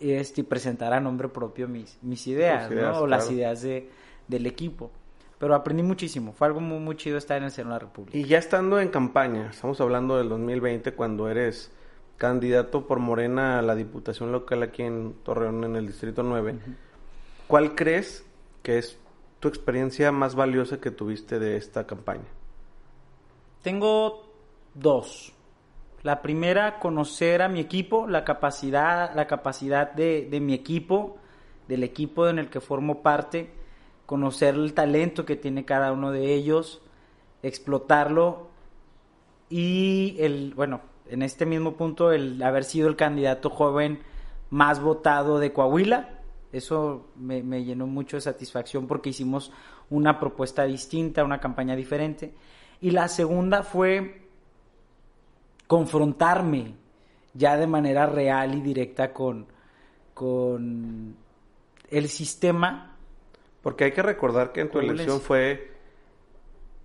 este, 0.00 0.40
y 0.40 0.44
presentar 0.44 0.94
a 0.94 1.00
nombre 1.00 1.28
propio 1.28 1.68
mis, 1.68 1.98
mis 2.00 2.26
ideas, 2.26 2.68
Tus 2.68 2.78
ideas, 2.78 2.96
¿no? 2.96 3.02
o 3.02 3.06
las 3.06 3.30
ideas 3.30 3.60
de, 3.60 3.90
del 4.28 4.46
equipo. 4.46 4.90
Pero 5.40 5.54
aprendí 5.54 5.82
muchísimo, 5.82 6.34
fue 6.34 6.48
algo 6.48 6.60
muy, 6.60 6.78
muy 6.80 6.96
chido 6.96 7.16
estar 7.16 7.38
en 7.38 7.44
el 7.44 7.50
Senado 7.50 7.76
de 7.76 7.80
la 7.80 7.86
República. 7.88 8.18
Y 8.18 8.24
ya 8.24 8.36
estando 8.36 8.78
en 8.78 8.90
campaña, 8.90 9.48
estamos 9.48 9.80
hablando 9.80 10.18
del 10.18 10.28
2020 10.28 10.92
cuando 10.92 11.30
eres 11.30 11.72
candidato 12.18 12.86
por 12.86 12.98
Morena 12.98 13.58
a 13.58 13.62
la 13.62 13.74
Diputación 13.74 14.32
Local 14.32 14.62
aquí 14.62 14.82
en 14.82 15.14
Torreón 15.22 15.64
en 15.64 15.76
el 15.76 15.86
Distrito 15.86 16.22
9, 16.22 16.58
¿cuál 17.46 17.74
crees 17.74 18.22
que 18.62 18.76
es 18.76 18.98
tu 19.38 19.48
experiencia 19.48 20.12
más 20.12 20.34
valiosa 20.34 20.78
que 20.78 20.90
tuviste 20.90 21.38
de 21.38 21.56
esta 21.56 21.86
campaña? 21.86 22.28
Tengo 23.62 24.30
dos. 24.74 25.32
La 26.02 26.20
primera, 26.20 26.80
conocer 26.80 27.40
a 27.40 27.48
mi 27.48 27.60
equipo, 27.60 28.06
la 28.06 28.24
capacidad, 28.24 29.14
la 29.14 29.26
capacidad 29.26 29.90
de, 29.90 30.28
de 30.30 30.40
mi 30.40 30.52
equipo, 30.52 31.16
del 31.66 31.82
equipo 31.82 32.28
en 32.28 32.38
el 32.38 32.50
que 32.50 32.60
formo 32.60 33.00
parte, 33.00 33.58
conocer 34.10 34.56
el 34.56 34.74
talento 34.74 35.24
que 35.24 35.36
tiene 35.36 35.64
cada 35.64 35.92
uno 35.92 36.10
de 36.10 36.34
ellos, 36.34 36.82
explotarlo 37.44 38.48
y 39.48 40.16
el, 40.18 40.52
bueno, 40.56 40.80
en 41.08 41.22
este 41.22 41.46
mismo 41.46 41.76
punto, 41.76 42.10
el 42.10 42.42
haber 42.42 42.64
sido 42.64 42.88
el 42.88 42.96
candidato 42.96 43.50
joven 43.50 44.00
más 44.50 44.82
votado 44.82 45.38
de 45.38 45.52
Coahuila, 45.52 46.18
Eso 46.52 47.06
me, 47.14 47.62
llenó 47.62 47.86
mucho 47.86 48.16
de 48.16 48.22
satisfacción 48.22 48.88
porque 48.88 49.10
hicimos 49.10 49.52
una 49.90 50.18
propuesta 50.18 50.64
distinta, 50.64 51.22
una 51.22 51.38
campaña 51.38 51.76
diferente. 51.76 52.34
Y 52.80 52.90
la 52.90 53.06
segunda 53.06 53.62
fue 53.62 54.26
confrontarme 55.68 56.74
ya 57.32 57.56
de 57.56 57.68
manera 57.68 58.06
real 58.06 58.56
y 58.56 58.60
directa 58.60 59.12
con, 59.12 59.46
con 60.14 61.14
el 61.88 62.08
sistema. 62.08 62.89
Porque 63.62 63.84
hay 63.84 63.92
que 63.92 64.02
recordar 64.02 64.52
que 64.52 64.60
en 64.60 64.68
tu 64.68 64.78
¿Cómo 64.78 64.90
elección 64.90 65.20
fue 65.20 65.70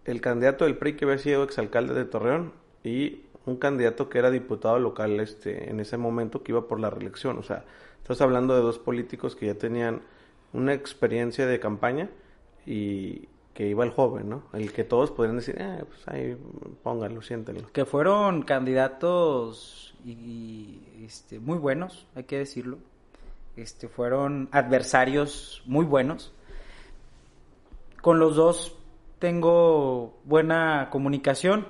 el 0.06 0.22
candidato 0.22 0.66
del 0.66 0.78
PRI 0.78 0.96
que 0.96 1.06
había 1.06 1.18
sido 1.18 1.44
exalcalde 1.44 1.94
de 1.94 2.06
Torreón 2.06 2.54
y 2.84 3.22
un 3.46 3.58
candidato 3.58 4.10
que 4.10 4.18
era 4.18 4.32
diputado 4.32 4.80
local 4.80 5.20
este 5.20 5.70
en 5.70 5.80
ese 5.80 5.98
momento 5.98 6.44
que 6.44 6.52
iba 6.52 6.68
por 6.68 6.80
la 6.80 6.90
reelección. 6.90 7.38
O 7.38 7.44
sea, 7.44 7.66
estás 8.02 8.22
hablando 8.22 8.56
de 8.56 8.62
dos 8.62 8.80
políticos 8.80 9.36
que 9.36 9.48
ya 9.48 9.56
tenían 9.56 10.02
una 10.54 10.74
experiencia 10.74 11.46
de 11.46 11.60
campaña 11.60 12.10
y 12.66 13.28
que 13.54 13.68
iba 13.68 13.84
el 13.84 13.92
joven, 13.92 14.30
¿no? 14.30 14.44
El 14.54 14.74
que 14.74 14.84
todos 14.84 15.12
podrían 15.12 15.38
decir, 15.38 15.56
eh, 15.58 15.84
pues 15.88 16.08
ahí 16.08 16.38
pónganlo, 16.84 17.22
siéntenlo. 17.22 17.72
que 17.72 17.86
fueron 17.86 18.42
candidatos 18.44 19.96
y, 20.04 20.12
y, 20.12 21.06
este, 21.06 21.40
muy 21.40 21.58
buenos, 21.58 22.06
hay 22.16 22.26
que 22.26 22.38
decirlo. 22.38 22.78
Este, 23.56 23.88
fueron 23.88 24.50
adversarios 24.52 25.64
muy 25.66 25.86
buenos. 25.86 26.34
Con 28.06 28.20
los 28.20 28.36
dos 28.36 28.78
tengo 29.18 30.20
buena 30.26 30.90
comunicación. 30.92 31.66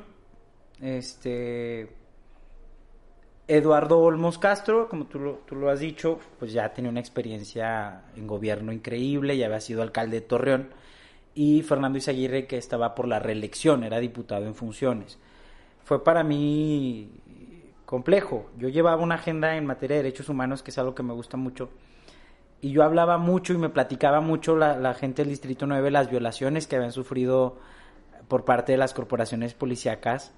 Este 0.81 1.95
Eduardo 3.47 4.01
Olmos 4.01 4.37
Castro, 4.37 4.89
como 4.89 5.05
tú 5.05 5.19
lo, 5.19 5.35
tú 5.47 5.55
lo 5.55 5.69
has 5.69 5.79
dicho, 5.79 6.19
pues 6.37 6.51
ya 6.51 6.73
tenía 6.73 6.91
una 6.91 6.99
experiencia 6.99 8.01
en 8.17 8.27
gobierno 8.27 8.73
increíble, 8.73 9.37
ya 9.37 9.45
había 9.45 9.61
sido 9.61 9.81
alcalde 9.81 10.19
de 10.19 10.27
Torreón. 10.27 10.71
Y 11.33 11.61
Fernando 11.61 11.99
Izaguirre, 11.99 12.47
que 12.47 12.57
estaba 12.57 12.95
por 12.95 13.07
la 13.07 13.19
reelección, 13.19 13.85
era 13.85 13.99
diputado 13.99 14.45
en 14.45 14.55
funciones. 14.55 15.17
Fue 15.85 16.03
para 16.03 16.25
mí 16.25 17.11
complejo. 17.85 18.49
Yo 18.57 18.67
llevaba 18.67 19.01
una 19.01 19.15
agenda 19.15 19.55
en 19.55 19.65
materia 19.65 19.95
de 19.95 20.03
derechos 20.03 20.27
humanos, 20.27 20.63
que 20.63 20.71
es 20.71 20.77
algo 20.79 20.95
que 20.95 21.03
me 21.03 21.13
gusta 21.13 21.37
mucho. 21.37 21.69
Y 22.65 22.71
yo 22.71 22.81
hablaba 22.81 23.19
mucho 23.19 23.53
y 23.53 23.59
me 23.59 23.69
platicaba 23.69 24.21
mucho 24.21 24.55
la, 24.55 24.75
la 24.79 24.95
gente 24.95 25.21
del 25.21 25.29
Distrito 25.29 25.67
9 25.67 25.91
las 25.91 26.09
violaciones 26.09 26.65
que 26.65 26.75
habían 26.75 26.91
sufrido 26.91 27.59
por 28.27 28.43
parte 28.43 28.71
de 28.71 28.79
las 28.79 28.95
corporaciones 28.95 29.53
policíacas 29.53 30.31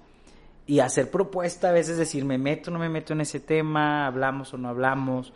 y 0.66 0.80
hacer 0.80 1.10
propuesta, 1.10 1.70
a 1.70 1.72
veces 1.72 1.96
decir, 1.96 2.26
me 2.26 2.36
meto 2.36 2.68
o 2.68 2.74
no 2.74 2.78
me 2.80 2.90
meto 2.90 3.14
en 3.14 3.22
ese 3.22 3.40
tema, 3.40 4.06
hablamos 4.06 4.52
o 4.52 4.58
no 4.58 4.68
hablamos. 4.68 5.32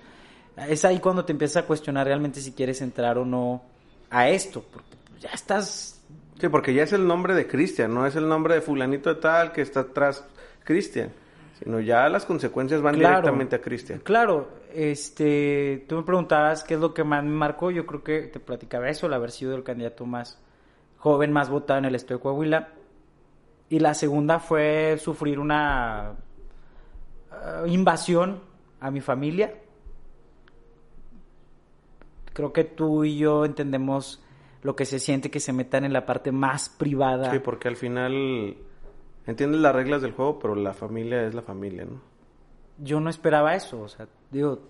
Es 0.68 0.84
ahí 0.84 0.99
cuando 0.99 1.24
te 1.24 1.32
empiezas 1.32 1.62
a 1.62 1.66
cuestionar 1.66 2.07
realmente 2.07 2.43
si 2.43 2.53
quieres 2.53 2.82
entrar 2.82 3.16
o 3.16 3.24
no 3.24 3.62
a 4.11 4.28
esto, 4.28 4.62
porque 4.70 4.90
ya 5.18 5.30
estás... 5.30 5.99
Sí, 6.38 6.49
porque 6.51 6.74
ya 6.74 6.82
es 6.82 6.93
el 6.93 7.07
nombre 7.07 7.32
de 7.34 7.47
Cristian, 7.47 7.95
no 7.95 8.05
es 8.05 8.16
el 8.16 8.28
nombre 8.28 8.57
de 8.57 8.61
fulanito 8.61 9.14
de 9.14 9.18
tal 9.18 9.53
que 9.53 9.62
está 9.62 9.80
atrás 9.80 10.26
Cristian, 10.62 11.11
sino 11.59 11.80
ya 11.80 12.07
las 12.11 12.26
consecuencias 12.26 12.82
van 12.82 12.97
Claro. 12.97 13.16
directamente 13.16 13.57
a 13.57 13.62
Cristian. 13.62 14.01
Claro, 14.01 14.61
este, 14.75 15.85
tú 15.89 15.97
me 15.97 16.03
preguntabas 16.03 16.64
qué 16.64 16.75
es 16.75 16.81
lo 16.81 16.95
que 16.95 17.05
más 17.05 17.23
me 17.25 17.31
marcó, 17.31 17.70
yo 17.70 17.87
creo 17.87 18.03
que 18.03 18.23
te 18.23 18.41
platicaba 18.41 18.89
eso, 18.89 19.07
el 19.07 19.12
haber 19.14 19.31
sido 19.31 19.55
el 19.55 19.62
candidato 19.62 20.07
más 20.07 20.41
joven, 20.99 21.33
más 21.33 21.51
votado 21.51 21.79
en 21.79 21.85
el 21.87 21.95
estado 21.95 22.18
de 22.18 22.23
Coahuila. 22.23 22.68
Y 23.68 23.79
la 23.79 23.95
segunda 23.95 24.39
fue 24.39 24.99
sufrir 24.99 25.39
una 25.39 26.16
eh, 27.33 27.64
invasión 27.68 28.41
a 28.81 28.91
mi 28.91 29.01
familia. 29.01 29.55
Creo 32.33 32.53
que 32.53 32.64
tú 32.64 33.05
y 33.05 33.18
yo 33.18 33.45
entendemos 33.45 34.23
lo 34.62 34.77
que 34.77 34.85
se 34.85 34.99
siente 34.99 35.31
que 35.31 35.41
se 35.41 35.53
metan 35.53 35.85
en 35.85 35.93
la 35.93 36.07
parte 36.07 36.33
más 36.33 36.68
privada. 36.68 37.31
Sí, 37.31 37.39
porque 37.39 37.68
al 37.68 37.77
final 37.77 38.57
entiendes 39.27 39.61
las 39.61 39.75
reglas 39.75 40.03
del 40.03 40.12
juego, 40.12 40.39
pero 40.39 40.55
la 40.55 40.73
familia 40.73 41.27
es 41.27 41.35
la 41.35 41.43
familia, 41.43 41.85
¿no? 41.85 42.12
yo 42.79 43.01
no 43.01 43.11
esperaba 43.11 43.55
eso, 43.55 43.81
o 43.81 43.89
sea, 43.89 44.09
digo, 44.33 44.61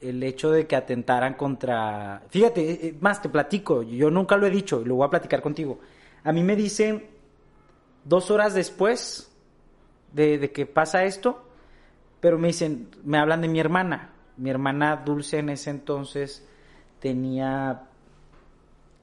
el 0.00 0.22
hecho 0.22 0.50
de 0.50 0.66
que 0.66 0.76
atentaran 0.76 1.34
contra... 1.34 2.22
Fíjate, 2.28 2.70
eh, 2.70 2.78
eh, 2.82 2.96
más 3.00 3.22
te 3.22 3.28
platico, 3.28 3.82
yo 3.82 4.10
nunca 4.10 4.36
lo 4.36 4.46
he 4.46 4.50
dicho 4.50 4.82
lo 4.84 4.96
voy 4.96 5.06
a 5.06 5.10
platicar 5.10 5.40
contigo. 5.40 5.78
A 6.24 6.32
mí 6.32 6.42
me 6.42 6.56
dicen 6.56 7.06
dos 8.04 8.30
horas 8.30 8.52
después 8.54 9.32
de, 10.12 10.38
de 10.38 10.52
que 10.52 10.66
pasa 10.66 11.04
esto, 11.04 11.44
pero 12.20 12.38
me 12.38 12.48
dicen, 12.48 12.90
me 13.04 13.18
hablan 13.18 13.40
de 13.40 13.48
mi 13.48 13.60
hermana. 13.60 14.12
Mi 14.36 14.50
hermana 14.50 14.96
Dulce 14.96 15.38
en 15.38 15.50
ese 15.50 15.70
entonces 15.70 16.46
tenía, 17.00 17.84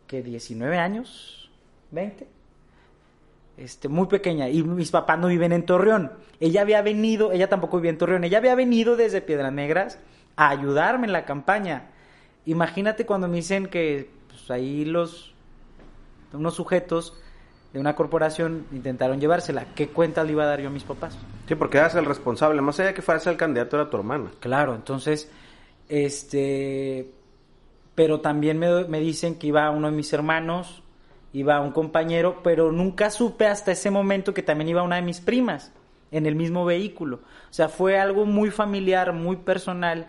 que 0.08 0.22
19 0.22 0.78
años, 0.78 1.49
20 1.91 2.35
este, 3.58 3.88
muy 3.88 4.08
pequeña, 4.08 4.49
y 4.49 4.64
mis 4.64 4.91
papás 4.91 5.20
no 5.20 5.28
viven 5.28 5.51
en 5.51 5.66
Torreón. 5.66 6.12
Ella 6.39 6.62
había 6.62 6.82
venido, 6.82 7.32
ella 7.32 7.49
tampoco 7.49 7.78
vivía 7.78 7.91
en 7.91 7.97
Torreón, 7.97 8.24
ella 8.24 8.38
había 8.38 8.56
venido 8.56 8.95
desde 8.95 9.22
Piedras 9.22 9.53
Negras 9.53 9.99
a 10.36 10.49
ayudarme 10.49 11.08
en 11.08 11.14
la 11.14 11.26
campaña. 11.26 11.89
Imagínate 12.45 13.06
cuando 13.06 13.28
me 13.28 13.38
dicen 13.38 13.68
que 13.68 14.10
pues, 14.28 14.51
ahí 14.51 14.86
los 14.86 15.34
unos 16.34 16.56
sujetos 16.56 17.18
de 17.74 17.80
una 17.80 17.95
corporación 17.95 18.66
intentaron 18.72 19.20
llevársela. 19.20 19.66
¿Qué 19.76 19.88
cuentas 19.89 20.26
le 20.26 20.34
iba 20.34 20.43
a 20.43 20.47
dar 20.47 20.62
yo 20.62 20.68
a 20.68 20.72
mis 20.72 20.84
papás? 20.84 21.18
Sí, 21.47 21.56
porque 21.56 21.78
eras 21.78 21.95
el 21.95 22.06
responsable, 22.06 22.62
más 22.62 22.80
allá 22.80 22.89
de 22.89 22.93
que 22.93 23.01
fueras 23.01 23.28
el 23.28 23.38
candidato 23.38 23.78
era 23.78 23.89
tu 23.89 23.97
hermana. 23.97 24.32
Claro, 24.39 24.76
entonces, 24.76 25.30
este, 25.89 27.12
pero 27.93 28.22
también 28.22 28.60
me, 28.60 28.86
me 28.86 28.99
dicen 28.99 29.36
que 29.36 29.47
iba 29.47 29.70
uno 29.72 29.89
de 29.89 29.95
mis 29.95 30.12
hermanos, 30.14 30.84
iba 31.36 31.60
un 31.60 31.72
compañero, 31.72 32.42
pero 32.44 32.72
nunca 32.72 33.10
supe 33.10 33.46
hasta 33.46 33.74
ese 33.74 33.92
momento 33.92 34.34
que 34.34 34.42
también 34.42 34.70
iba 34.70 34.84
una 34.84 34.96
de 34.96 35.02
mis 35.02 35.20
primas 35.20 35.74
en 36.12 36.26
el 36.28 36.34
mismo 36.34 36.64
vehículo. 36.64 37.18
O 37.18 37.54
sea, 37.54 37.68
fue 37.68 38.00
algo 38.00 38.26
muy 38.26 38.52
familiar, 38.52 39.12
muy 39.12 39.36
personal, 39.36 40.08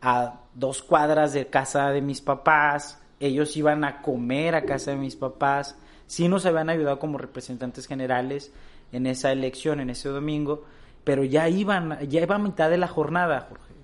a 0.00 0.42
dos 0.54 0.84
cuadras 0.84 1.32
de 1.32 1.48
casa 1.48 1.90
de 1.90 2.00
mis 2.00 2.20
papás. 2.20 3.02
Ellos 3.18 3.56
iban 3.56 3.82
a 3.82 4.00
comer 4.02 4.54
a 4.54 4.64
casa 4.66 4.92
de 4.92 4.98
mis 4.98 5.16
papás. 5.16 5.76
Sí 6.06 6.28
nos 6.28 6.46
habían 6.46 6.70
ayudado 6.70 7.00
como 7.00 7.18
representantes 7.18 7.88
generales 7.88 8.52
en 8.92 9.08
esa 9.08 9.32
elección, 9.32 9.80
en 9.80 9.90
ese 9.90 10.08
domingo, 10.08 10.64
pero 11.02 11.24
ya 11.24 11.48
iban, 11.48 11.98
ya 12.08 12.20
iba 12.20 12.36
a 12.36 12.38
mitad 12.38 12.70
de 12.70 12.78
la 12.78 12.86
jornada, 12.86 13.46
Jorge. 13.48 13.74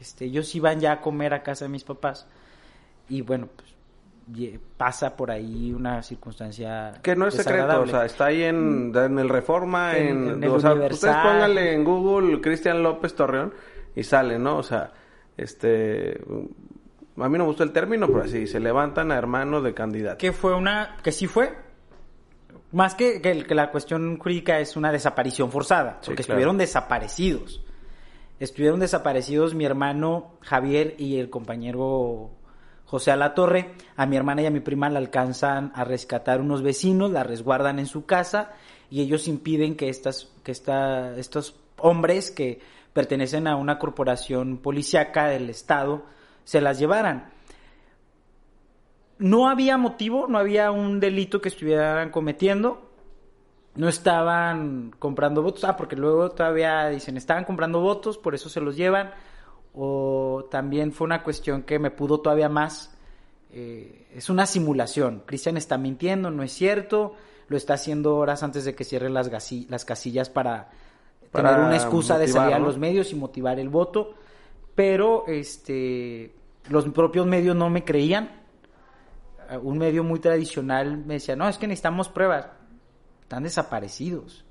Este, 0.00 0.24
ellos 0.24 0.52
iban 0.56 0.80
ya 0.80 0.90
a 0.90 1.00
comer 1.00 1.34
a 1.34 1.44
casa 1.44 1.66
de 1.66 1.68
mis 1.68 1.84
papás. 1.84 2.26
Y 3.08 3.20
bueno, 3.20 3.48
pues 3.54 3.71
pasa 4.76 5.16
por 5.16 5.30
ahí 5.30 5.72
una 5.72 6.02
circunstancia 6.02 6.92
Que 7.02 7.14
no 7.16 7.26
es 7.26 7.34
secreto, 7.34 7.82
o 7.82 7.86
sea, 7.86 8.04
está 8.04 8.26
ahí 8.26 8.42
en, 8.42 8.92
en 8.94 9.18
el 9.18 9.28
Reforma, 9.28 9.96
En- 9.96 10.06
en, 10.08 10.28
en 10.34 10.44
el 10.44 10.50
o 10.50 10.60
sea, 10.60 10.72
Universal. 10.72 11.10
ustedes 11.10 11.16
pónganle 11.32 11.72
en 11.74 11.84
Google 11.84 12.40
Cristian 12.40 12.82
López 12.82 13.14
Torreón 13.14 13.52
y 13.94 14.02
sale, 14.04 14.38
¿no? 14.38 14.58
O 14.58 14.62
sea, 14.62 14.92
este, 15.36 16.20
a 17.16 17.28
mí 17.28 17.38
no 17.38 17.38
me 17.38 17.44
gustó 17.44 17.62
el 17.62 17.72
término, 17.72 18.06
pero 18.06 18.22
así, 18.24 18.46
se 18.46 18.60
levantan 18.60 19.10
a 19.12 19.16
hermanos 19.18 19.62
de 19.64 19.74
candidato. 19.74 20.18
que 20.18 20.32
fue 20.32 20.54
una, 20.54 20.96
que 21.02 21.12
sí 21.12 21.26
fue, 21.26 21.52
más 22.72 22.94
que, 22.94 23.20
que 23.20 23.54
la 23.54 23.70
cuestión 23.70 24.18
jurídica 24.18 24.58
es 24.60 24.76
una 24.76 24.90
desaparición 24.92 25.50
forzada, 25.50 25.98
Sí, 26.00 26.06
porque 26.06 26.22
claro. 26.22 26.38
estuvieron 26.38 26.58
desaparecidos. 26.58 27.62
Estuvieron 28.40 28.80
desaparecidos 28.80 29.54
mi 29.54 29.64
hermano 29.64 30.32
Javier 30.40 30.94
y 30.98 31.18
el 31.18 31.30
compañero 31.30 32.30
José 32.92 33.10
Alatorre. 33.10 33.72
A 33.96 34.04
mi 34.04 34.16
hermana 34.16 34.42
y 34.42 34.46
a 34.46 34.50
mi 34.50 34.60
prima 34.60 34.90
la 34.90 34.98
alcanzan 34.98 35.72
a 35.74 35.82
rescatar 35.82 36.42
unos 36.42 36.62
vecinos, 36.62 37.10
la 37.10 37.24
resguardan 37.24 37.78
en 37.78 37.86
su 37.86 38.04
casa 38.04 38.52
y 38.90 39.00
ellos 39.00 39.28
impiden 39.28 39.76
que 39.76 39.88
estas, 39.88 40.30
que 40.44 40.52
esta, 40.52 41.16
estos 41.16 41.56
hombres 41.78 42.30
que 42.30 42.60
pertenecen 42.92 43.46
a 43.46 43.56
una 43.56 43.78
corporación 43.78 44.58
policíaca 44.58 45.26
del 45.28 45.48
estado 45.48 46.04
se 46.44 46.60
las 46.60 46.78
llevaran 46.78 47.32
no 49.22 49.48
había 49.48 49.78
motivo, 49.78 50.26
no 50.28 50.36
había 50.36 50.72
un 50.72 50.98
delito 50.98 51.40
que 51.40 51.48
estuvieran 51.48 52.10
cometiendo. 52.10 52.90
No 53.76 53.88
estaban 53.88 54.92
comprando 54.98 55.42
votos. 55.42 55.64
Ah, 55.64 55.76
porque 55.76 55.96
luego 55.96 56.30
todavía 56.30 56.88
dicen, 56.88 57.16
estaban 57.16 57.44
comprando 57.44 57.80
votos, 57.80 58.18
por 58.18 58.34
eso 58.34 58.48
se 58.48 58.60
los 58.60 58.76
llevan. 58.76 59.12
O 59.74 60.46
también 60.50 60.92
fue 60.92 61.06
una 61.06 61.22
cuestión 61.22 61.62
que 61.62 61.78
me 61.78 61.90
pudo 61.90 62.20
todavía 62.20 62.48
más. 62.48 62.94
eh, 63.50 64.06
es 64.14 64.28
una 64.30 64.46
simulación. 64.46 65.22
Cristian 65.26 65.56
está 65.56 65.78
mintiendo, 65.78 66.30
no 66.30 66.42
es 66.42 66.52
cierto. 66.52 67.14
Lo 67.48 67.56
está 67.56 67.74
haciendo 67.74 68.16
horas 68.16 68.42
antes 68.42 68.64
de 68.64 68.74
que 68.74 68.84
cierren 68.84 69.14
las, 69.14 69.28
casillas 69.84 70.30
para, 70.30 70.70
Para 71.30 71.50
tener 71.50 71.66
una 71.66 71.76
excusa 71.76 72.18
de 72.18 72.28
salir 72.28 72.54
a 72.54 72.58
los 72.58 72.78
medios 72.78 73.12
y 73.12 73.16
motivar 73.16 73.58
el 73.58 73.68
voto. 73.68 74.14
Pero 74.74 75.24
este 75.26 76.34
los 76.68 76.88
propios 76.90 77.26
medios 77.26 77.56
no 77.56 77.68
me 77.68 77.84
creían 77.84 78.42
un 79.60 79.78
medio 79.78 80.04
muy 80.04 80.20
tradicional 80.20 80.98
me 80.98 81.14
decía, 81.14 81.36
no, 81.36 81.48
es 81.48 81.58
que 81.58 81.66
necesitamos 81.66 82.08
pruebas. 82.08 82.46
Están 83.22 83.42
desaparecidos. 83.42 84.44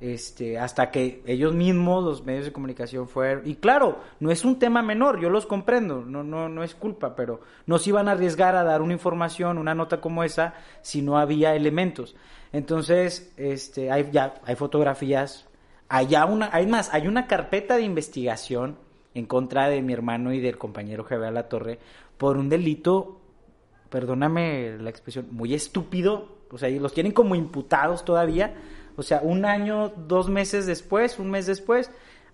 Este, 0.00 0.58
hasta 0.58 0.90
que 0.90 1.22
ellos 1.26 1.54
mismos, 1.54 2.04
los 2.04 2.24
medios 2.24 2.44
de 2.44 2.52
comunicación 2.52 3.08
fueron, 3.08 3.46
y 3.46 3.56
claro, 3.56 3.98
no 4.20 4.30
es 4.30 4.44
un 4.44 4.58
tema 4.58 4.82
menor, 4.82 5.20
yo 5.20 5.30
los 5.30 5.46
comprendo, 5.46 6.04
no, 6.04 6.22
no, 6.22 6.48
no 6.48 6.62
es 6.62 6.74
culpa, 6.74 7.16
pero 7.16 7.40
no 7.66 7.78
se 7.78 7.90
iban 7.90 8.08
a 8.08 8.12
arriesgar 8.12 8.56
a 8.56 8.64
dar 8.64 8.82
una 8.82 8.92
información, 8.92 9.58
una 9.58 9.74
nota 9.74 10.00
como 10.00 10.22
esa, 10.22 10.54
si 10.82 11.02
no 11.02 11.18
había 11.18 11.54
elementos. 11.54 12.14
Entonces, 12.52 13.32
este, 13.36 13.90
hay 13.90 14.10
ya, 14.12 14.34
hay 14.44 14.54
fotografías, 14.56 15.46
hay 15.88 16.14
una, 16.28 16.50
hay 16.52 16.66
más, 16.66 16.92
hay 16.92 17.06
una 17.06 17.26
carpeta 17.26 17.76
de 17.76 17.82
investigación 17.82 18.76
en 19.14 19.26
contra 19.26 19.68
de 19.68 19.80
mi 19.82 19.92
hermano 19.92 20.32
y 20.32 20.40
del 20.40 20.58
compañero 20.58 21.04
Javier 21.04 21.32
La 21.32 21.48
Torre 21.48 21.78
por 22.18 22.36
un 22.36 22.48
delito, 22.48 23.20
perdóname 23.88 24.76
la 24.78 24.90
expresión, 24.90 25.28
muy 25.30 25.54
estúpido, 25.54 26.36
o 26.50 26.58
sea, 26.58 26.68
los 26.68 26.92
tienen 26.92 27.12
como 27.12 27.34
imputados 27.34 28.04
todavía, 28.04 28.54
o 28.96 29.02
sea, 29.02 29.20
un 29.22 29.44
año, 29.44 29.92
dos 29.96 30.28
meses 30.28 30.66
después, 30.66 31.18
un 31.18 31.30
mes 31.30 31.46
después, 31.46 31.90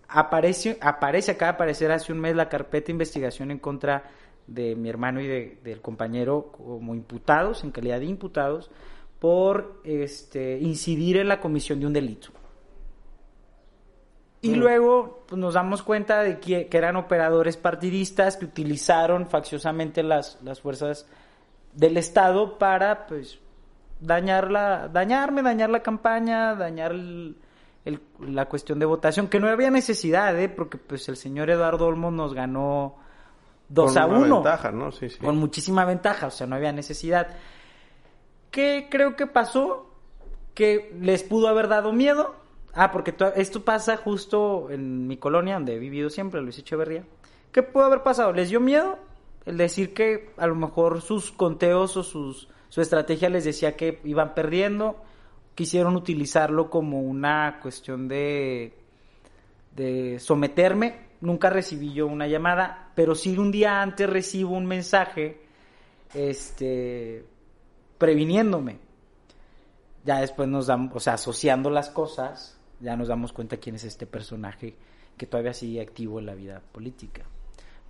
aparece, 0.08 0.78
aparece, 0.80 1.32
acaba 1.32 1.52
de 1.52 1.56
aparecer 1.56 1.90
hace 1.90 2.12
un 2.12 2.20
mes 2.20 2.36
la 2.36 2.48
carpeta 2.48 2.86
de 2.86 2.92
investigación 2.92 3.50
en 3.50 3.58
contra 3.58 4.04
de 4.46 4.76
mi 4.76 4.88
hermano 4.88 5.20
y 5.20 5.26
del 5.26 5.80
compañero 5.80 6.52
como 6.52 6.94
imputados, 6.94 7.64
en 7.64 7.70
calidad 7.70 8.00
de 8.00 8.06
imputados, 8.06 8.70
por 9.18 9.80
este, 9.84 10.58
incidir 10.58 11.16
en 11.16 11.28
la 11.28 11.40
comisión 11.40 11.80
de 11.80 11.86
un 11.86 11.92
delito. 11.92 12.30
Y 14.40 14.56
luego 14.56 15.24
pues, 15.28 15.40
nos 15.40 15.54
damos 15.54 15.84
cuenta 15.84 16.22
de 16.22 16.40
que, 16.40 16.66
que, 16.66 16.76
eran 16.76 16.96
operadores 16.96 17.56
partidistas 17.56 18.36
que 18.36 18.44
utilizaron 18.44 19.28
facciosamente 19.28 20.02
las, 20.02 20.40
las 20.42 20.60
fuerzas 20.60 21.06
del 21.74 21.96
Estado 21.96 22.58
para 22.58 23.06
pues 23.06 23.38
dañar 24.03 24.50
la, 24.50 24.88
dañarme, 24.88 25.42
dañar 25.42 25.70
la 25.70 25.80
campaña, 25.80 26.55
dañar 26.55 26.94
la 28.20 28.44
cuestión 28.46 28.78
de 28.78 28.86
votación, 28.86 29.28
que 29.28 29.40
no 29.40 29.48
había 29.48 29.70
necesidad, 29.70 30.38
¿eh? 30.38 30.48
porque 30.48 30.78
pues 30.78 31.09
el 31.09 31.16
señor 31.16 31.50
Eduardo 31.50 31.86
Olmo 31.86 32.11
nos 32.11 32.34
ganó 32.34 32.96
2 33.68 33.96
a 33.96 34.07
1. 34.07 34.34
ventaja, 34.34 34.70
¿no? 34.70 34.92
Sí, 34.92 35.09
sí. 35.09 35.18
Con 35.18 35.38
muchísima 35.38 35.84
ventaja, 35.84 36.26
o 36.26 36.30
sea, 36.30 36.46
no 36.46 36.57
había 36.57 36.72
necesidad. 36.72 37.28
¿Qué 38.50 38.88
creo 38.90 39.16
que 39.16 39.26
pasó? 39.26 39.88
Que 40.55 40.94
les 41.00 41.22
pudo 41.22 41.48
haber 41.48 41.68
dado 41.68 41.92
miedo. 41.92 42.34
Ah, 42.74 42.90
porque 42.90 43.14
esto 43.36 43.64
pasa 43.64 43.96
justo 43.96 44.68
en 44.70 45.07
mi 45.07 45.16
colonia, 45.16 45.55
donde 45.55 45.74
he 45.74 45.78
vivido 45.78 46.11
siempre, 46.11 46.40
Luis 46.40 46.59
Echeverría. 46.59 47.05
¿Qué 47.50 47.62
pudo 47.62 47.84
haber 47.84 48.03
pasado? 48.03 48.32
¿Les 48.32 48.48
dio 48.48 48.61
miedo? 48.61 48.98
El 49.44 49.59
decir 49.59 49.92
que 49.92 50.30
a 50.36 50.46
lo 50.46 50.55
mejor 50.55 51.03
sus 51.03 51.32
conteos 51.32 51.96
o 51.96 52.03
sus 52.03 52.48
su 52.73 52.81
estrategia 52.81 53.29
les 53.29 53.45
decía 53.45 53.77
que 53.77 54.01
iban 54.05 54.33
perdiendo, 54.33 54.97
quisieron 55.55 55.95
utilizarlo 55.95 56.70
como 56.70 57.03
una 57.03 57.61
cuestión 57.61 58.09
de, 58.09 58.73
de 59.77 60.18
someterme. 60.18 61.11
Nunca 61.20 61.51
recibí 61.51 61.93
yo 61.93 62.07
una 62.07 62.27
llamada, 62.27 62.91
pero 62.95 63.14
sí 63.14 63.37
un 63.37 63.53
día 63.53 63.83
antes 63.83 64.09
recibo 64.09 64.57
un 64.57 64.64
mensaje 64.64 65.43
este, 66.14 67.27
previniéndome. 67.99 68.79
Ya 70.07 70.20
después 70.20 70.49
nos 70.49 70.68
damos, 70.68 70.97
o 70.97 71.01
sea, 71.01 71.12
asociando 71.12 71.68
las 71.68 71.91
cosas, 71.91 72.59
ya 72.81 72.97
nos 72.97 73.09
damos 73.09 73.35
cuenta 73.35 73.59
quién 73.59 73.75
es 73.75 73.85
este 73.85 74.07
personaje 74.07 74.77
que 75.18 75.27
todavía 75.27 75.53
sigue 75.53 75.83
activo 75.83 76.20
en 76.20 76.25
la 76.25 76.35
vida 76.35 76.62
política. 76.73 77.25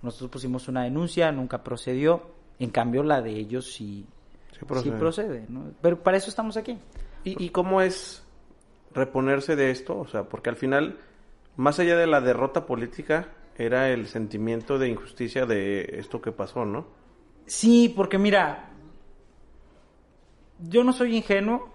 Nosotros 0.01 0.29
pusimos 0.29 0.67
una 0.67 0.83
denuncia, 0.83 1.31
nunca 1.31 1.63
procedió, 1.63 2.31
en 2.59 2.69
cambio 2.69 3.01
la 3.03 3.21
de 3.21 3.31
ellos 3.31 3.71
sí, 3.71 4.05
sí 4.53 4.91
procede. 4.91 5.45
¿no? 5.49 5.71
Pero 5.81 6.01
para 6.01 6.17
eso 6.17 6.29
estamos 6.29 6.57
aquí. 6.57 6.77
¿Y, 7.23 7.49
cómo 7.49 7.81
es 7.81 8.23
reponerse 8.93 9.55
de 9.55 9.71
esto? 9.71 9.97
O 9.97 10.07
sea, 10.07 10.23
porque 10.23 10.49
al 10.49 10.57
final, 10.57 10.99
más 11.55 11.79
allá 11.79 11.95
de 11.97 12.07
la 12.07 12.21
derrota 12.21 12.65
política, 12.65 13.29
era 13.57 13.89
el 13.89 14.07
sentimiento 14.07 14.77
de 14.77 14.89
injusticia 14.89 15.45
de 15.45 15.99
esto 15.99 16.21
que 16.21 16.31
pasó, 16.31 16.65
¿no? 16.65 16.85
Sí, 17.45 17.93
porque 17.95 18.17
mira, 18.17 18.69
yo 20.59 20.83
no 20.83 20.91
soy 20.91 21.17
ingenuo 21.17 21.71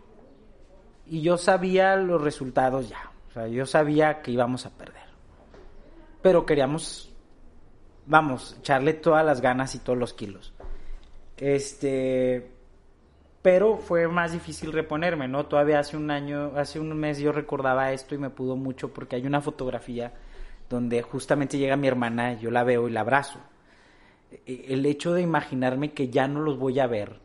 y 1.06 1.22
yo 1.22 1.38
sabía 1.38 1.96
los 1.96 2.20
resultados 2.20 2.88
ya. 2.88 3.10
O 3.28 3.32
sea, 3.32 3.48
yo 3.48 3.66
sabía 3.66 4.20
que 4.22 4.32
íbamos 4.32 4.66
a 4.66 4.70
perder. 4.70 5.08
Pero 6.22 6.44
queríamos, 6.44 7.14
vamos, 8.06 8.56
echarle 8.58 8.94
todas 8.94 9.24
las 9.24 9.40
ganas 9.40 9.74
y 9.74 9.78
todos 9.78 9.98
los 9.98 10.12
kilos. 10.12 10.52
Este, 11.36 12.57
pero 13.42 13.76
fue 13.76 14.08
más 14.08 14.32
difícil 14.32 14.72
reponerme, 14.72 15.28
¿no? 15.28 15.46
Todavía 15.46 15.78
hace 15.78 15.96
un 15.96 16.10
año, 16.10 16.52
hace 16.56 16.80
un 16.80 16.94
mes 16.96 17.18
yo 17.18 17.32
recordaba 17.32 17.92
esto 17.92 18.14
y 18.14 18.18
me 18.18 18.30
pudo 18.30 18.56
mucho 18.56 18.92
porque 18.92 19.16
hay 19.16 19.26
una 19.26 19.40
fotografía 19.40 20.12
donde 20.68 21.02
justamente 21.02 21.58
llega 21.58 21.76
mi 21.76 21.88
hermana, 21.88 22.34
yo 22.34 22.50
la 22.50 22.64
veo 22.64 22.88
y 22.88 22.92
la 22.92 23.00
abrazo. 23.00 23.40
E, 24.30 24.66
el 24.68 24.84
hecho 24.86 25.14
de 25.14 25.22
imaginarme 25.22 25.92
que 25.92 26.08
ya 26.08 26.28
no 26.28 26.40
los 26.40 26.58
voy 26.58 26.80
a 26.80 26.86
ver, 26.86 27.20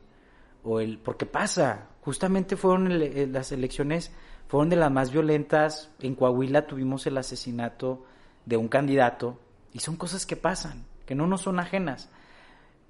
o 0.63 0.79
el, 0.79 0.97
porque 0.97 1.25
pasa, 1.25 1.89
justamente 2.01 2.55
fueron 2.55 2.99
las 3.33 3.51
elecciones, 3.51 4.11
fueron 4.47 4.69
de 4.69 4.75
las 4.75 4.91
más 4.91 5.11
violentas, 5.11 5.91
en 5.99 6.15
Coahuila 6.15 6.67
tuvimos 6.67 7.05
el 7.07 7.17
asesinato 7.17 8.05
de 8.45 8.57
un 8.57 8.67
candidato, 8.67 9.39
y 9.73 9.79
son 9.79 9.97
cosas 9.97 10.25
que 10.25 10.35
pasan, 10.35 10.85
que 11.05 11.15
no 11.15 11.27
nos 11.27 11.41
son 11.41 11.59
ajenas. 11.59 12.09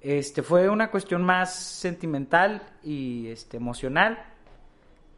Este, 0.04 0.42
fue 0.42 0.68
una 0.68 0.90
cuestión 0.90 1.22
más 1.22 1.54
sentimental 1.54 2.62
y 2.82 3.28
este, 3.28 3.56
emocional. 3.56 4.22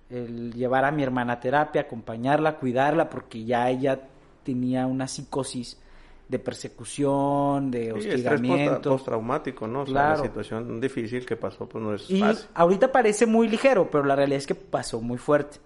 El 0.09 0.55
llevar 0.55 0.85
a 0.85 0.93
mi 0.93 1.03
hermana 1.03 1.33
a 1.33 1.41
terapia, 1.41 1.81
acompañarla, 1.81 2.57
cuidarla, 2.59 3.11
porque 3.11 3.45
ya 3.45 3.69
ella 3.69 4.01
tenía 4.45 4.87
una 4.87 5.09
psicosis 5.09 5.83
de 6.29 6.39
persecución, 6.39 7.69
de 7.73 7.95
hostigamiento. 7.95 8.91
postraumático, 8.91 9.67
¿no? 9.67 9.83
O 9.83 9.87
sea, 9.87 10.11
la 10.11 10.17
situación 10.19 10.81
difícil 10.81 11.27
que 11.27 11.35
pasó, 11.35 11.69
pues 11.69 11.83
no 11.83 11.93
es 11.93 12.09
y 12.09 12.23
ahorita 12.55 12.93
parece 12.93 13.27
muy 13.27 13.49
ligero, 13.49 13.91
pero 13.91 14.05
la 14.05 14.15
realidad 14.15 14.39
es 14.39 14.47
que 14.47 14.55
pasó 14.55 15.01
muy 15.01 15.19
fuerte. 15.19 15.59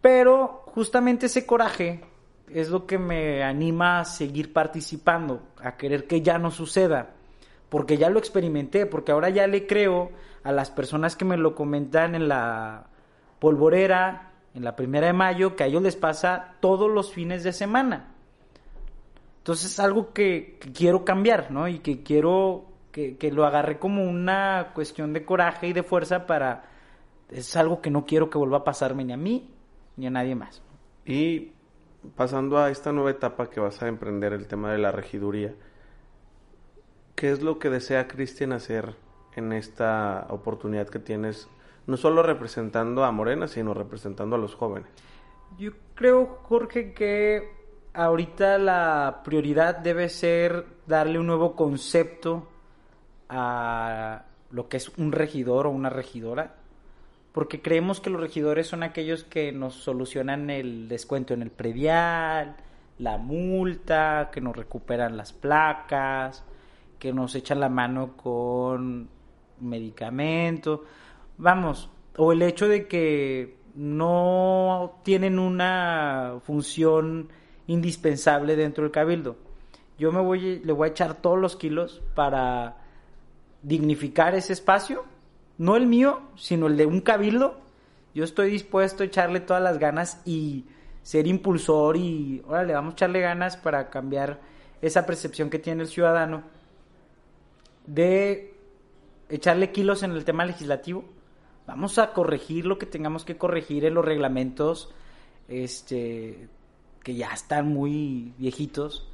Pero 0.00 0.64
justamente 0.66 1.26
ese 1.26 1.46
coraje 1.46 2.02
es 2.48 2.70
lo 2.70 2.86
que 2.86 2.98
me 2.98 3.44
anima 3.44 4.00
a 4.00 4.04
seguir 4.04 4.52
participando, 4.52 5.42
a 5.62 5.76
querer 5.76 6.08
que 6.08 6.22
ya 6.22 6.38
no 6.38 6.50
suceda 6.50 7.21
porque 7.72 7.96
ya 7.96 8.10
lo 8.10 8.18
experimenté, 8.18 8.84
porque 8.84 9.12
ahora 9.12 9.30
ya 9.30 9.46
le 9.46 9.66
creo 9.66 10.10
a 10.44 10.52
las 10.52 10.70
personas 10.70 11.16
que 11.16 11.24
me 11.24 11.38
lo 11.38 11.54
comentan 11.54 12.14
en 12.14 12.28
la 12.28 12.88
polvorera, 13.38 14.32
en 14.52 14.62
la 14.62 14.76
primera 14.76 15.06
de 15.06 15.14
mayo, 15.14 15.56
que 15.56 15.64
a 15.64 15.68
ellos 15.68 15.82
les 15.82 15.96
pasa 15.96 16.56
todos 16.60 16.90
los 16.90 17.14
fines 17.14 17.44
de 17.44 17.54
semana. 17.54 18.12
Entonces 19.38 19.72
es 19.72 19.80
algo 19.80 20.12
que, 20.12 20.58
quiero 20.74 21.06
cambiar, 21.06 21.50
¿no? 21.50 21.66
Y 21.66 21.78
que 21.78 22.02
quiero 22.02 22.66
que, 22.90 23.16
lo 23.32 23.46
agarre 23.46 23.78
como 23.78 24.04
una 24.04 24.72
cuestión 24.74 25.14
de 25.14 25.24
coraje 25.24 25.68
y 25.68 25.72
de 25.72 25.82
fuerza 25.82 26.26
para... 26.26 26.64
Es 27.30 27.56
algo 27.56 27.80
que 27.80 27.90
no 27.90 28.04
quiero 28.04 28.28
que 28.28 28.36
vuelva 28.36 28.58
a 28.58 28.64
pasarme 28.64 29.02
ni 29.02 29.14
a 29.14 29.16
mí 29.16 29.48
ni 29.96 30.06
a 30.06 30.10
nadie 30.10 30.34
más. 30.34 30.60
Y 31.06 31.52
pasando 32.16 32.58
a 32.58 32.68
esta 32.68 32.92
nueva 32.92 33.12
etapa 33.12 33.48
que 33.48 33.60
vas 33.60 33.82
a 33.82 33.88
emprender, 33.88 34.34
el 34.34 34.46
tema 34.46 34.72
de 34.72 34.78
la 34.78 34.92
regiduría, 34.92 35.54
¿Qué 37.14 37.30
es 37.30 37.42
lo 37.42 37.58
que 37.58 37.70
desea 37.70 38.08
Cristian 38.08 38.52
hacer 38.52 38.94
en 39.36 39.52
esta 39.52 40.26
oportunidad 40.30 40.88
que 40.88 40.98
tienes, 40.98 41.48
no 41.86 41.96
solo 41.96 42.22
representando 42.22 43.04
a 43.04 43.12
Morena, 43.12 43.48
sino 43.48 43.74
representando 43.74 44.36
a 44.36 44.38
los 44.38 44.54
jóvenes? 44.54 44.88
Yo 45.58 45.72
creo, 45.94 46.38
Jorge, 46.44 46.94
que 46.94 47.50
ahorita 47.94 48.58
la 48.58 49.20
prioridad 49.24 49.78
debe 49.78 50.08
ser 50.08 50.66
darle 50.86 51.18
un 51.18 51.26
nuevo 51.26 51.54
concepto 51.54 52.48
a 53.28 54.24
lo 54.50 54.68
que 54.68 54.76
es 54.76 54.90
un 54.98 55.12
regidor 55.12 55.66
o 55.66 55.70
una 55.70 55.90
regidora, 55.90 56.54
porque 57.32 57.62
creemos 57.62 58.00
que 58.00 58.10
los 58.10 58.20
regidores 58.20 58.66
son 58.66 58.82
aquellos 58.82 59.24
que 59.24 59.52
nos 59.52 59.74
solucionan 59.74 60.50
el 60.50 60.88
descuento 60.88 61.32
en 61.32 61.42
el 61.42 61.50
predial, 61.50 62.56
la 62.98 63.16
multa, 63.16 64.30
que 64.32 64.40
nos 64.40 64.54
recuperan 64.54 65.16
las 65.16 65.32
placas, 65.32 66.44
que 67.02 67.12
nos 67.12 67.34
echan 67.34 67.58
la 67.58 67.68
mano 67.68 68.16
con 68.16 69.08
medicamentos, 69.58 70.82
vamos, 71.36 71.90
o 72.16 72.30
el 72.30 72.42
hecho 72.42 72.68
de 72.68 72.86
que 72.86 73.56
no 73.74 75.00
tienen 75.02 75.40
una 75.40 76.34
función 76.44 77.28
indispensable 77.66 78.54
dentro 78.54 78.84
del 78.84 78.92
cabildo. 78.92 79.34
Yo 79.98 80.12
me 80.12 80.20
voy, 80.20 80.60
le 80.60 80.72
voy 80.72 80.86
a 80.86 80.90
echar 80.92 81.14
todos 81.14 81.36
los 81.40 81.56
kilos 81.56 82.00
para 82.14 82.76
dignificar 83.62 84.36
ese 84.36 84.52
espacio, 84.52 85.02
no 85.58 85.74
el 85.74 85.88
mío, 85.88 86.20
sino 86.36 86.68
el 86.68 86.76
de 86.76 86.86
un 86.86 87.00
cabildo. 87.00 87.58
Yo 88.14 88.22
estoy 88.22 88.48
dispuesto 88.48 89.02
a 89.02 89.06
echarle 89.06 89.40
todas 89.40 89.60
las 89.64 89.80
ganas 89.80 90.22
y 90.24 90.66
ser 91.02 91.26
impulsor 91.26 91.96
y, 91.96 92.44
órale, 92.46 92.74
vamos 92.74 92.92
a 92.92 92.94
echarle 92.94 93.18
ganas 93.18 93.56
para 93.56 93.90
cambiar 93.90 94.38
esa 94.80 95.04
percepción 95.04 95.50
que 95.50 95.58
tiene 95.58 95.82
el 95.82 95.88
ciudadano 95.88 96.61
de 97.86 98.54
echarle 99.28 99.72
kilos 99.72 100.02
en 100.02 100.12
el 100.12 100.24
tema 100.24 100.44
legislativo. 100.44 101.04
Vamos 101.66 101.98
a 101.98 102.12
corregir 102.12 102.66
lo 102.66 102.78
que 102.78 102.86
tengamos 102.86 103.24
que 103.24 103.36
corregir 103.36 103.84
en 103.84 103.94
los 103.94 104.04
reglamentos, 104.04 104.92
este, 105.48 106.48
que 107.02 107.14
ya 107.14 107.32
están 107.32 107.68
muy 107.68 108.34
viejitos, 108.38 109.08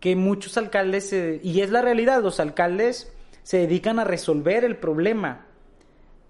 que 0.00 0.16
muchos 0.16 0.56
alcaldes, 0.56 1.12
y 1.12 1.60
es 1.60 1.70
la 1.70 1.82
realidad, 1.82 2.22
los 2.22 2.40
alcaldes 2.40 3.12
se 3.42 3.58
dedican 3.58 3.98
a 3.98 4.04
resolver 4.04 4.64
el 4.64 4.76
problema, 4.76 5.46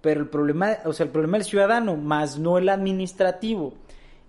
pero 0.01 0.21
el 0.21 0.29
problema, 0.29 0.79
o 0.85 0.93
sea, 0.93 1.07
el 1.07 1.13
problema 1.13 1.39
del 1.39 1.47
ciudadano, 1.47 1.97
más 1.97 2.39
no 2.39 2.59
el 2.59 2.69
administrativo. 2.69 3.75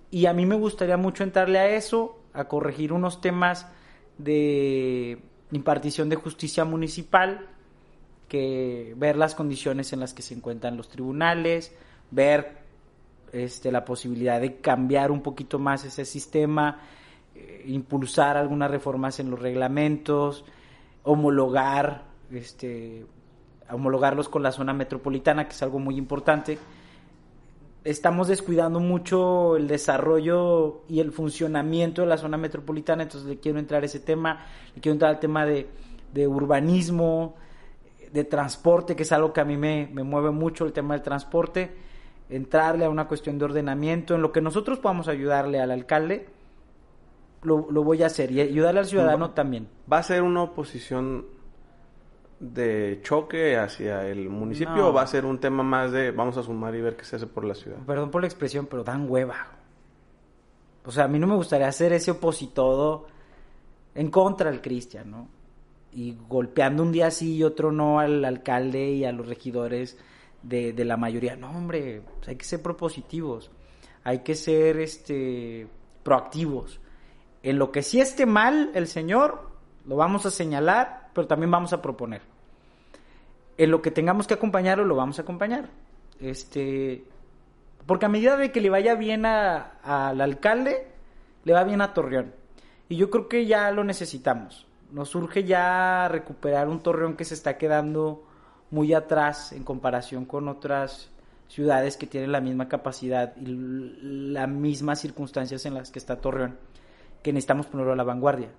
Y 0.10 0.28
a 0.28 0.34
mí 0.34 0.46
me 0.46 0.56
gustaría 0.56 0.96
mucho 0.96 1.24
entrarle 1.24 1.60
a 1.60 1.70
eso, 1.70 2.20
a 2.34 2.48
corregir 2.48 2.94
unos 2.94 3.22
temas 3.22 3.68
de 4.18 5.20
impartición 5.56 6.10
de 6.10 6.16
justicia 6.16 6.66
municipal, 6.66 7.48
que 8.28 8.94
ver 8.98 9.18
las 9.18 9.36
condiciones 9.36 9.94
en 9.94 10.00
las 10.00 10.14
que 10.14 10.22
se 10.22 10.34
encuentran 10.34 10.78
los 10.78 10.90
tribunales, 10.90 11.76
ver 12.12 12.58
este, 13.32 13.72
la 13.72 13.86
posibilidad 13.86 14.40
de 14.40 14.58
cambiar 14.58 15.12
un 15.12 15.22
poquito 15.22 15.60
más 15.60 15.84
ese 15.86 16.06
sistema, 16.06 16.80
eh, 17.36 17.64
impulsar 17.68 18.38
algunas 18.38 18.72
reformas 18.72 19.20
en 19.20 19.30
los 19.30 19.40
reglamentos, 19.40 20.46
homologar, 21.04 22.04
este, 22.32 23.06
homologarlos 23.70 24.30
con 24.30 24.44
la 24.44 24.52
zona 24.52 24.74
metropolitana, 24.74 25.48
que 25.48 25.54
es 25.54 25.64
algo 25.64 25.80
muy 25.80 25.98
importante. 25.98 26.58
Estamos 27.86 28.28
descuidando 28.28 28.80
mucho 28.80 29.56
el 29.56 29.68
desarrollo 29.68 30.82
y 30.90 31.00
el 31.00 31.12
funcionamiento 31.12 32.02
de 32.02 32.08
la 32.08 32.18
zona 32.18 32.36
metropolitana, 32.36 33.04
entonces 33.04 33.30
le 33.30 33.40
quiero 33.40 33.60
entrar 33.60 33.84
a 33.84 33.86
ese 33.86 34.00
tema, 34.00 34.46
le 34.74 34.82
quiero 34.82 34.94
entrar 34.94 35.12
al 35.12 35.20
tema 35.20 35.46
de, 35.46 35.70
de 36.12 36.28
urbanismo, 36.28 37.36
de 38.12 38.24
transporte, 38.24 38.96
que 38.96 39.04
es 39.04 39.12
algo 39.12 39.32
que 39.32 39.42
a 39.42 39.46
mí 39.46 39.56
me, 39.56 39.88
me 39.94 40.04
mueve 40.04 40.32
mucho, 40.32 40.66
el 40.66 40.74
tema 40.74 40.96
del 40.96 41.04
transporte 41.04 41.76
entrarle 42.30 42.86
a 42.86 42.90
una 42.90 43.08
cuestión 43.08 43.38
de 43.38 43.46
ordenamiento, 43.46 44.16
en 44.16 44.22
lo 44.22 44.32
que 44.32 44.42
nosotros 44.42 44.80
podamos 44.80 45.08
ayudarle 45.08 45.60
al 45.60 45.72
alcalde, 45.72 46.28
lo, 47.44 47.68
lo 47.70 47.84
voy 47.84 48.02
a 48.02 48.08
hacer 48.08 48.32
y 48.32 48.42
ayudarle 48.42 48.80
al 48.80 48.88
ciudadano 48.88 49.32
también. 49.32 49.68
¿Va 49.92 50.00
a 50.00 50.04
ser 50.04 50.24
una 50.24 50.42
oposición 50.42 51.26
de 52.40 53.00
choque 53.02 53.58
hacia 53.58 54.06
el 54.08 54.30
municipio 54.30 54.90
o 54.90 54.94
va 54.94 55.04
a 55.04 55.08
ser 55.08 55.26
un 55.26 55.40
tema 55.40 55.64
más 55.64 55.92
de 55.92 56.12
vamos 56.12 56.38
a 56.38 56.44
sumar 56.44 56.76
y 56.76 56.82
ver 56.82 56.98
qué 56.98 57.06
se 57.06 57.16
hace 57.16 57.28
por 57.28 57.46
la 57.46 57.56
ciudad? 57.56 57.78
Perdón 57.86 58.12
por 58.12 58.22
la 58.22 58.28
expresión, 58.28 58.68
pero 58.68 58.84
dan 58.84 59.10
hueva. 59.10 59.48
O 60.86 60.92
sea, 60.92 61.06
a 61.06 61.08
mí 61.08 61.18
no 61.18 61.28
me 61.28 61.36
gustaría 61.36 61.68
hacer 61.68 61.94
ese 61.94 62.12
opositodo 62.12 63.08
en 63.96 64.12
contra 64.12 64.52
del 64.52 64.62
Cristian, 64.62 65.10
¿no? 65.10 65.28
Y 65.94 66.16
golpeando 66.28 66.84
un 66.84 66.92
día 66.92 67.10
sí 67.10 67.38
y 67.38 67.44
otro 67.44 67.72
no 67.72 68.00
al 68.00 68.24
alcalde 68.26 68.92
y 68.92 69.06
a 69.06 69.12
los 69.12 69.28
regidores 69.28 69.98
de, 70.44 70.86
la 70.86 70.98
mayoría. 70.98 71.36
No, 71.36 71.50
hombre, 71.50 72.02
pues 72.18 72.28
hay 72.30 72.36
que 72.36 72.46
ser 72.46 72.62
propositivos, 72.62 73.50
hay 74.04 74.20
que 74.20 74.36
ser 74.36 74.78
este, 74.80 75.68
proactivos. 76.04 76.80
En 77.42 77.58
lo 77.58 77.72
que 77.72 77.82
sí 77.82 78.00
esté 78.00 78.26
mal 78.26 78.72
el 78.76 78.88
Señor, 78.88 79.50
lo 79.86 79.96
vamos 79.96 80.26
a 80.26 80.32
señalar, 80.32 81.05
pero 81.16 81.26
también 81.26 81.50
vamos 81.50 81.74
a 81.74 81.82
proponer. 81.82 82.22
En 83.58 83.72
lo 83.72 83.82
que 83.82 83.90
tengamos 83.90 84.28
que 84.28 84.34
acompañarlo, 84.34 84.84
lo 84.84 84.98
vamos 84.98 85.18
a 85.18 85.22
acompañar. 85.22 85.70
Este, 86.20 87.06
porque 87.88 88.06
a 88.06 88.10
medida 88.10 88.36
de 88.36 88.52
que 88.52 88.60
le 88.62 88.70
vaya 88.70 88.96
bien 88.96 89.26
al 89.26 90.22
alcalde, 90.22 90.88
le 91.46 91.54
va 91.54 91.64
bien 91.64 91.82
a 91.82 91.94
Torreón. 91.94 92.34
Y 92.90 92.98
yo 92.98 93.10
creo 93.10 93.30
que 93.30 93.46
ya 93.46 93.72
lo 93.72 93.84
necesitamos. 93.86 94.68
Nos 94.92 95.10
surge 95.10 95.46
ya 95.46 96.08
recuperar 96.10 96.68
un 96.68 96.82
Torreón 96.82 97.16
que 97.16 97.26
se 97.26 97.34
está 97.34 97.58
quedando 97.58 98.24
muy 98.70 98.94
atrás 98.94 99.54
en 99.54 99.64
comparación 99.64 100.26
con 100.26 100.50
otras 100.50 101.10
ciudades 101.48 101.96
que 101.96 102.08
tienen 102.08 102.32
la 102.32 102.42
misma 102.42 102.68
capacidad 102.68 103.36
y 103.38 103.46
las 104.34 104.50
mismas 104.50 105.00
circunstancias 105.00 105.66
en 105.66 105.76
las 105.76 105.92
que 105.92 106.00
está 106.00 106.20
Torreón, 106.20 106.58
que 107.24 107.32
necesitamos 107.32 107.68
ponerlo 107.68 107.94
a 107.94 107.96
la 107.96 108.04
vanguardia. 108.04 108.50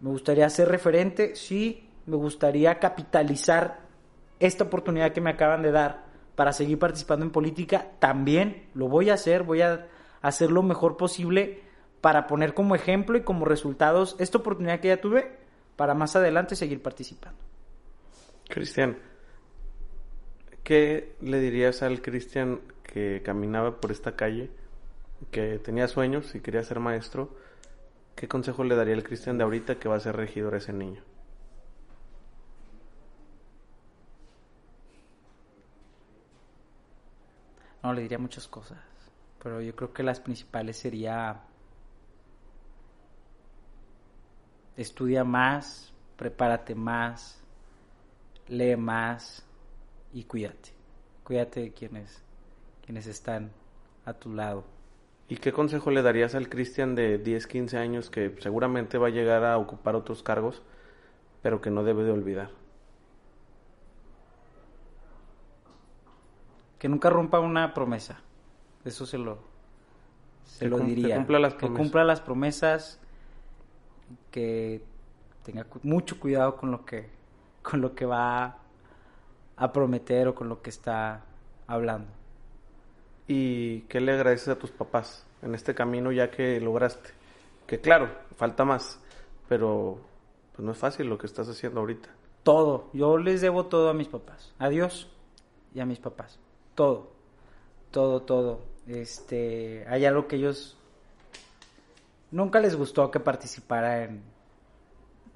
Me 0.00 0.10
gustaría 0.10 0.48
ser 0.48 0.68
referente, 0.68 1.36
sí, 1.36 1.88
me 2.06 2.16
gustaría 2.16 2.78
capitalizar 2.78 3.80
esta 4.38 4.64
oportunidad 4.64 5.12
que 5.12 5.20
me 5.20 5.30
acaban 5.30 5.62
de 5.62 5.72
dar 5.72 6.04
para 6.34 6.52
seguir 6.52 6.78
participando 6.78 7.24
en 7.24 7.32
política, 7.32 7.88
también 7.98 8.68
lo 8.74 8.88
voy 8.88 9.10
a 9.10 9.14
hacer, 9.14 9.42
voy 9.42 9.60
a 9.60 9.86
hacer 10.22 10.50
lo 10.50 10.62
mejor 10.62 10.96
posible 10.96 11.62
para 12.00 12.26
poner 12.26 12.54
como 12.54 12.74
ejemplo 12.74 13.18
y 13.18 13.22
como 13.22 13.44
resultados 13.44 14.16
esta 14.18 14.38
oportunidad 14.38 14.80
que 14.80 14.88
ya 14.88 15.00
tuve 15.00 15.30
para 15.76 15.94
más 15.94 16.16
adelante 16.16 16.56
seguir 16.56 16.80
participando. 16.82 17.38
Cristian, 18.48 18.96
¿Qué 20.70 21.16
le 21.20 21.40
dirías 21.40 21.82
al 21.82 22.00
Cristian 22.00 22.60
que 22.84 23.22
caminaba 23.24 23.80
por 23.80 23.90
esta 23.90 24.14
calle, 24.14 24.50
que 25.32 25.58
tenía 25.58 25.88
sueños 25.88 26.32
y 26.36 26.40
quería 26.40 26.62
ser 26.62 26.78
maestro? 26.78 27.34
¿Qué 28.20 28.28
consejo 28.28 28.64
le 28.64 28.76
daría 28.76 28.92
al 28.92 29.02
Cristian 29.02 29.38
de 29.38 29.44
ahorita 29.44 29.78
que 29.78 29.88
va 29.88 29.96
a 29.96 30.00
ser 30.00 30.14
regidor 30.14 30.54
ese 30.54 30.74
niño? 30.74 31.02
No, 37.82 37.94
le 37.94 38.02
diría 38.02 38.18
muchas 38.18 38.46
cosas, 38.46 38.78
pero 39.42 39.62
yo 39.62 39.74
creo 39.74 39.94
que 39.94 40.02
las 40.02 40.20
principales 40.20 40.76
sería 40.76 41.40
estudia 44.76 45.24
más, 45.24 45.90
prepárate 46.18 46.74
más, 46.74 47.40
lee 48.48 48.76
más, 48.76 49.46
y 50.12 50.24
cuídate. 50.24 50.72
Cuídate 51.24 51.60
de 51.60 51.72
quienes, 51.72 52.22
quienes 52.84 53.06
están 53.06 53.50
a 54.04 54.12
tu 54.12 54.34
lado. 54.34 54.79
¿Y 55.30 55.36
qué 55.36 55.52
consejo 55.52 55.92
le 55.92 56.02
darías 56.02 56.34
al 56.34 56.48
Cristian 56.48 56.96
de 56.96 57.16
10, 57.16 57.46
15 57.46 57.78
años 57.78 58.10
que 58.10 58.34
seguramente 58.40 58.98
va 58.98 59.06
a 59.06 59.10
llegar 59.10 59.44
a 59.44 59.58
ocupar 59.58 59.94
otros 59.94 60.24
cargos, 60.24 60.60
pero 61.40 61.60
que 61.60 61.70
no 61.70 61.84
debe 61.84 62.02
de 62.02 62.10
olvidar? 62.10 62.50
Que 66.80 66.88
nunca 66.88 67.10
rompa 67.10 67.38
una 67.38 67.72
promesa. 67.74 68.20
Eso 68.84 69.06
se 69.06 69.18
lo, 69.18 69.38
se 70.46 70.68
lo 70.68 70.80
diría. 70.80 71.10
Que 71.10 71.14
cumpla 71.14 71.38
las 71.38 71.54
promesas. 71.54 71.76
Que 71.76 71.82
cumpla 71.84 72.04
las 72.04 72.20
promesas. 72.20 73.00
Que 74.32 74.82
tenga 75.44 75.64
mucho 75.84 76.18
cuidado 76.18 76.56
con 76.56 76.72
lo 76.72 76.84
que, 76.84 77.08
con 77.62 77.80
lo 77.80 77.94
que 77.94 78.04
va 78.04 78.58
a 79.56 79.72
prometer 79.72 80.26
o 80.26 80.34
con 80.34 80.48
lo 80.48 80.60
que 80.60 80.70
está 80.70 81.22
hablando. 81.68 82.19
¿Y 83.32 83.82
qué 83.82 84.00
le 84.00 84.10
agradeces 84.10 84.48
a 84.48 84.58
tus 84.58 84.72
papás 84.72 85.24
en 85.40 85.54
este 85.54 85.72
camino 85.72 86.10
ya 86.10 86.32
que 86.32 86.58
lograste? 86.58 87.10
Que 87.64 87.80
claro, 87.80 88.10
falta 88.34 88.64
más, 88.64 88.98
pero 89.48 90.00
pues 90.50 90.66
no 90.66 90.72
es 90.72 90.78
fácil 90.78 91.06
lo 91.06 91.16
que 91.16 91.28
estás 91.28 91.48
haciendo 91.48 91.78
ahorita. 91.78 92.08
Todo, 92.42 92.90
yo 92.92 93.18
les 93.18 93.40
debo 93.40 93.66
todo 93.66 93.88
a 93.88 93.94
mis 93.94 94.08
papás, 94.08 94.52
a 94.58 94.68
Dios 94.68 95.08
y 95.72 95.78
a 95.78 95.86
mis 95.86 96.00
papás, 96.00 96.40
todo, 96.74 97.12
todo, 97.92 98.22
todo. 98.22 98.62
Este, 98.88 99.86
hay 99.86 100.06
algo 100.06 100.26
que 100.26 100.34
ellos 100.34 100.76
nunca 102.32 102.58
les 102.58 102.74
gustó 102.74 103.12
que 103.12 103.20
participara 103.20 104.06
en, 104.06 104.24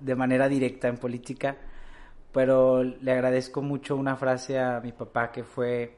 de 0.00 0.16
manera 0.16 0.48
directa 0.48 0.88
en 0.88 0.96
política 0.96 1.58
pero 2.32 2.82
le 2.82 3.12
agradezco 3.12 3.62
mucho 3.62 3.94
una 3.94 4.16
frase 4.16 4.58
a 4.58 4.80
mi 4.80 4.90
papá 4.90 5.30
que 5.30 5.44
fue 5.44 5.96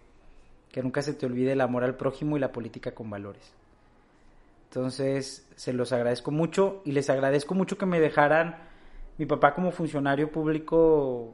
que 0.76 0.82
nunca 0.82 1.00
se 1.00 1.14
te 1.14 1.24
olvide 1.24 1.52
el 1.52 1.62
amor 1.62 1.84
al 1.84 1.96
prójimo 1.96 2.36
y 2.36 2.40
la 2.40 2.52
política 2.52 2.92
con 2.92 3.08
valores. 3.08 3.50
Entonces, 4.68 5.48
se 5.56 5.72
los 5.72 5.90
agradezco 5.90 6.30
mucho 6.30 6.82
y 6.84 6.92
les 6.92 7.08
agradezco 7.08 7.54
mucho 7.54 7.78
que 7.78 7.86
me 7.86 7.98
dejaran, 7.98 8.58
mi 9.16 9.24
papá 9.24 9.54
como 9.54 9.70
funcionario 9.70 10.30
público 10.30 11.32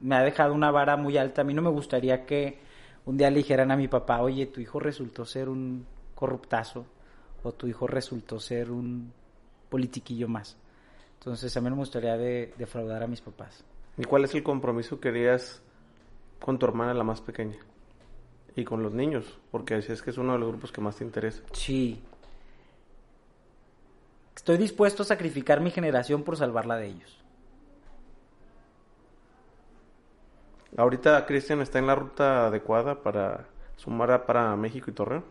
me 0.00 0.16
ha 0.16 0.22
dejado 0.22 0.52
una 0.52 0.70
vara 0.70 0.98
muy 0.98 1.16
alta. 1.16 1.40
A 1.40 1.44
mí 1.44 1.54
no 1.54 1.62
me 1.62 1.70
gustaría 1.70 2.26
que 2.26 2.58
un 3.06 3.16
día 3.16 3.30
le 3.30 3.38
dijeran 3.38 3.70
a 3.70 3.76
mi 3.78 3.88
papá, 3.88 4.20
oye, 4.20 4.44
tu 4.48 4.60
hijo 4.60 4.78
resultó 4.80 5.24
ser 5.24 5.48
un 5.48 5.86
corruptazo 6.14 6.84
o 7.42 7.52
tu 7.52 7.66
hijo 7.66 7.86
resultó 7.86 8.38
ser 8.38 8.70
un 8.70 9.14
politiquillo 9.70 10.28
más. 10.28 10.58
Entonces, 11.20 11.56
a 11.56 11.60
mí 11.62 11.70
no 11.70 11.76
me 11.76 11.80
gustaría 11.80 12.18
defraudar 12.18 13.02
a 13.02 13.06
mis 13.06 13.22
papás. 13.22 13.64
¿Y 13.96 14.04
cuál 14.04 14.24
es 14.24 14.34
el 14.34 14.42
compromiso 14.42 15.00
que 15.00 15.08
harías 15.08 15.62
con 16.38 16.58
tu 16.58 16.66
hermana 16.66 16.92
la 16.92 17.02
más 17.02 17.22
pequeña? 17.22 17.56
Y 18.56 18.64
con 18.64 18.82
los 18.82 18.92
niños, 18.92 19.38
porque 19.50 19.76
es 19.76 20.02
que 20.02 20.10
es 20.10 20.18
uno 20.18 20.34
de 20.34 20.38
los 20.38 20.48
grupos 20.48 20.70
que 20.70 20.80
más 20.80 20.96
te 20.96 21.04
interesa. 21.04 21.42
Sí. 21.52 22.00
Estoy 24.36 24.56
dispuesto 24.58 25.02
a 25.02 25.06
sacrificar 25.06 25.60
mi 25.60 25.70
generación 25.70 26.22
por 26.22 26.36
salvarla 26.36 26.76
de 26.76 26.86
ellos. 26.86 27.24
¿Ahorita 30.76 31.24
Cristian 31.26 31.60
está 31.60 31.78
en 31.78 31.86
la 31.86 31.94
ruta 31.94 32.46
adecuada 32.46 33.00
para 33.00 33.46
sumar 33.76 34.26
para 34.26 34.54
México 34.56 34.90
y 34.90 34.94
Torreón? 34.94 35.24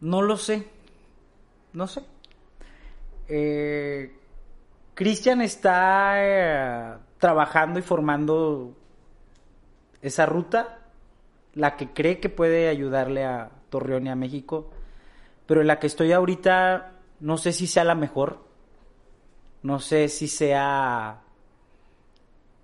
No 0.00 0.20
lo 0.22 0.36
sé. 0.36 0.68
No 1.72 1.86
sé. 1.86 2.02
Eh, 3.28 4.12
Cristian 4.94 5.42
está 5.42 6.14
eh, 6.16 6.96
trabajando 7.18 7.78
y 7.78 7.82
formando 7.82 8.74
esa 10.00 10.26
ruta, 10.26 10.85
la 11.56 11.76
que 11.76 11.88
cree 11.92 12.20
que 12.20 12.28
puede 12.28 12.68
ayudarle 12.68 13.24
a 13.24 13.50
Torreón 13.70 14.06
y 14.06 14.10
a 14.10 14.14
México. 14.14 14.70
pero 15.46 15.62
en 15.62 15.68
la 15.68 15.78
que 15.78 15.86
estoy 15.86 16.12
ahorita 16.12 16.92
no 17.20 17.38
sé 17.38 17.52
si 17.52 17.66
sea 17.66 17.84
la 17.84 17.94
mejor. 17.94 18.44
No 19.62 19.80
sé 19.80 20.08
si 20.08 20.28
sea 20.28 21.22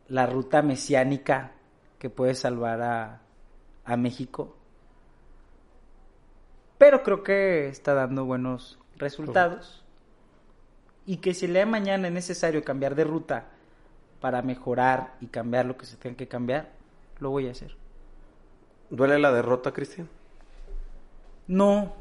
la 0.08 0.26
ruta 0.26 0.62
mesiánica 0.62 1.52
que 1.98 2.10
puede 2.10 2.34
salvar 2.34 2.82
a, 2.82 3.22
a 3.84 3.96
México. 3.96 4.56
Pero 6.76 7.02
creo 7.02 7.22
que 7.22 7.68
está 7.68 7.94
dando 7.94 8.24
buenos 8.24 8.78
resultados. 8.96 9.84
Y 11.06 11.16
que 11.16 11.32
si 11.32 11.46
el 11.46 11.54
día 11.54 11.66
mañana 11.66 12.08
es 12.08 12.14
necesario 12.14 12.62
cambiar 12.62 12.94
de 12.94 13.04
ruta 13.04 13.46
para 14.20 14.42
mejorar 14.42 15.14
y 15.20 15.28
cambiar 15.28 15.66
lo 15.66 15.76
que 15.76 15.86
se 15.86 15.96
tenga 15.96 16.16
que 16.16 16.28
cambiar, 16.28 16.72
lo 17.18 17.30
voy 17.30 17.48
a 17.48 17.52
hacer. 17.52 17.81
¿Duele 18.92 19.18
la 19.18 19.32
derrota, 19.32 19.72
Cristian? 19.72 20.06
No. 21.46 21.94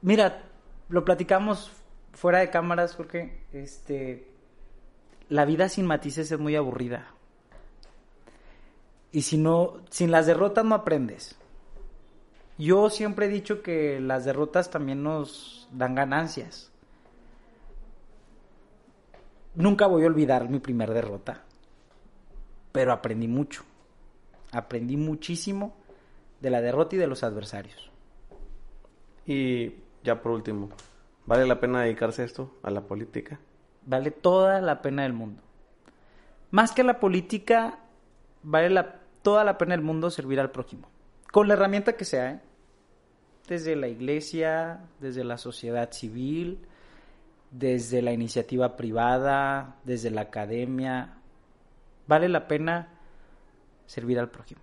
Mira, 0.00 0.42
lo 0.88 1.04
platicamos 1.04 1.70
fuera 2.14 2.38
de 2.38 2.48
cámaras 2.48 2.96
porque 2.96 3.44
este 3.52 4.26
la 5.28 5.44
vida 5.44 5.68
sin 5.68 5.84
matices 5.84 6.32
es 6.32 6.38
muy 6.38 6.56
aburrida. 6.56 7.08
Y 9.12 9.22
si 9.22 9.36
no, 9.36 9.82
sin 9.90 10.10
las 10.10 10.24
derrotas 10.24 10.64
no 10.64 10.74
aprendes. 10.74 11.36
Yo 12.56 12.88
siempre 12.88 13.26
he 13.26 13.28
dicho 13.28 13.62
que 13.62 14.00
las 14.00 14.24
derrotas 14.24 14.70
también 14.70 15.02
nos 15.02 15.68
dan 15.72 15.94
ganancias. 15.94 16.72
Nunca 19.54 19.86
voy 19.86 20.04
a 20.04 20.06
olvidar 20.06 20.48
mi 20.48 20.58
primer 20.58 20.94
derrota, 20.94 21.44
pero 22.72 22.94
aprendí 22.94 23.28
mucho. 23.28 23.62
Aprendí 24.54 24.96
muchísimo 24.96 25.76
de 26.40 26.50
la 26.50 26.60
derrota 26.60 26.96
y 26.96 26.98
de 26.98 27.06
los 27.06 27.22
adversarios. 27.24 27.90
Y 29.26 29.74
ya 30.02 30.20
por 30.20 30.32
último, 30.32 30.70
¿vale 31.26 31.46
la 31.46 31.60
pena 31.60 31.82
dedicarse 31.82 32.22
a 32.22 32.24
esto, 32.24 32.58
a 32.62 32.70
la 32.70 32.82
política? 32.82 33.40
Vale 33.86 34.10
toda 34.10 34.60
la 34.60 34.82
pena 34.82 35.02
del 35.02 35.12
mundo. 35.12 35.42
Más 36.50 36.72
que 36.72 36.84
la 36.84 37.00
política, 37.00 37.80
vale 38.42 38.70
la, 38.70 39.00
toda 39.22 39.44
la 39.44 39.58
pena 39.58 39.74
del 39.74 39.84
mundo 39.84 40.10
servir 40.10 40.38
al 40.40 40.50
prójimo. 40.50 40.88
Con 41.32 41.48
la 41.48 41.54
herramienta 41.54 41.96
que 41.96 42.04
sea, 42.04 42.30
¿eh? 42.30 42.40
desde 43.48 43.76
la 43.76 43.88
iglesia, 43.88 44.80
desde 45.00 45.24
la 45.24 45.36
sociedad 45.36 45.90
civil, 45.92 46.66
desde 47.50 48.02
la 48.02 48.12
iniciativa 48.12 48.76
privada, 48.76 49.76
desde 49.84 50.10
la 50.10 50.22
academia. 50.22 51.14
Vale 52.06 52.28
la 52.28 52.46
pena 52.48 52.93
servir 53.86 54.18
al 54.18 54.30
prójimo. 54.30 54.60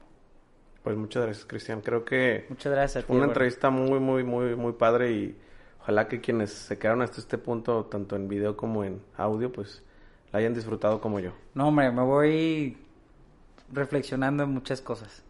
Pues 0.83 0.97
muchas 0.97 1.23
gracias, 1.23 1.45
Cristian. 1.45 1.81
Creo 1.81 2.03
que 2.05 2.45
muchas 2.49 2.71
gracias 2.71 3.05
fue 3.05 3.15
una 3.15 3.25
entrevista 3.25 3.69
muy, 3.69 3.99
muy, 3.99 4.23
muy, 4.23 4.55
muy 4.55 4.73
padre 4.73 5.11
y 5.11 5.37
ojalá 5.81 6.07
que 6.07 6.21
quienes 6.21 6.51
se 6.51 6.79
quedaron 6.79 7.01
hasta 7.01 7.21
este 7.21 7.37
punto, 7.37 7.85
tanto 7.85 8.15
en 8.15 8.27
video 8.27 8.57
como 8.57 8.83
en 8.83 9.01
audio, 9.15 9.51
pues 9.51 9.83
la 10.31 10.39
hayan 10.39 10.53
disfrutado 10.53 10.99
como 11.01 11.19
yo. 11.19 11.33
No, 11.53 11.67
hombre, 11.67 11.91
me 11.91 12.01
voy 12.01 12.77
reflexionando 13.71 14.43
en 14.43 14.49
muchas 14.49 14.81
cosas. 14.81 15.23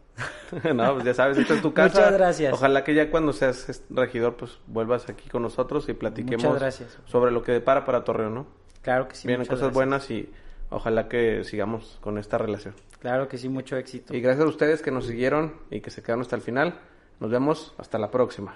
no, 0.74 0.94
pues 0.94 1.06
ya 1.06 1.14
sabes, 1.14 1.38
esta 1.38 1.56
es 1.56 1.62
tu 1.62 1.74
casa. 1.74 2.00
Muchas 2.00 2.14
gracias. 2.14 2.54
Ojalá 2.54 2.84
que 2.84 2.94
ya 2.94 3.10
cuando 3.12 3.34
seas 3.34 3.84
regidor, 3.89 4.38
pues 4.38 4.60
vuelvas 4.68 5.10
aquí 5.10 5.30
con 5.30 5.42
nosotros 5.42 5.89
y 5.89 5.94
platiquemos 5.94 6.62
sobre 7.06 7.32
lo 7.32 7.44
que 7.44 7.52
depara 7.52 7.84
para 7.86 8.04
Torreón, 8.04 8.36
¿no? 8.36 8.48
Claro 8.82 9.08
que 9.08 9.16
sí. 9.16 9.28
Vienen 9.28 9.48
cosas 9.48 9.74
buenas 9.74 10.10
y 10.10 10.32
ojalá 10.70 11.08
que 11.10 11.44
sigamos 11.44 11.98
con 12.02 12.18
esta 12.18 12.38
relación. 12.38 12.74
Claro 13.02 13.28
que 13.28 13.39
sí, 13.39 13.49
mucho 13.49 13.76
éxito. 13.78 14.16
Y 14.16 14.22
gracias 14.22 14.45
a 14.45 14.49
ustedes 14.49 14.84
que 14.84 14.91
nos 14.91 15.08
siguieron 15.08 15.56
y 15.72 15.82
que 15.82 15.89
se 15.89 16.04
quedaron 16.04 16.22
hasta 16.22 16.36
el 16.36 16.43
final. 16.43 16.80
Nos 17.20 17.32
vemos 17.32 17.74
hasta 17.80 17.97
la 17.97 18.12
próxima. 18.12 18.56